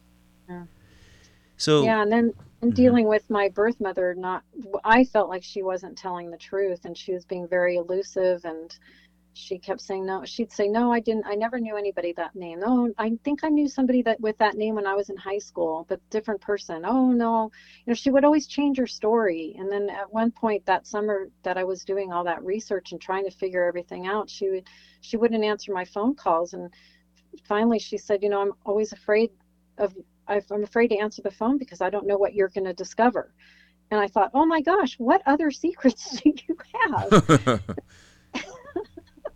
yeah. 0.49 0.65
so. 1.57 1.85
Yeah, 1.85 2.03
and 2.03 2.11
then 2.11 2.33
in 2.63 2.69
mm-hmm. 2.69 2.71
dealing 2.71 3.09
with 3.09 3.29
my 3.31 3.49
birth 3.49 3.81
mother, 3.81 4.15
not 4.15 4.43
I 4.85 5.05
felt 5.05 5.29
like 5.29 5.43
she 5.43 5.63
wasn't 5.63 5.97
telling 5.97 6.31
the 6.31 6.37
truth, 6.37 6.85
and 6.85 6.97
she 6.97 7.13
was 7.13 7.25
being 7.25 7.47
very 7.47 7.77
elusive, 7.77 8.45
and 8.45 8.77
she 9.35 9.59
kept 9.59 9.81
saying 9.81 10.07
no. 10.07 10.25
She'd 10.25 10.53
say 10.53 10.69
no, 10.69 10.93
I 10.93 11.01
didn't. 11.01 11.27
I 11.27 11.35
never 11.35 11.59
knew 11.59 11.77
anybody 11.77 12.13
that 12.15 12.35
name. 12.35 12.61
Oh, 12.65 12.93
I 12.99 13.13
think 13.25 13.45
I 13.45 13.49
knew 13.49 13.69
somebody 13.69 14.03
that 14.03 14.21
with 14.21 14.37
that 14.39 14.57
name 14.57 14.75
when 14.75 14.87
I 14.87 14.95
was 14.95 15.09
in 15.09 15.17
high 15.17 15.39
school, 15.39 15.87
but 15.89 16.01
different 16.11 16.41
person. 16.41 16.85
Oh 16.85 17.11
no, 17.11 17.51
you 17.85 17.91
know, 17.91 17.95
she 17.95 18.11
would 18.11 18.25
always 18.25 18.47
change 18.47 18.79
her 18.79 18.87
story. 18.87 19.57
And 19.59 19.71
then 19.71 19.89
at 19.89 20.13
one 20.13 20.31
point 20.31 20.67
that 20.67 20.87
summer 20.87 21.29
that 21.43 21.57
I 21.57 21.65
was 21.65 21.85
doing 21.85 22.13
all 22.13 22.25
that 22.25 22.45
research 22.45 22.93
and 22.93 23.01
trying 23.01 23.25
to 23.25 23.31
figure 23.31 23.65
everything 23.65 24.07
out, 24.07 24.29
she 24.29 24.51
would 24.51 24.69
she 25.01 25.17
wouldn't 25.17 25.45
answer 25.45 25.73
my 25.73 25.85
phone 25.85 26.15
calls 26.15 26.53
and 26.53 26.71
finally 27.45 27.79
she 27.79 27.99
said, 27.99 28.23
you 28.23 28.29
know, 28.29 28.41
I'm 28.41 28.53
always 28.65 28.93
afraid 28.93 29.31
of, 29.79 29.95
I'm 30.29 30.63
afraid 30.63 30.89
to 30.89 30.99
answer 30.99 31.23
the 31.23 31.31
phone 31.31 31.59
because 31.59 31.81
I 31.81 31.91
don't 31.91 32.07
know 32.07 32.17
what 32.17 32.35
you're 32.35 32.49
going 32.49 32.65
to 32.65 32.73
discover. 32.73 33.33
And 33.91 34.01
I 34.01 34.09
thought, 34.09 34.31
oh 34.35 34.47
my 34.47 34.61
gosh, 34.61 34.95
what 34.99 35.23
other 35.27 35.51
secrets 35.65 36.21
do 36.21 36.33
you 36.49 36.57
have? 36.89 37.63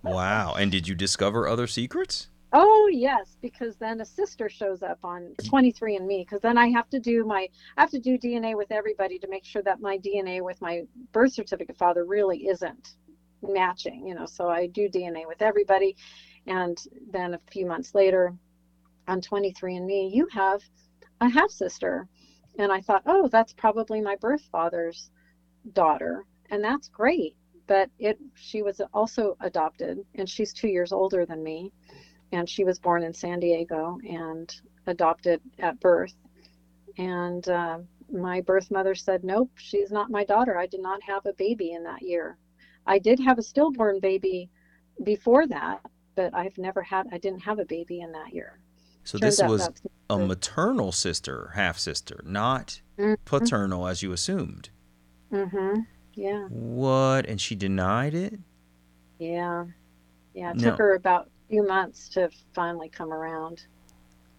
wow. 0.06 0.54
And 0.54 0.70
did 0.70 0.88
you 0.88 0.94
discover 0.94 1.48
other 1.48 1.66
secrets? 1.66 2.28
Oh 2.52 2.88
yes, 2.90 3.36
because 3.42 3.76
then 3.76 4.00
a 4.00 4.04
sister 4.04 4.48
shows 4.48 4.82
up 4.82 4.98
on 5.04 5.34
23andMe. 5.42 6.24
Because 6.24 6.40
then 6.40 6.56
I 6.56 6.68
have 6.68 6.88
to 6.90 7.00
do 7.00 7.24
my 7.24 7.48
I 7.76 7.80
have 7.80 7.90
to 7.90 7.98
do 7.98 8.16
DNA 8.16 8.56
with 8.56 8.70
everybody 8.70 9.18
to 9.18 9.28
make 9.28 9.44
sure 9.44 9.62
that 9.62 9.80
my 9.80 9.98
DNA 9.98 10.42
with 10.42 10.60
my 10.60 10.82
birth 11.12 11.32
certificate 11.32 11.76
father 11.76 12.04
really 12.04 12.46
isn't 12.46 12.94
matching. 13.42 14.06
You 14.06 14.14
know, 14.14 14.26
so 14.26 14.48
I 14.48 14.68
do 14.68 14.88
DNA 14.88 15.26
with 15.26 15.42
everybody, 15.42 15.96
and 16.46 16.78
then 17.10 17.34
a 17.34 17.40
few 17.50 17.66
months 17.66 17.94
later, 17.94 18.34
on 19.08 19.20
23andMe, 19.20 20.12
you 20.12 20.28
have 20.32 20.62
a 21.20 21.28
half 21.28 21.50
sister. 21.50 22.08
And 22.58 22.72
I 22.72 22.80
thought, 22.80 23.02
oh, 23.06 23.28
that's 23.28 23.52
probably 23.52 24.00
my 24.00 24.16
birth 24.16 24.42
father's 24.50 25.10
daughter. 25.72 26.24
And 26.50 26.64
that's 26.64 26.88
great. 26.88 27.36
But 27.66 27.90
it 27.98 28.18
she 28.34 28.62
was 28.62 28.80
also 28.94 29.36
adopted 29.40 29.98
and 30.14 30.28
she's 30.28 30.52
two 30.52 30.68
years 30.68 30.92
older 30.92 31.26
than 31.26 31.42
me. 31.42 31.72
And 32.32 32.48
she 32.48 32.64
was 32.64 32.78
born 32.78 33.02
in 33.02 33.14
San 33.14 33.40
Diego 33.40 33.98
and 34.08 34.52
adopted 34.86 35.40
at 35.58 35.78
birth. 35.80 36.14
And 36.98 37.48
uh, 37.48 37.78
my 38.12 38.40
birth 38.40 38.70
mother 38.70 38.94
said, 38.94 39.24
nope, 39.24 39.50
she's 39.56 39.90
not 39.90 40.10
my 40.10 40.24
daughter. 40.24 40.58
I 40.58 40.66
did 40.66 40.80
not 40.80 41.02
have 41.02 41.26
a 41.26 41.32
baby 41.34 41.72
in 41.72 41.84
that 41.84 42.02
year. 42.02 42.38
I 42.86 42.98
did 42.98 43.18
have 43.20 43.38
a 43.38 43.42
stillborn 43.42 44.00
baby 44.00 44.50
before 45.02 45.46
that, 45.48 45.80
but 46.14 46.34
I've 46.34 46.56
never 46.58 46.82
had, 46.82 47.06
I 47.12 47.18
didn't 47.18 47.40
have 47.40 47.58
a 47.58 47.64
baby 47.64 48.00
in 48.00 48.12
that 48.12 48.32
year. 48.32 48.60
So 49.04 49.18
Turns 49.18 49.36
this 49.36 49.48
was 49.48 49.70
a 50.10 50.18
maternal 50.18 50.90
sister, 50.92 51.52
half 51.54 51.78
sister, 51.78 52.22
not 52.24 52.80
mm-hmm. 52.98 53.14
paternal 53.24 53.86
as 53.86 54.02
you 54.02 54.12
assumed. 54.12 54.70
Mm-hmm. 55.32 55.80
Yeah. 56.16 56.46
What? 56.48 57.26
And 57.26 57.40
she 57.40 57.54
denied 57.54 58.14
it? 58.14 58.38
Yeah. 59.18 59.66
Yeah. 60.34 60.50
It 60.50 60.56
no. 60.56 60.70
took 60.70 60.78
her 60.78 60.94
about 60.94 61.26
a 61.26 61.48
few 61.50 61.66
months 61.66 62.08
to 62.10 62.30
finally 62.54 62.88
come 62.88 63.12
around. 63.12 63.66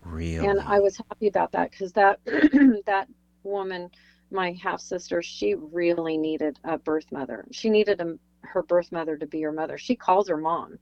Really? 0.04 0.46
And 0.46 0.60
I 0.60 0.80
was 0.80 0.98
happy 0.98 1.28
about 1.28 1.52
that 1.54 1.72
because 1.72 1.94
that 1.94 2.20
that 2.86 3.08
woman, 3.44 3.90
my 4.32 4.58
half 4.62 4.82
sister, 4.82 5.22
she 5.22 5.56
really 5.56 6.18
needed 6.18 6.60
a 6.64 6.78
birth 6.78 7.12
mother. 7.12 7.46
She 7.52 7.70
needed 7.70 8.02
a, 8.02 8.18
her 8.42 8.64
birth 8.64 8.92
mother 8.92 9.16
to 9.16 9.26
be 9.26 9.42
her 9.44 9.52
mother. 9.52 9.78
She 9.78 9.96
calls 9.96 10.28
her 10.28 10.38
mom 10.38 10.80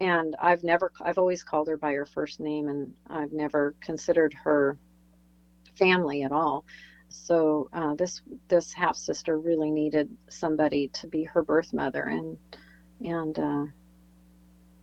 and 0.00 0.36
I've 0.40 0.64
never 0.64 0.92
I've 1.00 1.18
always 1.18 1.42
called 1.42 1.68
her 1.68 1.76
by 1.76 1.92
her 1.92 2.06
first 2.06 2.40
name 2.40 2.68
and 2.68 2.92
I've 3.08 3.32
never 3.32 3.74
considered 3.80 4.34
her 4.44 4.78
family 5.76 6.22
at 6.22 6.32
all. 6.32 6.64
So 7.08 7.68
uh, 7.72 7.94
this 7.94 8.22
this 8.48 8.72
half 8.72 8.96
sister 8.96 9.38
really 9.38 9.70
needed 9.70 10.08
somebody 10.28 10.88
to 10.88 11.06
be 11.06 11.24
her 11.24 11.42
birth 11.42 11.72
mother 11.72 12.02
and 12.02 12.38
and 13.04 13.38
uh, 13.38 13.64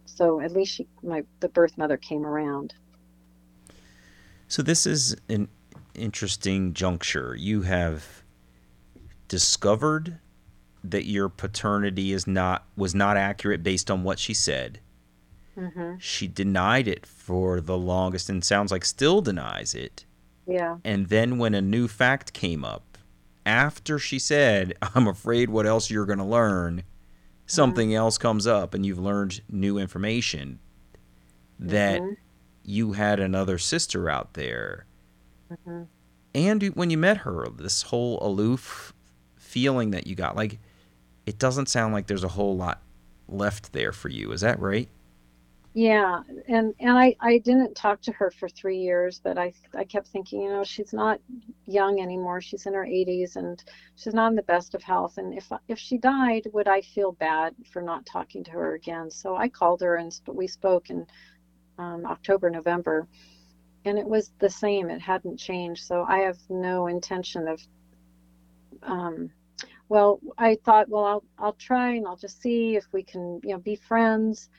so 0.06 0.40
at 0.40 0.52
least 0.52 0.76
she 0.76 0.88
my 1.04 1.24
the 1.40 1.50
birth 1.50 1.78
mother 1.78 1.98
came 1.98 2.26
around. 2.26 2.74
So 4.48 4.62
this 4.62 4.86
is 4.86 5.16
an 5.30 5.48
interesting 5.94 6.74
juncture. 6.74 7.36
You 7.36 7.64
have 7.64 8.24
discovered 9.28 10.20
that 10.84 11.06
your 11.06 11.30
paternity 11.30 12.12
is 12.12 12.28
not 12.28 12.66
was 12.76 12.94
not 12.94 13.18
accurate 13.18 13.64
based 13.64 13.90
on 13.90 14.04
what 14.04 14.20
she 14.20 14.34
said 14.34 14.80
Mm-hmm. 15.58 15.96
She 16.00 16.28
denied 16.28 16.88
it 16.88 17.06
for 17.06 17.62
the 17.62 17.78
longest 17.78 18.30
and 18.30 18.44
sounds 18.44 18.72
like 18.72 18.84
still 18.84 19.22
denies 19.22 19.74
it. 19.74 20.06
Yeah. 20.48 20.78
And 20.84 21.08
then 21.08 21.38
when 21.38 21.54
a 21.54 21.62
new 21.62 21.88
fact 21.88 22.34
came 22.34 22.64
up, 22.64 22.98
after 23.46 24.00
she 24.00 24.20
said, 24.20 24.74
I'm 24.82 25.08
afraid 25.08 25.50
what 25.50 25.66
else 25.66 25.90
you're 25.90 26.06
going 26.06 26.20
to 26.20 26.26
learn, 26.26 26.84
something 27.46 27.90
mm-hmm. 27.90 27.98
else 27.98 28.18
comes 28.18 28.48
up 28.48 28.74
and 28.74 28.86
you've 28.86 29.00
learned 29.00 29.42
new 29.50 29.78
information 29.78 30.60
that 31.60 32.02
mm-hmm. 32.02 32.14
you 32.64 32.94
had 32.94 33.20
another 33.20 33.58
sister 33.58 34.10
out 34.10 34.34
there. 34.34 34.86
Mm-hmm. 35.52 35.84
And 36.34 36.64
when 36.76 36.90
you 36.90 36.98
met 36.98 37.18
her, 37.18 37.48
this 37.56 37.84
whole 37.84 38.20
aloof 38.22 38.94
feeling 39.38 39.92
that 39.92 40.06
you 40.06 40.16
got, 40.16 40.36
like, 40.36 40.60
it 41.26 41.40
doesn't 41.40 41.70
sound 41.70 41.94
like 41.94 42.08
there's 42.08 42.24
a 42.24 42.30
whole 42.30 42.58
lot 42.58 42.82
left 43.28 43.74
there 43.74 43.92
for 43.92 44.10
you. 44.10 44.32
Is 44.32 44.42
that 44.42 44.60
right? 44.60 44.90
Yeah, 45.76 46.24
and 46.48 46.74
and 46.80 46.98
I 46.98 47.16
I 47.22 47.38
didn't 47.40 47.76
talk 47.76 48.02
to 48.04 48.14
her 48.14 48.32
for 48.32 48.50
three 48.50 48.80
years, 48.80 49.22
but 49.24 49.38
I 49.38 49.54
I 49.76 49.86
kept 49.86 50.08
thinking, 50.08 50.42
you 50.44 50.50
know, 50.50 50.66
she's 50.66 50.94
not 50.94 51.22
young 51.68 52.02
anymore. 52.02 52.42
She's 52.42 52.66
in 52.68 52.74
her 52.74 52.86
80s 52.86 53.38
and 53.38 53.64
she's 53.96 54.16
not 54.16 54.30
in 54.32 54.36
the 54.38 54.44
best 54.44 54.76
of 54.76 54.84
health. 54.84 55.20
And 55.20 55.36
if 55.38 55.52
if 55.70 55.80
she 55.80 56.00
died, 56.00 56.50
would 56.54 56.68
I 56.70 56.82
feel 56.82 57.14
bad 57.14 57.56
for 57.74 57.84
not 57.84 58.08
talking 58.08 58.44
to 58.46 58.52
her 58.54 58.76
again? 58.76 59.12
So 59.12 59.38
I 59.38 59.50
called 59.50 59.82
her 59.84 59.98
and 59.98 60.12
we 60.34 60.48
spoke 60.48 60.90
in 60.92 61.08
um, 61.80 62.06
October, 62.08 62.50
November, 62.52 63.08
and 63.86 64.00
it 64.00 64.08
was 64.08 64.32
the 64.40 64.52
same. 64.52 64.90
It 64.92 65.02
hadn't 65.02 65.38
changed. 65.40 65.86
So 65.86 66.06
I 66.08 66.20
have 66.20 66.40
no 66.50 66.88
intention 66.88 67.48
of. 67.50 67.62
Um, 68.84 69.32
well, 69.90 70.20
I 70.38 70.58
thought, 70.66 70.90
well, 70.90 71.06
I'll 71.06 71.26
I'll 71.40 71.54
try 71.54 71.96
and 71.96 72.08
I'll 72.08 72.18
just 72.18 72.42
see 72.42 72.76
if 72.78 72.86
we 72.94 73.04
can, 73.04 73.42
you 73.44 73.52
know, 73.54 73.60
be 73.60 73.76
friends 73.76 74.50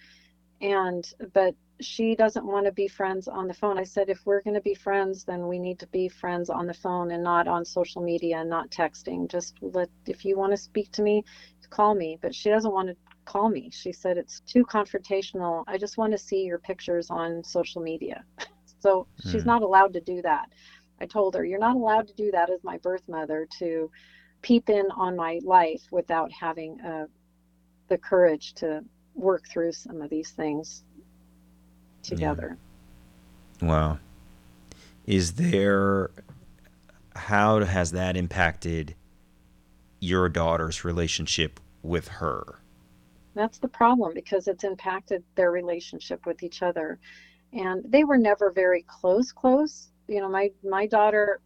and 0.61 1.13
but 1.33 1.55
she 1.81 2.15
doesn't 2.15 2.47
want 2.47 2.67
to 2.67 2.73
be 2.73 2.89
friends 2.89 3.29
on 3.29 3.47
the 3.47 3.55
phone. 3.55 3.79
I 3.79 3.85
said, 3.85 4.09
if 4.09 4.25
we're 4.25 4.41
going 4.41 4.55
to 4.55 4.63
be 4.63 4.75
friends, 4.75 5.25
then 5.25 5.47
we 5.47 5.59
need 5.59 5.79
to 5.81 5.87
be 5.89 6.09
friends 6.09 6.49
on 6.49 6.67
the 6.67 6.75
phone 6.75 7.11
and 7.11 7.23
not 7.23 7.47
on 7.47 7.65
social 7.65 8.03
media 8.03 8.39
and 8.39 8.49
not 8.49 8.71
texting. 8.71 9.29
Just 9.29 9.57
let, 9.61 9.91
if 10.07 10.25
you 10.25 10.39
want 10.39 10.53
to 10.53 10.57
speak 10.57 10.91
to 10.93 11.03
me, 11.03 11.23
call 11.69 11.95
me. 11.95 12.19
But 12.21 12.35
she 12.35 12.49
doesn't 12.49 12.73
want 12.73 12.89
to 12.89 12.97
call 13.27 13.51
me. 13.51 13.71
She 13.73 13.93
said, 13.93 14.17
it's 14.17 14.41
too 14.41 14.65
confrontational. 14.65 15.65
I 15.67 15.77
just 15.77 15.99
want 15.99 16.13
to 16.13 16.19
see 16.19 16.45
your 16.45 16.59
pictures 16.59 17.11
on 17.11 17.45
social 17.45 17.83
media. 17.83 18.25
so 18.81 19.07
hmm. 19.23 19.31
she's 19.31 19.45
not 19.45 19.63
allowed 19.63 19.93
to 19.95 20.01
do 20.01 20.23
that. 20.23 20.49
I 21.01 21.07
told 21.07 21.35
her, 21.35 21.45
you're 21.45 21.59
not 21.59 21.77
allowed 21.77 22.09
to 22.09 22.15
do 22.15 22.31
that 22.31 22.49
as 22.49 22.65
my 22.65 22.79
birth 22.79 23.03
mother 23.07 23.47
to 23.59 23.91
peep 24.41 24.71
in 24.71 24.87
on 24.93 25.15
my 25.15 25.41
life 25.45 25.83
without 25.91 26.33
having 26.33 26.81
uh, 26.81 27.07
the 27.89 27.99
courage 27.99 28.55
to 28.55 28.83
work 29.17 29.49
through 29.49 29.73
some 29.73 30.03
of 30.03 30.11
these 30.11 30.31
things 30.31 30.85
together. 32.03 32.57
Yeah. 33.61 33.69
Wow. 33.69 33.99
Is 35.07 35.33
there, 35.33 36.11
how 37.15 37.61
has 37.65 37.93
that 37.93 38.17
impacted 38.17 38.95
your 40.01 40.29
daughter's 40.29 40.85
relationship 40.85 41.59
with 41.83 42.09
her? 42.09 42.61
That's 43.35 43.59
the 43.59 43.69
problem 43.69 44.13
because 44.15 44.49
it's 44.49 44.65
impacted 44.65 45.23
their 45.35 45.51
relationship 45.51 46.27
with 46.27 46.43
each 46.43 46.63
other. 46.63 46.99
And 47.53 47.85
they 47.91 48.05
were 48.05 48.19
never 48.19 48.51
very 48.51 48.85
close, 48.89 49.33
close. 49.33 49.89
You 50.09 50.21
know, 50.21 50.29
my, 50.29 50.51
my 50.63 50.87
daughter 50.87 51.41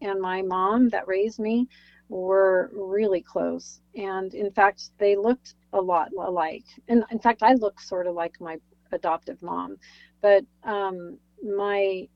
and 0.00 0.20
my 0.20 0.42
mom 0.42 0.88
that 0.90 1.08
raised 1.08 1.38
me 1.38 1.68
were 2.10 2.70
really 2.74 3.22
close. 3.22 3.80
And 3.94 4.34
in 4.34 4.50
fact, 4.50 4.90
they 4.98 5.16
looked 5.16 5.54
a 5.72 5.80
lot 5.80 6.10
alike. 6.18 6.64
And 6.88 7.04
in 7.10 7.20
fact, 7.20 7.42
I 7.42 7.54
look 7.54 7.80
sort 7.80 8.06
of 8.06 8.14
like 8.14 8.40
my 8.40 8.58
adoptive 8.92 9.40
mom. 9.42 9.76
But 10.20 10.44
um, 10.64 11.18
my 11.42 12.08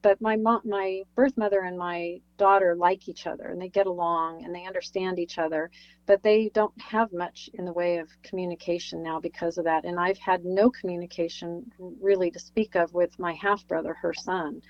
but 0.00 0.20
my 0.22 0.36
mom, 0.36 0.62
my 0.64 1.02
birth 1.14 1.36
mother 1.36 1.60
and 1.60 1.76
my 1.76 2.18
daughter 2.38 2.74
like 2.74 3.08
each 3.08 3.26
other 3.26 3.44
and 3.48 3.60
they 3.60 3.68
get 3.68 3.86
along 3.86 4.42
and 4.42 4.54
they 4.54 4.64
understand 4.64 5.18
each 5.18 5.38
other 5.38 5.70
but 6.06 6.22
they 6.22 6.50
don't 6.54 6.80
have 6.80 7.12
much 7.12 7.50
in 7.54 7.66
the 7.66 7.72
way 7.72 7.98
of 7.98 8.08
communication 8.22 9.02
now 9.02 9.20
because 9.20 9.58
of 9.58 9.64
that 9.64 9.84
and 9.84 10.00
i've 10.00 10.16
had 10.16 10.46
no 10.46 10.70
communication 10.70 11.70
really 11.78 12.30
to 12.30 12.38
speak 12.38 12.74
of 12.74 12.92
with 12.94 13.18
my 13.18 13.34
half 13.34 13.66
brother 13.68 13.92
her 13.92 14.14
son 14.14 14.62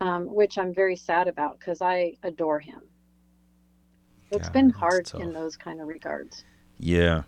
um, 0.00 0.26
which 0.26 0.58
i'm 0.58 0.74
very 0.74 0.96
sad 0.96 1.28
about 1.28 1.58
because 1.60 1.80
i 1.80 2.12
adore 2.24 2.58
him 2.58 2.80
it's 4.30 4.48
yeah, 4.48 4.52
been 4.52 4.70
hard 4.70 5.10
in 5.14 5.32
those 5.32 5.56
kind 5.56 5.80
of 5.80 5.88
regards. 5.88 6.44
Yeah. 6.78 7.22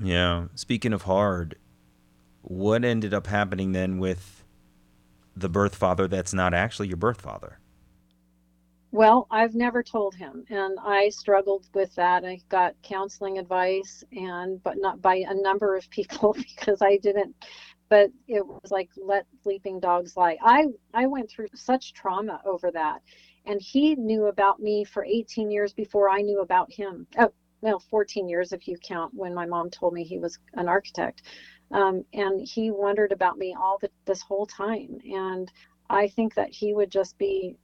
Yeah. 0.00 0.46
Speaking 0.54 0.92
of 0.92 1.02
hard, 1.02 1.56
what 2.42 2.84
ended 2.84 3.12
up 3.12 3.26
happening 3.26 3.72
then 3.72 3.98
with 3.98 4.44
the 5.36 5.48
birth 5.48 5.74
father 5.74 6.08
that's 6.08 6.34
not 6.34 6.54
actually 6.54 6.88
your 6.88 6.96
birth 6.96 7.20
father? 7.20 7.58
Well, 8.90 9.26
I've 9.30 9.54
never 9.54 9.82
told 9.82 10.14
him, 10.14 10.44
and 10.48 10.78
I 10.82 11.10
struggled 11.10 11.66
with 11.74 11.94
that. 11.96 12.24
I 12.24 12.40
got 12.48 12.74
counseling 12.82 13.38
advice, 13.38 14.02
and 14.12 14.62
but 14.62 14.76
not 14.78 15.02
by 15.02 15.16
a 15.28 15.34
number 15.34 15.76
of 15.76 15.88
people 15.90 16.34
because 16.34 16.80
I 16.80 16.96
didn't. 16.96 17.34
But 17.90 18.10
it 18.26 18.46
was 18.46 18.70
like 18.70 18.90
let 18.96 19.26
sleeping 19.42 19.80
dogs 19.80 20.16
lie. 20.16 20.38
I 20.42 20.66
I 20.94 21.06
went 21.06 21.30
through 21.30 21.48
such 21.54 21.92
trauma 21.92 22.40
over 22.44 22.70
that, 22.70 23.02
and 23.46 23.60
he 23.60 23.94
knew 23.94 24.26
about 24.26 24.60
me 24.60 24.84
for 24.84 25.04
18 25.04 25.50
years 25.50 25.72
before 25.72 26.10
I 26.10 26.20
knew 26.20 26.40
about 26.40 26.72
him. 26.72 27.06
Oh, 27.18 27.32
well, 27.60 27.78
14 27.78 28.28
years 28.28 28.52
if 28.52 28.68
you 28.68 28.76
count 28.78 29.12
when 29.14 29.34
my 29.34 29.46
mom 29.46 29.70
told 29.70 29.92
me 29.92 30.04
he 30.04 30.18
was 30.18 30.38
an 30.54 30.68
architect. 30.68 31.22
Um, 31.70 32.04
and 32.12 32.46
he 32.46 32.70
wondered 32.70 33.12
about 33.12 33.36
me 33.36 33.54
all 33.58 33.78
the, 33.78 33.90
this 34.04 34.22
whole 34.22 34.46
time. 34.46 34.98
And 35.12 35.50
I 35.90 36.08
think 36.08 36.34
that 36.34 36.50
he 36.50 36.72
would 36.74 36.90
just 36.90 37.18
be 37.18 37.56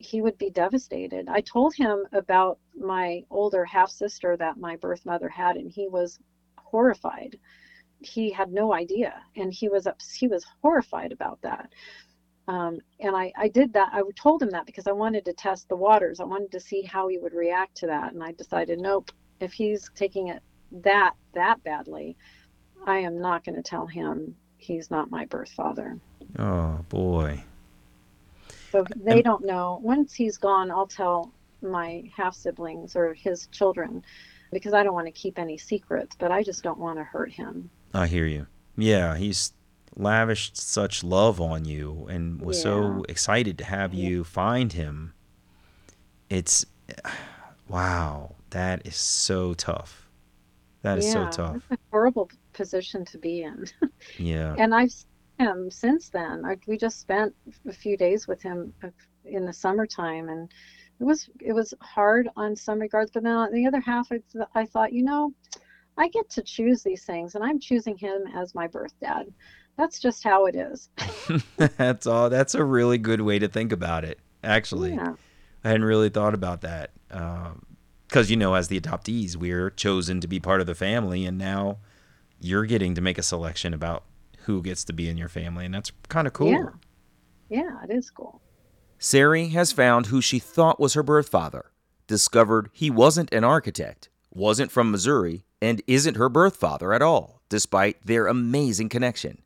he 0.00 0.22
would 0.22 0.38
be 0.38 0.50
devastated. 0.50 1.28
I 1.28 1.40
told 1.40 1.74
him 1.74 2.06
about 2.12 2.58
my 2.76 3.24
older 3.30 3.64
half 3.64 3.90
sister 3.90 4.36
that 4.36 4.56
my 4.56 4.76
birth 4.76 5.04
mother 5.04 5.28
had, 5.28 5.56
and 5.56 5.70
he 5.70 5.88
was 5.88 6.20
horrified. 6.56 7.36
He 8.00 8.30
had 8.30 8.52
no 8.52 8.72
idea, 8.72 9.20
and 9.36 9.52
he 9.52 9.68
was 9.68 9.88
he 10.16 10.28
was 10.28 10.46
horrified 10.62 11.10
about 11.10 11.40
that. 11.42 11.72
Um, 12.48 12.78
and 12.98 13.14
I, 13.14 13.30
I 13.36 13.48
did 13.48 13.74
that. 13.74 13.90
I 13.92 14.02
told 14.16 14.42
him 14.42 14.50
that 14.50 14.64
because 14.64 14.86
I 14.86 14.92
wanted 14.92 15.26
to 15.26 15.34
test 15.34 15.68
the 15.68 15.76
waters. 15.76 16.18
I 16.18 16.24
wanted 16.24 16.50
to 16.52 16.60
see 16.60 16.80
how 16.82 17.06
he 17.08 17.18
would 17.18 17.34
react 17.34 17.76
to 17.78 17.86
that. 17.88 18.14
And 18.14 18.24
I 18.24 18.32
decided, 18.32 18.80
nope, 18.80 19.12
if 19.38 19.52
he's 19.52 19.90
taking 19.94 20.28
it 20.28 20.42
that 20.72 21.14
that 21.34 21.62
badly, 21.62 22.16
I 22.86 22.98
am 22.98 23.20
not 23.20 23.44
going 23.44 23.56
to 23.56 23.62
tell 23.62 23.86
him 23.86 24.34
he's 24.56 24.90
not 24.90 25.10
my 25.10 25.26
birth 25.26 25.50
father. 25.50 25.98
Oh 26.38 26.80
boy. 26.88 27.44
So 28.72 28.84
they 28.96 29.12
and, 29.12 29.24
don't 29.24 29.44
know. 29.44 29.78
Once 29.82 30.14
he's 30.14 30.38
gone, 30.38 30.70
I'll 30.70 30.86
tell 30.86 31.32
my 31.60 32.10
half 32.16 32.34
siblings 32.34 32.96
or 32.96 33.12
his 33.12 33.46
children 33.48 34.02
because 34.52 34.72
I 34.72 34.82
don't 34.82 34.94
want 34.94 35.06
to 35.06 35.12
keep 35.12 35.38
any 35.38 35.58
secrets, 35.58 36.16
but 36.18 36.30
I 36.30 36.42
just 36.42 36.62
don't 36.62 36.78
want 36.78 36.98
to 36.98 37.04
hurt 37.04 37.30
him. 37.30 37.68
I 37.92 38.06
hear 38.06 38.26
you. 38.26 38.46
Yeah, 38.76 39.16
he's 39.16 39.52
lavished 39.98 40.56
such 40.56 41.02
love 41.02 41.40
on 41.40 41.64
you 41.64 42.06
and 42.08 42.40
was 42.40 42.58
yeah. 42.58 42.62
so 42.62 43.04
excited 43.08 43.58
to 43.58 43.64
have 43.64 43.92
you 43.92 44.24
find 44.24 44.72
him. 44.72 45.12
It's 46.30 46.64
wow, 47.68 48.36
that 48.50 48.86
is 48.86 48.96
so 48.96 49.54
tough. 49.54 50.08
That 50.82 50.98
is 50.98 51.06
yeah, 51.06 51.30
so 51.30 51.42
tough. 51.42 51.62
Horrible 51.90 52.30
position 52.52 53.04
to 53.06 53.18
be 53.18 53.42
in. 53.42 53.66
yeah. 54.18 54.54
And 54.56 54.74
I've 54.74 54.92
seen 54.92 55.06
him 55.38 55.70
since 55.70 56.08
then. 56.08 56.44
I, 56.44 56.56
we 56.66 56.78
just 56.78 57.00
spent 57.00 57.34
a 57.66 57.72
few 57.72 57.96
days 57.96 58.28
with 58.28 58.40
him 58.40 58.72
uh, 58.84 58.88
in 59.24 59.44
the 59.44 59.52
summertime, 59.52 60.28
and 60.28 60.48
it 61.00 61.04
was 61.04 61.28
it 61.40 61.52
was 61.52 61.74
hard 61.80 62.28
on 62.36 62.54
some 62.54 62.78
regards. 62.78 63.10
But 63.10 63.24
then 63.24 63.34
on 63.34 63.52
the 63.52 63.66
other 63.66 63.80
half, 63.80 64.08
I, 64.12 64.20
I 64.54 64.66
thought, 64.66 64.92
you 64.92 65.02
know, 65.02 65.32
I 65.96 66.08
get 66.08 66.30
to 66.30 66.42
choose 66.42 66.84
these 66.84 67.04
things, 67.04 67.34
and 67.34 67.42
I'm 67.42 67.58
choosing 67.58 67.96
him 67.96 68.22
as 68.36 68.54
my 68.54 68.68
birth 68.68 68.94
dad 69.00 69.26
that's 69.78 70.00
just 70.00 70.24
how 70.24 70.46
it 70.46 70.56
is. 70.56 70.88
that's 71.56 72.06
all. 72.06 72.28
That's 72.28 72.54
a 72.54 72.64
really 72.64 72.98
good 72.98 73.20
way 73.20 73.38
to 73.38 73.48
think 73.48 73.72
about 73.72 74.04
it. 74.04 74.18
Actually, 74.42 74.94
yeah. 74.94 75.14
I 75.64 75.68
hadn't 75.68 75.84
really 75.84 76.08
thought 76.08 76.34
about 76.34 76.60
that. 76.62 76.90
Because 77.08 77.50
um, 77.50 78.26
you 78.26 78.36
know, 78.36 78.54
as 78.54 78.68
the 78.68 78.80
adoptees, 78.80 79.36
we're 79.36 79.70
chosen 79.70 80.20
to 80.20 80.26
be 80.26 80.40
part 80.40 80.60
of 80.60 80.66
the 80.66 80.74
family, 80.74 81.24
and 81.24 81.38
now 81.38 81.78
you're 82.40 82.66
getting 82.66 82.96
to 82.96 83.00
make 83.00 83.18
a 83.18 83.22
selection 83.22 83.72
about 83.72 84.02
who 84.46 84.62
gets 84.62 84.82
to 84.84 84.92
be 84.92 85.08
in 85.08 85.16
your 85.16 85.28
family, 85.28 85.64
and 85.64 85.74
that's 85.74 85.92
kind 86.08 86.26
of 86.26 86.32
cool. 86.32 86.50
Yeah, 86.50 86.70
yeah, 87.48 87.84
it 87.88 87.90
is 87.90 88.10
cool. 88.10 88.42
Sari 88.98 89.48
has 89.48 89.70
found 89.70 90.06
who 90.06 90.20
she 90.20 90.40
thought 90.40 90.80
was 90.80 90.94
her 90.94 91.04
birth 91.04 91.28
father, 91.28 91.70
discovered 92.08 92.68
he 92.72 92.90
wasn't 92.90 93.32
an 93.32 93.44
architect, 93.44 94.08
wasn't 94.32 94.72
from 94.72 94.90
Missouri, 94.90 95.44
and 95.62 95.82
isn't 95.86 96.16
her 96.16 96.28
birth 96.28 96.56
father 96.56 96.92
at 96.92 97.02
all, 97.02 97.42
despite 97.48 98.04
their 98.04 98.26
amazing 98.26 98.88
connection. 98.88 99.42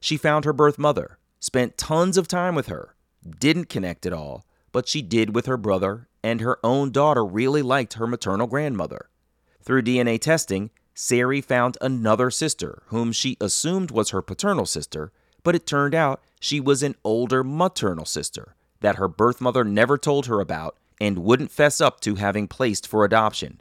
She 0.00 0.16
found 0.16 0.44
her 0.44 0.52
birth 0.52 0.78
mother, 0.78 1.18
spent 1.38 1.78
tons 1.78 2.16
of 2.16 2.26
time 2.26 2.54
with 2.54 2.66
her, 2.68 2.94
didn't 3.38 3.68
connect 3.68 4.06
at 4.06 4.12
all, 4.12 4.44
but 4.72 4.88
she 4.88 5.02
did 5.02 5.34
with 5.34 5.46
her 5.46 5.56
brother, 5.56 6.08
and 6.22 6.40
her 6.40 6.58
own 6.64 6.90
daughter 6.90 7.24
really 7.24 7.62
liked 7.62 7.94
her 7.94 8.06
maternal 8.06 8.46
grandmother. 8.46 9.10
Through 9.62 9.82
DNA 9.82 10.18
testing, 10.18 10.70
Sari 10.94 11.40
found 11.40 11.76
another 11.80 12.30
sister 12.30 12.82
whom 12.86 13.12
she 13.12 13.36
assumed 13.40 13.90
was 13.90 14.10
her 14.10 14.22
paternal 14.22 14.66
sister, 14.66 15.12
but 15.42 15.54
it 15.54 15.66
turned 15.66 15.94
out 15.94 16.22
she 16.40 16.60
was 16.60 16.82
an 16.82 16.94
older 17.04 17.44
maternal 17.44 18.04
sister 18.04 18.54
that 18.80 18.96
her 18.96 19.08
birth 19.08 19.40
mother 19.40 19.64
never 19.64 19.98
told 19.98 20.26
her 20.26 20.40
about 20.40 20.76
and 21.00 21.18
wouldn't 21.18 21.50
fess 21.50 21.80
up 21.80 22.00
to 22.00 22.16
having 22.16 22.48
placed 22.48 22.86
for 22.86 23.04
adoption. 23.04 23.60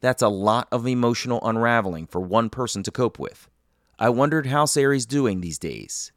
That's 0.00 0.22
a 0.22 0.28
lot 0.28 0.68
of 0.72 0.86
emotional 0.86 1.40
unraveling 1.46 2.06
for 2.06 2.20
one 2.20 2.50
person 2.50 2.82
to 2.82 2.90
cope 2.90 3.18
with. 3.18 3.48
I 3.98 4.08
wondered 4.08 4.46
how 4.46 4.64
Sari's 4.64 5.06
doing 5.06 5.40
these 5.40 5.58
days. 5.58 6.12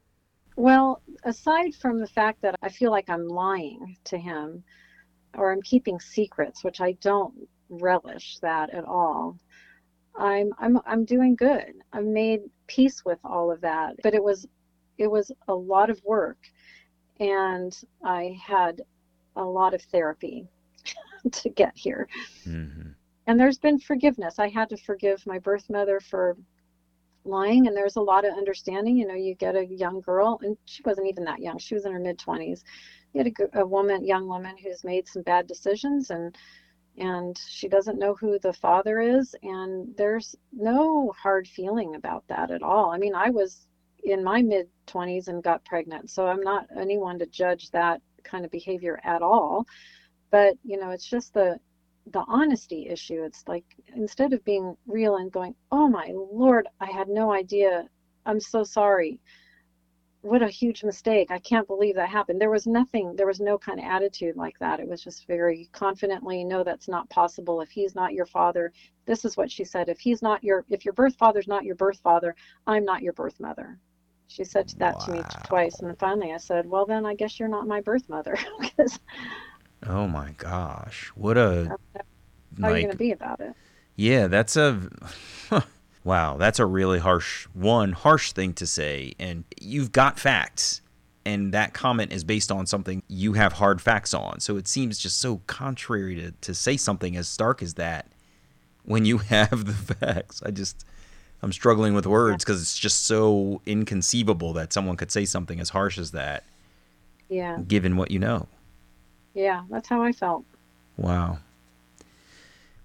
Well, 0.55 1.01
aside 1.23 1.75
from 1.75 1.99
the 1.99 2.07
fact 2.07 2.41
that 2.41 2.55
I 2.61 2.69
feel 2.69 2.91
like 2.91 3.09
I'm 3.09 3.27
lying 3.27 3.97
to 4.05 4.17
him 4.17 4.63
or 5.37 5.51
I'm 5.51 5.61
keeping 5.61 5.99
secrets, 5.99 6.63
which 6.63 6.79
I 6.79 6.93
don't 6.93 7.47
relish 7.69 8.39
that 8.41 8.69
at 8.73 8.85
all, 8.85 9.37
I'm 10.17 10.53
I'm 10.57 10.79
I'm 10.85 11.03
doing 11.03 11.35
good. 11.35 11.73
I've 11.91 12.05
made 12.05 12.41
peace 12.67 13.03
with 13.03 13.19
all 13.23 13.51
of 13.51 13.61
that. 13.61 13.95
But 14.01 14.13
it 14.13 14.23
was 14.23 14.47
it 14.97 15.07
was 15.11 15.31
a 15.47 15.53
lot 15.53 15.89
of 15.89 16.01
work 16.05 16.37
and 17.19 17.77
I 18.03 18.37
had 18.41 18.81
a 19.35 19.43
lot 19.43 19.73
of 19.73 19.81
therapy 19.83 20.47
to 21.31 21.49
get 21.49 21.73
here. 21.75 22.07
Mm-hmm. 22.47 22.91
And 23.27 23.39
there's 23.39 23.57
been 23.57 23.79
forgiveness. 23.79 24.39
I 24.39 24.49
had 24.49 24.69
to 24.69 24.77
forgive 24.77 25.25
my 25.25 25.39
birth 25.39 25.69
mother 25.69 25.99
for 25.99 26.37
lying 27.25 27.67
and 27.67 27.75
there's 27.75 27.95
a 27.95 28.01
lot 28.01 28.25
of 28.25 28.33
understanding. 28.33 28.97
You 28.97 29.07
know 29.07 29.15
you 29.15 29.35
get 29.35 29.55
a 29.55 29.65
young 29.65 30.01
girl 30.01 30.39
and 30.41 30.57
she 30.65 30.81
wasn't 30.85 31.07
even 31.07 31.23
that 31.25 31.39
young 31.39 31.57
she 31.57 31.73
was 31.73 31.85
in 31.85 31.91
her 31.91 31.99
mid 31.99 32.17
20s 32.19 32.63
you 33.13 33.23
had 33.23 33.33
a, 33.53 33.61
a 33.61 33.65
woman 33.65 34.03
young 34.05 34.27
woman 34.27 34.55
who's 34.61 34.83
made 34.83 35.07
some 35.07 35.23
bad 35.23 35.47
decisions 35.47 36.09
and 36.09 36.37
and 36.97 37.37
she 37.49 37.67
doesn't 37.67 37.99
know 37.99 38.15
who 38.15 38.39
the 38.39 38.53
father 38.53 38.99
is 38.99 39.35
and 39.43 39.95
there's 39.97 40.35
no 40.53 41.13
hard 41.21 41.47
feeling 41.47 41.95
about 41.95 42.23
that 42.27 42.51
at 42.51 42.63
all. 42.63 42.91
I 42.91 42.97
mean 42.97 43.15
i 43.15 43.29
was 43.29 43.67
in 44.03 44.23
my 44.23 44.41
mid 44.41 44.67
20s 44.87 45.27
and 45.27 45.43
got 45.43 45.65
pregnant 45.65 46.09
so 46.09 46.27
i'm 46.27 46.41
not 46.41 46.67
anyone 46.79 47.17
to 47.19 47.25
judge 47.27 47.71
that 47.71 48.01
kind 48.23 48.45
of 48.45 48.51
behavior 48.51 48.99
at 49.03 49.21
all. 49.21 49.65
But 50.31 50.55
you 50.63 50.77
know 50.77 50.91
it's 50.91 51.09
just 51.09 51.33
the 51.33 51.59
the 52.11 52.23
honesty 52.27 52.87
issue 52.87 53.23
it's 53.23 53.43
like 53.47 53.65
instead 53.95 54.31
of 54.31 54.43
being 54.45 54.77
real 54.85 55.15
and 55.17 55.31
going 55.31 55.55
oh 55.71 55.87
my 55.87 56.11
lord 56.13 56.67
i 56.79 56.85
had 56.85 57.07
no 57.07 57.31
idea. 57.33 57.87
I'm 58.25 58.39
so 58.39 58.63
sorry. 58.63 59.19
What 60.21 60.41
a 60.41 60.49
huge 60.49 60.83
mistake. 60.83 61.29
I 61.29 61.37
can't 61.37 61.67
believe 61.67 61.95
that 61.95 62.09
happened. 62.09 62.41
There 62.41 62.49
was 62.49 62.65
nothing 62.65 63.15
there 63.15 63.27
was 63.27 63.39
no 63.39 63.59
kind 63.59 63.79
of 63.79 63.85
attitude 63.85 64.35
like 64.35 64.57
that. 64.59 64.79
It 64.79 64.87
was 64.87 65.03
just 65.03 65.27
very 65.27 65.69
confidently 65.71 66.43
no 66.43 66.63
that's 66.63 66.87
not 66.87 67.09
possible. 67.09 67.61
If 67.61 67.69
he's 67.69 67.93
not 67.93 68.13
your 68.13 68.25
father 68.25 68.73
this 69.05 69.23
is 69.23 69.37
what 69.37 69.51
she 69.51 69.63
said. 69.63 69.87
If 69.87 69.99
he's 69.99 70.23
not 70.23 70.43
your 70.43 70.65
if 70.69 70.83
your 70.83 70.93
birth 70.93 71.15
father's 71.15 71.47
not 71.47 71.63
your 71.63 71.75
birth 71.75 71.99
father 71.99 72.35
i'm 72.65 72.85
not 72.85 73.03
your 73.03 73.13
birth 73.13 73.39
mother. 73.39 73.77
She 74.27 74.43
said 74.43 74.73
that 74.79 74.95
wow. 74.95 75.05
to 75.05 75.11
me 75.11 75.21
twice 75.43 75.79
and 75.81 75.97
finally 75.99 76.33
i 76.33 76.37
said 76.37 76.65
well 76.67 76.87
then 76.87 77.05
i 77.05 77.13
guess 77.13 77.39
you're 77.39 77.47
not 77.47 77.67
my 77.67 77.79
birth 77.81 78.09
mother 78.09 78.35
Oh 79.87 80.07
my 80.07 80.31
gosh. 80.37 81.11
What 81.15 81.37
a 81.37 81.77
How 81.95 81.97
like, 82.57 82.71
are 82.71 82.77
you 82.77 82.85
gonna 82.85 82.95
be 82.95 83.11
about 83.11 83.39
it? 83.39 83.53
Yeah, 83.95 84.27
that's 84.27 84.55
a 84.57 84.81
wow, 86.03 86.37
that's 86.37 86.59
a 86.59 86.65
really 86.65 86.99
harsh 86.99 87.45
one, 87.53 87.91
harsh 87.91 88.31
thing 88.31 88.53
to 88.55 88.65
say. 88.65 89.13
And 89.19 89.43
you've 89.59 89.91
got 89.91 90.19
facts. 90.19 90.81
And 91.27 91.53
that 91.53 91.73
comment 91.73 92.13
is 92.13 92.23
based 92.23 92.51
on 92.51 92.67
something 92.67 93.01
you 93.07 93.33
have 93.33 93.53
hard 93.53 93.81
facts 93.81 94.13
on. 94.13 94.39
So 94.39 94.57
it 94.57 94.67
seems 94.67 94.99
just 94.99 95.17
so 95.19 95.41
contrary 95.47 96.15
to, 96.17 96.31
to 96.31 96.53
say 96.53 96.77
something 96.77 97.17
as 97.17 97.27
stark 97.27 97.63
as 97.63 97.73
that 97.75 98.05
when 98.83 99.05
you 99.05 99.17
have 99.29 99.65
the 99.65 99.95
facts. 99.95 100.41
I 100.45 100.51
just 100.51 100.85
I'm 101.41 101.51
struggling 101.51 101.93
with 101.93 102.05
words 102.07 102.43
because 102.43 102.61
it's 102.61 102.77
just 102.77 103.05
so 103.05 103.61
inconceivable 103.65 104.53
that 104.53 104.73
someone 104.73 104.97
could 104.97 105.11
say 105.11 105.25
something 105.25 105.59
as 105.59 105.69
harsh 105.69 105.97
as 105.97 106.11
that. 106.11 106.43
Yeah. 107.29 107.59
Given 107.67 107.97
what 107.97 108.11
you 108.11 108.19
know. 108.19 108.47
Yeah, 109.35 109.63
that's 109.69 109.87
how 109.87 110.01
I 110.01 110.13
felt. 110.13 110.45
Wow. 110.97 111.39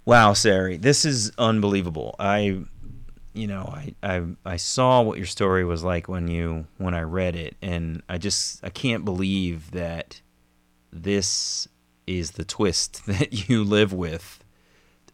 Wow, 0.05 0.33
Sari, 0.33 0.77
this 0.77 1.05
is 1.05 1.31
unbelievable. 1.39 2.17
I 2.19 2.65
you 3.33 3.47
know, 3.47 3.73
I, 3.73 3.95
I 4.03 4.23
I 4.45 4.57
saw 4.57 5.03
what 5.03 5.17
your 5.17 5.27
story 5.27 5.65
was 5.65 5.85
like 5.85 6.09
when 6.09 6.29
you 6.29 6.67
when 6.79 6.95
I 6.95 7.03
read 7.03 7.37
it 7.37 7.57
and 7.63 8.03
I 8.09 8.19
just 8.19 8.63
I 8.65 8.71
can't 8.71 9.05
believe 9.05 9.71
that 9.71 10.21
this 10.93 11.69
is 12.09 12.33
the 12.33 12.45
twist 12.45 13.07
that 13.07 13.49
you 13.49 13.63
live 13.63 13.93
with. 13.93 14.45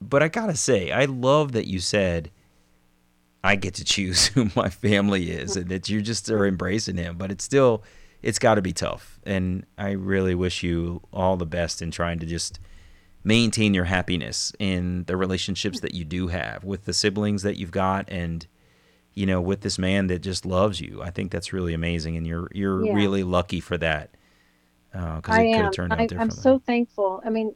But 0.01 0.23
I 0.23 0.29
got 0.29 0.47
to 0.47 0.57
say, 0.57 0.91
I 0.91 1.05
love 1.05 1.53
that 1.53 1.67
you 1.67 1.79
said 1.79 2.31
I 3.45 3.57
get 3.57 3.75
to 3.75 3.85
choose 3.85 4.27
who 4.29 4.51
my 4.57 4.71
family 4.71 5.31
is 5.31 5.57
and 5.57 5.69
that 5.69 5.89
you 5.89 6.01
just 6.01 6.31
are 6.31 6.47
embracing 6.47 6.97
him, 6.97 7.17
but 7.19 7.31
it's 7.31 7.45
still 7.45 7.83
it's 8.23 8.39
got 8.39 8.55
to 8.57 8.63
be 8.63 8.73
tough. 8.73 9.21
And 9.25 9.67
I 9.79 9.91
really 9.93 10.35
wish 10.35 10.63
you 10.63 11.03
all 11.13 11.37
the 11.37 11.47
best 11.47 11.83
in 11.83 11.91
trying 11.91 12.19
to 12.21 12.27
just 12.27 12.59
maintain 13.25 13.75
your 13.75 13.85
happiness 13.85 14.53
in 14.59 15.05
the 15.05 15.17
relationships 15.17 15.81
that 15.81 15.95
you 15.95 16.05
do 16.05 16.29
have 16.29 16.63
with 16.63 16.85
the 16.85 16.93
siblings 16.93 17.43
that 17.43 17.57
you've 17.57 17.73
got 17.73 18.09
and 18.09 18.47
you 19.15 19.27
know 19.27 19.41
with 19.41 19.63
this 19.63 19.79
man 19.79 20.07
that 20.07 20.21
just 20.21 20.47
loves 20.47 20.81
you. 20.81 21.03
I 21.03 21.11
think 21.11 21.33
that's 21.33 21.53
really 21.53 21.75
amazing 21.75 22.17
and 22.17 22.27
you're 22.27 22.49
you're 22.53 22.85
yeah. 22.85 22.93
really 22.95 23.25
lucky 23.25 23.61
for 23.61 23.77
that. 23.79 24.11
Uh, 24.95 25.21
I 25.25 25.43
am. 25.43 25.73
I, 25.91 26.09
I'm 26.17 26.31
so 26.31 26.59
thankful. 26.59 27.21
I 27.25 27.31
mean, 27.31 27.55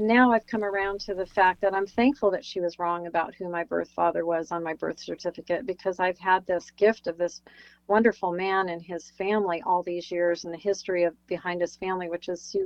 now 0.00 0.32
I've 0.32 0.46
come 0.46 0.64
around 0.64 1.00
to 1.00 1.14
the 1.14 1.26
fact 1.26 1.60
that 1.60 1.74
I'm 1.74 1.86
thankful 1.86 2.30
that 2.30 2.44
she 2.44 2.60
was 2.60 2.78
wrong 2.78 3.06
about 3.06 3.34
who 3.34 3.48
my 3.48 3.64
birth 3.64 3.90
father 3.90 4.24
was 4.24 4.50
on 4.50 4.62
my 4.62 4.74
birth 4.74 4.98
certificate 4.98 5.66
because 5.66 6.00
I've 6.00 6.18
had 6.18 6.46
this 6.46 6.70
gift 6.72 7.06
of 7.06 7.18
this 7.18 7.42
wonderful 7.86 8.32
man 8.32 8.68
and 8.68 8.82
his 8.82 9.10
family 9.10 9.62
all 9.66 9.82
these 9.82 10.10
years 10.10 10.44
and 10.44 10.54
the 10.54 10.58
history 10.58 11.04
of 11.04 11.14
behind 11.26 11.60
his 11.60 11.76
family, 11.76 12.08
which 12.08 12.28
is 12.28 12.56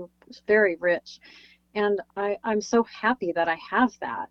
very 0.47 0.77
rich. 0.77 1.19
And 1.75 2.01
I, 2.17 2.39
I'm 2.45 2.61
so 2.61 2.85
happy 2.85 3.33
that 3.33 3.49
I 3.49 3.57
have 3.71 3.99
that. 4.01 4.31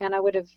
And 0.00 0.14
I 0.14 0.20
would 0.20 0.34
have 0.34 0.48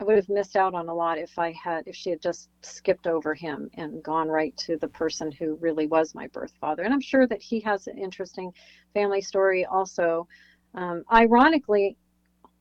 I 0.00 0.04
would 0.04 0.16
have 0.16 0.30
missed 0.30 0.56
out 0.56 0.72
on 0.72 0.88
a 0.88 0.94
lot 0.94 1.18
if 1.18 1.38
I 1.38 1.52
had 1.52 1.86
if 1.86 1.94
she 1.94 2.08
had 2.08 2.22
just 2.22 2.48
skipped 2.62 3.06
over 3.06 3.34
him 3.34 3.68
and 3.74 4.02
gone 4.02 4.28
right 4.28 4.56
to 4.58 4.78
the 4.78 4.88
person 4.88 5.30
who 5.30 5.56
really 5.56 5.86
was 5.86 6.14
my 6.14 6.26
birth 6.28 6.54
father. 6.58 6.84
And 6.84 6.94
I'm 6.94 7.02
sure 7.02 7.26
that 7.26 7.42
he 7.42 7.60
has 7.60 7.86
an 7.86 7.98
interesting 7.98 8.50
family 8.94 9.20
story 9.20 9.66
also 9.66 10.26
um, 10.74 11.04
ironically, 11.12 11.96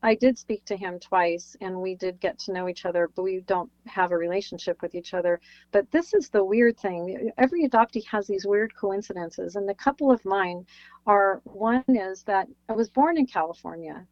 I 0.01 0.15
did 0.15 0.37
speak 0.37 0.63
to 0.65 0.77
him 0.77 0.97
twice 0.99 1.57
and 1.59 1.81
we 1.81 1.95
did 1.95 2.21
get 2.21 2.39
to 2.39 2.53
know 2.53 2.69
each 2.69 2.85
other, 2.85 3.09
but 3.13 3.23
we 3.23 3.41
don't 3.41 3.69
have 3.85 4.11
a 4.11 4.17
relationship 4.17 4.81
with 4.81 4.95
each 4.95 5.13
other. 5.13 5.41
But 5.71 5.91
this 5.91 6.13
is 6.13 6.29
the 6.29 6.43
weird 6.43 6.77
thing. 6.79 7.31
Every 7.37 7.67
adoptee 7.67 8.05
has 8.05 8.25
these 8.25 8.45
weird 8.45 8.73
coincidences. 8.75 9.57
And 9.57 9.69
a 9.69 9.75
couple 9.75 10.09
of 10.09 10.23
mine 10.23 10.65
are 11.05 11.41
one 11.43 11.83
is 11.89 12.23
that 12.23 12.47
I 12.69 12.73
was 12.73 12.89
born 12.89 13.17
in 13.17 13.25
California. 13.25 14.05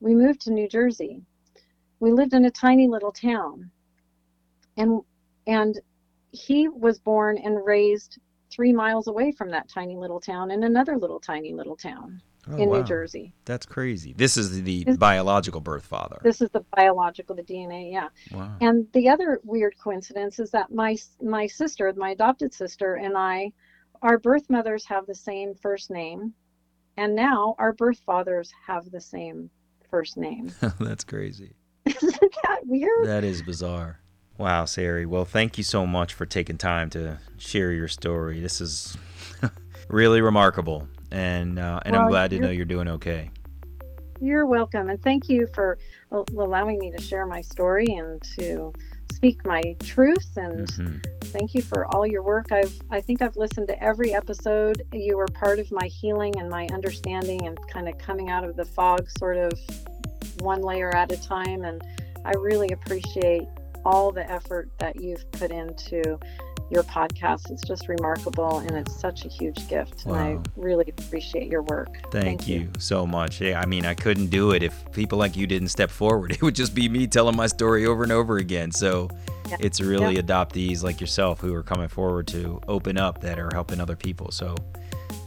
We 0.00 0.14
moved 0.14 0.42
to 0.42 0.52
New 0.52 0.68
Jersey. 0.68 1.22
We 1.98 2.12
lived 2.12 2.34
in 2.34 2.44
a 2.44 2.50
tiny 2.50 2.86
little 2.86 3.12
town. 3.12 3.70
And 4.76 5.00
and 5.46 5.80
he 6.32 6.68
was 6.68 6.98
born 6.98 7.38
and 7.38 7.64
raised 7.64 8.18
three 8.50 8.72
miles 8.72 9.08
away 9.08 9.32
from 9.32 9.50
that 9.50 9.68
tiny 9.68 9.96
little 9.96 10.20
town 10.20 10.50
in 10.50 10.62
another 10.64 10.98
little 10.98 11.20
tiny 11.20 11.54
little 11.54 11.76
town 11.76 12.20
oh, 12.48 12.56
in 12.56 12.68
wow. 12.68 12.78
New 12.78 12.84
Jersey. 12.84 13.32
That's 13.44 13.66
crazy. 13.66 14.12
This 14.16 14.36
is 14.36 14.62
the 14.62 14.84
this, 14.84 14.96
biological 14.96 15.60
birth 15.60 15.84
father. 15.84 16.20
This 16.22 16.40
is 16.40 16.50
the 16.50 16.64
biological, 16.76 17.36
the 17.36 17.42
DNA, 17.42 17.92
yeah. 17.92 18.08
Wow. 18.32 18.56
And 18.60 18.86
the 18.92 19.08
other 19.08 19.40
weird 19.44 19.74
coincidence 19.82 20.38
is 20.38 20.50
that 20.50 20.72
my 20.72 20.96
my 21.20 21.46
sister, 21.46 21.92
my 21.96 22.10
adopted 22.10 22.52
sister, 22.52 22.94
and 22.94 23.16
I, 23.16 23.52
our 24.02 24.18
birth 24.18 24.48
mothers 24.50 24.84
have 24.86 25.06
the 25.06 25.14
same 25.14 25.54
first 25.54 25.90
name, 25.90 26.34
and 26.96 27.14
now 27.14 27.54
our 27.58 27.72
birth 27.72 28.00
fathers 28.04 28.52
have 28.66 28.90
the 28.90 29.00
same 29.00 29.50
first 29.90 30.16
name. 30.16 30.52
That's 30.80 31.04
crazy. 31.04 31.54
Isn't 31.86 32.34
that 32.44 32.60
weird? 32.66 33.06
That 33.06 33.24
is 33.24 33.42
bizarre. 33.42 34.00
Wow, 34.38 34.64
Sari. 34.64 35.04
Well, 35.04 35.24
thank 35.24 35.58
you 35.58 35.64
so 35.64 35.86
much 35.86 36.14
for 36.14 36.26
taking 36.26 36.56
time 36.56 36.90
to 36.90 37.18
share 37.36 37.70
your 37.70 37.86
story. 37.86 38.40
This 38.40 38.60
is 38.60 38.96
really 39.88 40.20
remarkable 40.20 40.88
and 41.12 41.58
uh, 41.58 41.80
and 41.84 41.92
well, 41.92 42.02
I'm 42.02 42.10
glad 42.10 42.30
to 42.30 42.40
know 42.40 42.50
you're 42.50 42.64
doing 42.64 42.88
okay. 42.88 43.30
You're 44.20 44.46
welcome, 44.46 44.88
and 44.88 45.00
thank 45.02 45.28
you 45.28 45.46
for 45.54 45.78
allowing 46.10 46.78
me 46.78 46.90
to 46.90 47.02
share 47.02 47.26
my 47.26 47.40
story 47.40 47.86
and 47.88 48.22
to 48.38 48.72
speak 49.12 49.44
my 49.44 49.62
truth. 49.80 50.36
And 50.36 50.68
mm-hmm. 50.68 50.98
thank 51.26 51.54
you 51.54 51.62
for 51.62 51.86
all 51.94 52.06
your 52.06 52.22
work. 52.22 52.50
I've 52.50 52.72
I 52.90 53.00
think 53.00 53.20
I've 53.20 53.36
listened 53.36 53.68
to 53.68 53.82
every 53.82 54.14
episode. 54.14 54.82
You 54.92 55.16
were 55.16 55.26
part 55.26 55.58
of 55.58 55.70
my 55.70 55.86
healing 55.86 56.38
and 56.38 56.48
my 56.48 56.66
understanding, 56.72 57.46
and 57.46 57.58
kind 57.68 57.88
of 57.88 57.98
coming 57.98 58.30
out 58.30 58.44
of 58.44 58.56
the 58.56 58.64
fog, 58.64 59.08
sort 59.18 59.36
of 59.36 59.52
one 60.38 60.62
layer 60.62 60.94
at 60.94 61.12
a 61.12 61.20
time. 61.22 61.64
And 61.64 61.82
I 62.24 62.32
really 62.32 62.68
appreciate 62.72 63.48
all 63.84 64.12
the 64.12 64.28
effort 64.30 64.70
that 64.78 65.00
you've 65.00 65.30
put 65.32 65.50
into 65.50 66.18
your 66.72 66.82
podcast. 66.84 67.50
It's 67.50 67.62
just 67.62 67.88
remarkable 67.88 68.58
and 68.58 68.72
it's 68.72 68.98
such 68.98 69.24
a 69.24 69.28
huge 69.28 69.68
gift. 69.68 70.06
Wow. 70.06 70.14
And 70.14 70.38
I 70.38 70.50
really 70.56 70.92
appreciate 70.96 71.48
your 71.48 71.62
work. 71.62 71.88
Thank, 72.10 72.24
Thank 72.24 72.48
you. 72.48 72.60
you. 72.60 72.70
so 72.78 73.06
much. 73.06 73.40
Yeah, 73.40 73.60
I 73.60 73.66
mean, 73.66 73.84
I 73.84 73.94
couldn't 73.94 74.28
do 74.28 74.52
it 74.52 74.62
if 74.62 74.90
people 74.92 75.18
like 75.18 75.36
you 75.36 75.46
didn't 75.46 75.68
step 75.68 75.90
forward. 75.90 76.32
It 76.42 76.42
would 76.42 76.54
just 76.56 76.74
be 76.74 76.88
me 76.88 77.06
telling 77.06 77.36
my 77.36 77.46
story 77.46 77.86
over 77.86 78.02
and 78.02 78.10
over 78.10 78.38
again. 78.38 78.72
So 78.72 79.10
yeah. 79.48 79.58
it's 79.60 79.80
really 79.80 80.16
yeah. 80.16 80.22
adoptees 80.22 80.82
like 80.82 81.00
yourself 81.00 81.40
who 81.40 81.54
are 81.54 81.62
coming 81.62 81.88
forward 81.88 82.26
to 82.28 82.60
open 82.66 82.98
up 82.98 83.20
that 83.20 83.38
are 83.38 83.50
helping 83.52 83.80
other 83.80 83.94
people. 83.94 84.30
So 84.30 84.56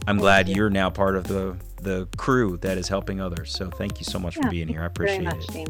I'm 0.06 0.18
glad 0.18 0.48
you. 0.48 0.64
are 0.64 0.70
now 0.70 0.90
part 0.90 1.16
of 1.16 1.26
the 1.28 1.56
the 1.82 2.08
crew 2.16 2.58
that 2.58 2.78
is 2.78 2.88
helping 2.88 3.20
others. 3.20 3.52
So 3.52 3.70
thank 3.70 3.98
you 3.98 4.04
so 4.04 4.18
much 4.18 4.36
yeah, 4.36 4.42
for 4.42 4.50
being 4.50 4.68
here. 4.68 4.82
I 4.82 4.86
appreciate 4.86 5.22
much, 5.22 5.44
it. 5.44 5.52
Dean. 5.52 5.66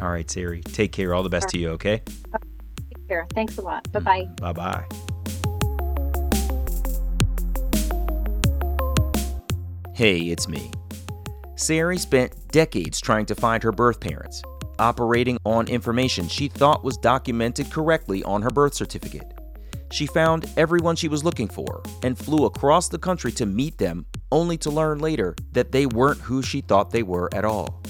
All 0.00 0.10
right, 0.10 0.28
Sari. 0.30 0.62
Take 0.62 0.92
care. 0.92 1.14
All 1.14 1.22
the 1.22 1.28
best 1.28 1.48
to 1.50 1.58
you, 1.58 1.70
okay? 1.70 2.02
Take 2.06 3.08
care. 3.08 3.26
Thanks 3.34 3.58
a 3.58 3.62
lot. 3.62 3.84
Mm, 3.84 3.92
bye 3.92 4.00
bye 4.00 4.52
bye. 4.52 4.52
Bye 4.52 5.11
Hey, 9.94 10.20
it's 10.20 10.48
me. 10.48 10.70
Sari 11.54 11.98
spent 11.98 12.48
decades 12.48 12.98
trying 12.98 13.26
to 13.26 13.34
find 13.34 13.62
her 13.62 13.72
birth 13.72 14.00
parents. 14.00 14.42
operating 14.78 15.38
on 15.44 15.68
information 15.68 16.26
she 16.28 16.48
thought 16.48 16.82
was 16.82 16.96
documented 16.96 17.70
correctly 17.70 18.22
on 18.24 18.42
her 18.42 18.50
birth 18.50 18.74
certificate. 18.74 19.32
She 19.92 20.06
found 20.06 20.50
everyone 20.56 20.96
she 20.96 21.08
was 21.08 21.22
looking 21.22 21.46
for 21.46 21.82
and 22.02 22.18
flew 22.18 22.46
across 22.46 22.88
the 22.88 22.98
country 22.98 23.30
to 23.32 23.46
meet 23.46 23.78
them, 23.78 24.06
only 24.32 24.56
to 24.58 24.70
learn 24.70 24.98
later 24.98 25.36
that 25.52 25.70
they 25.70 25.86
weren't 25.86 26.20
who 26.20 26.42
she 26.42 26.62
thought 26.62 26.90
they 26.90 27.02
were 27.02 27.28
at 27.32 27.44
all. 27.44 27.80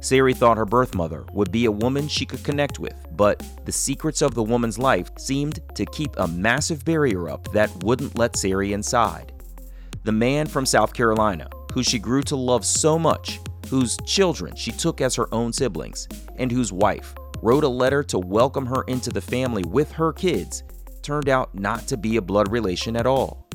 Sari 0.00 0.32
thought 0.32 0.56
her 0.56 0.64
birth 0.64 0.94
mother 0.94 1.24
would 1.32 1.50
be 1.50 1.64
a 1.64 1.72
woman 1.72 2.08
she 2.08 2.24
could 2.24 2.44
connect 2.44 2.78
with, 2.78 2.94
but 3.16 3.42
the 3.64 3.72
secrets 3.72 4.22
of 4.22 4.34
the 4.34 4.42
woman's 4.42 4.78
life 4.78 5.10
seemed 5.18 5.60
to 5.74 5.84
keep 5.86 6.14
a 6.16 6.28
massive 6.28 6.84
barrier 6.84 7.28
up 7.28 7.52
that 7.52 7.70
wouldn't 7.82 8.16
let 8.16 8.36
Sari 8.36 8.72
inside. 8.72 9.33
The 10.04 10.12
man 10.12 10.46
from 10.46 10.66
South 10.66 10.92
Carolina, 10.92 11.48
who 11.72 11.82
she 11.82 11.98
grew 11.98 12.20
to 12.24 12.36
love 12.36 12.66
so 12.66 12.98
much, 12.98 13.40
whose 13.70 13.96
children 14.04 14.54
she 14.54 14.70
took 14.70 15.00
as 15.00 15.14
her 15.14 15.32
own 15.32 15.50
siblings, 15.50 16.08
and 16.36 16.52
whose 16.52 16.74
wife 16.74 17.14
wrote 17.40 17.64
a 17.64 17.68
letter 17.68 18.02
to 18.04 18.18
welcome 18.18 18.66
her 18.66 18.82
into 18.82 19.08
the 19.08 19.22
family 19.22 19.64
with 19.64 19.90
her 19.92 20.12
kids, 20.12 20.62
turned 21.00 21.30
out 21.30 21.54
not 21.54 21.86
to 21.88 21.96
be 21.96 22.18
a 22.18 22.22
blood 22.22 22.52
relation 22.52 22.96
at 22.96 23.06
all. 23.06 23.48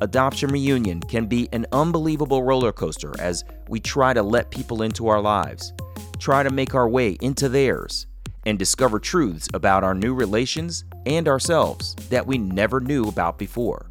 Adoption 0.00 0.50
reunion 0.50 0.98
can 0.98 1.26
be 1.26 1.48
an 1.52 1.64
unbelievable 1.70 2.42
roller 2.42 2.72
coaster 2.72 3.14
as 3.20 3.44
we 3.68 3.78
try 3.78 4.12
to 4.12 4.22
let 4.22 4.50
people 4.50 4.82
into 4.82 5.06
our 5.06 5.20
lives, 5.20 5.72
try 6.18 6.42
to 6.42 6.50
make 6.50 6.74
our 6.74 6.88
way 6.88 7.16
into 7.20 7.48
theirs, 7.48 8.08
and 8.46 8.58
discover 8.58 8.98
truths 8.98 9.46
about 9.54 9.84
our 9.84 9.94
new 9.94 10.12
relations 10.12 10.84
and 11.06 11.28
ourselves 11.28 11.94
that 12.10 12.26
we 12.26 12.36
never 12.36 12.80
knew 12.80 13.04
about 13.04 13.38
before. 13.38 13.87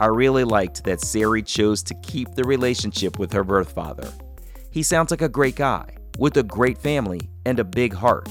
I 0.00 0.06
really 0.06 0.44
liked 0.44 0.84
that 0.84 1.00
Sari 1.00 1.42
chose 1.42 1.82
to 1.84 1.94
keep 2.02 2.34
the 2.34 2.44
relationship 2.44 3.18
with 3.18 3.32
her 3.32 3.44
birth 3.44 3.72
father. 3.72 4.12
He 4.70 4.82
sounds 4.82 5.10
like 5.10 5.22
a 5.22 5.28
great 5.28 5.56
guy, 5.56 5.96
with 6.18 6.36
a 6.36 6.42
great 6.42 6.78
family 6.78 7.20
and 7.44 7.58
a 7.58 7.64
big 7.64 7.92
heart. 7.92 8.28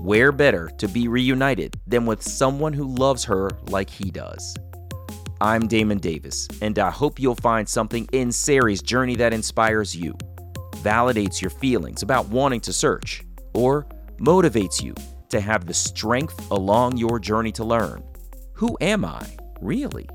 Where 0.00 0.32
better 0.32 0.70
to 0.78 0.88
be 0.88 1.08
reunited 1.08 1.78
than 1.86 2.06
with 2.06 2.22
someone 2.22 2.72
who 2.72 2.86
loves 2.86 3.24
her 3.24 3.50
like 3.68 3.90
he 3.90 4.10
does? 4.10 4.56
I'm 5.42 5.66
Damon 5.66 5.98
Davis, 5.98 6.48
and 6.60 6.78
I 6.78 6.90
hope 6.90 7.18
you'll 7.18 7.34
find 7.34 7.68
something 7.68 8.08
in 8.12 8.30
Sari's 8.30 8.82
journey 8.82 9.16
that 9.16 9.32
inspires 9.32 9.96
you, 9.96 10.14
validates 10.82 11.40
your 11.40 11.50
feelings 11.50 12.02
about 12.02 12.28
wanting 12.28 12.60
to 12.60 12.72
search, 12.72 13.24
or 13.54 13.86
motivates 14.18 14.82
you 14.82 14.94
to 15.30 15.40
have 15.40 15.66
the 15.66 15.74
strength 15.74 16.50
along 16.50 16.96
your 16.96 17.18
journey 17.18 17.52
to 17.52 17.64
learn. 17.64 18.02
Who 18.54 18.76
am 18.80 19.04
I, 19.04 19.26
really? 19.60 20.08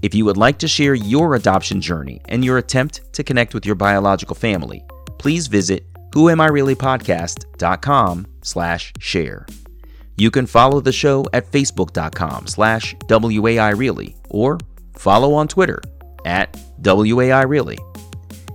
If 0.00 0.14
you 0.14 0.24
would 0.24 0.36
like 0.36 0.58
to 0.58 0.68
share 0.68 0.94
your 0.94 1.34
adoption 1.34 1.80
journey 1.80 2.20
and 2.28 2.44
your 2.44 2.58
attempt 2.58 3.12
to 3.14 3.24
connect 3.24 3.54
with 3.54 3.66
your 3.66 3.74
biological 3.74 4.36
family, 4.36 4.84
please 5.18 5.48
visit 5.48 5.84
whoamireallypodcast.com 6.12 8.26
slash 8.42 8.92
share. 9.00 9.46
You 10.16 10.30
can 10.30 10.46
follow 10.46 10.80
the 10.80 10.92
show 10.92 11.26
at 11.32 11.50
facebook.com 11.50 12.46
slash 12.46 12.94
waireally 13.08 14.14
or 14.30 14.58
follow 14.96 15.34
on 15.34 15.48
Twitter 15.48 15.80
at 16.24 16.52
waireally. 16.82 17.78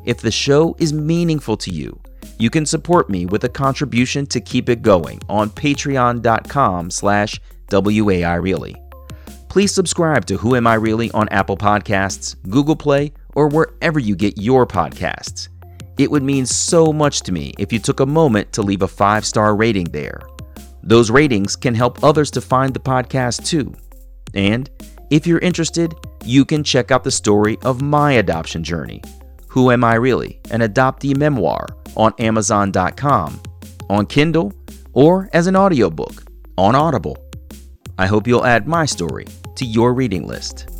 If 0.05 0.21
the 0.21 0.31
show 0.31 0.75
is 0.79 0.93
meaningful 0.93 1.57
to 1.57 1.71
you, 1.71 1.99
you 2.37 2.49
can 2.49 2.65
support 2.65 3.09
me 3.09 3.25
with 3.25 3.45
a 3.45 3.49
contribution 3.49 4.25
to 4.27 4.39
keep 4.41 4.69
it 4.69 4.81
going 4.81 5.19
on 5.29 5.49
patreon.com 5.49 6.89
slash 6.89 7.39
waireally. 7.69 8.82
Please 9.53 9.71
subscribe 9.71 10.25
to 10.25 10.37
Who 10.37 10.55
Am 10.55 10.65
I 10.65 10.73
Really 10.73 11.11
on 11.11 11.29
Apple 11.29 11.55
Podcasts, 11.55 12.35
Google 12.49 12.75
Play, 12.75 13.13
or 13.35 13.47
wherever 13.47 13.99
you 13.99 14.15
get 14.15 14.41
your 14.41 14.65
podcasts. 14.65 15.49
It 15.99 16.09
would 16.09 16.23
mean 16.23 16.47
so 16.47 16.91
much 16.91 17.21
to 17.21 17.31
me 17.31 17.53
if 17.59 17.71
you 17.71 17.77
took 17.77 17.99
a 17.99 18.05
moment 18.07 18.51
to 18.53 18.63
leave 18.63 18.81
a 18.81 18.87
five 18.87 19.23
star 19.23 19.55
rating 19.55 19.83
there. 19.91 20.19
Those 20.81 21.11
ratings 21.11 21.55
can 21.55 21.75
help 21.75 22.03
others 22.03 22.31
to 22.31 22.41
find 22.41 22.73
the 22.73 22.79
podcast 22.79 23.45
too. 23.45 23.75
And 24.33 24.71
if 25.11 25.27
you're 25.27 25.37
interested, 25.37 25.93
you 26.25 26.45
can 26.45 26.63
check 26.63 26.89
out 26.89 27.03
the 27.03 27.11
story 27.11 27.59
of 27.61 27.79
my 27.79 28.13
adoption 28.13 28.63
journey, 28.63 29.03
Who 29.49 29.69
Am 29.69 29.83
I 29.83 29.93
Really? 29.93 30.39
An 30.49 30.61
Adoptee 30.61 31.15
Memoir 31.15 31.67
on 31.95 32.11
Amazon.com, 32.17 33.39
on 33.87 34.07
Kindle, 34.07 34.51
or 34.93 35.29
as 35.31 35.45
an 35.45 35.55
audiobook 35.55 36.23
on 36.57 36.73
Audible. 36.73 37.19
I 37.99 38.07
hope 38.07 38.25
you'll 38.25 38.47
add 38.47 38.67
my 38.67 38.87
story 38.87 39.27
to 39.55 39.65
your 39.65 39.93
reading 39.93 40.27
list. 40.27 40.72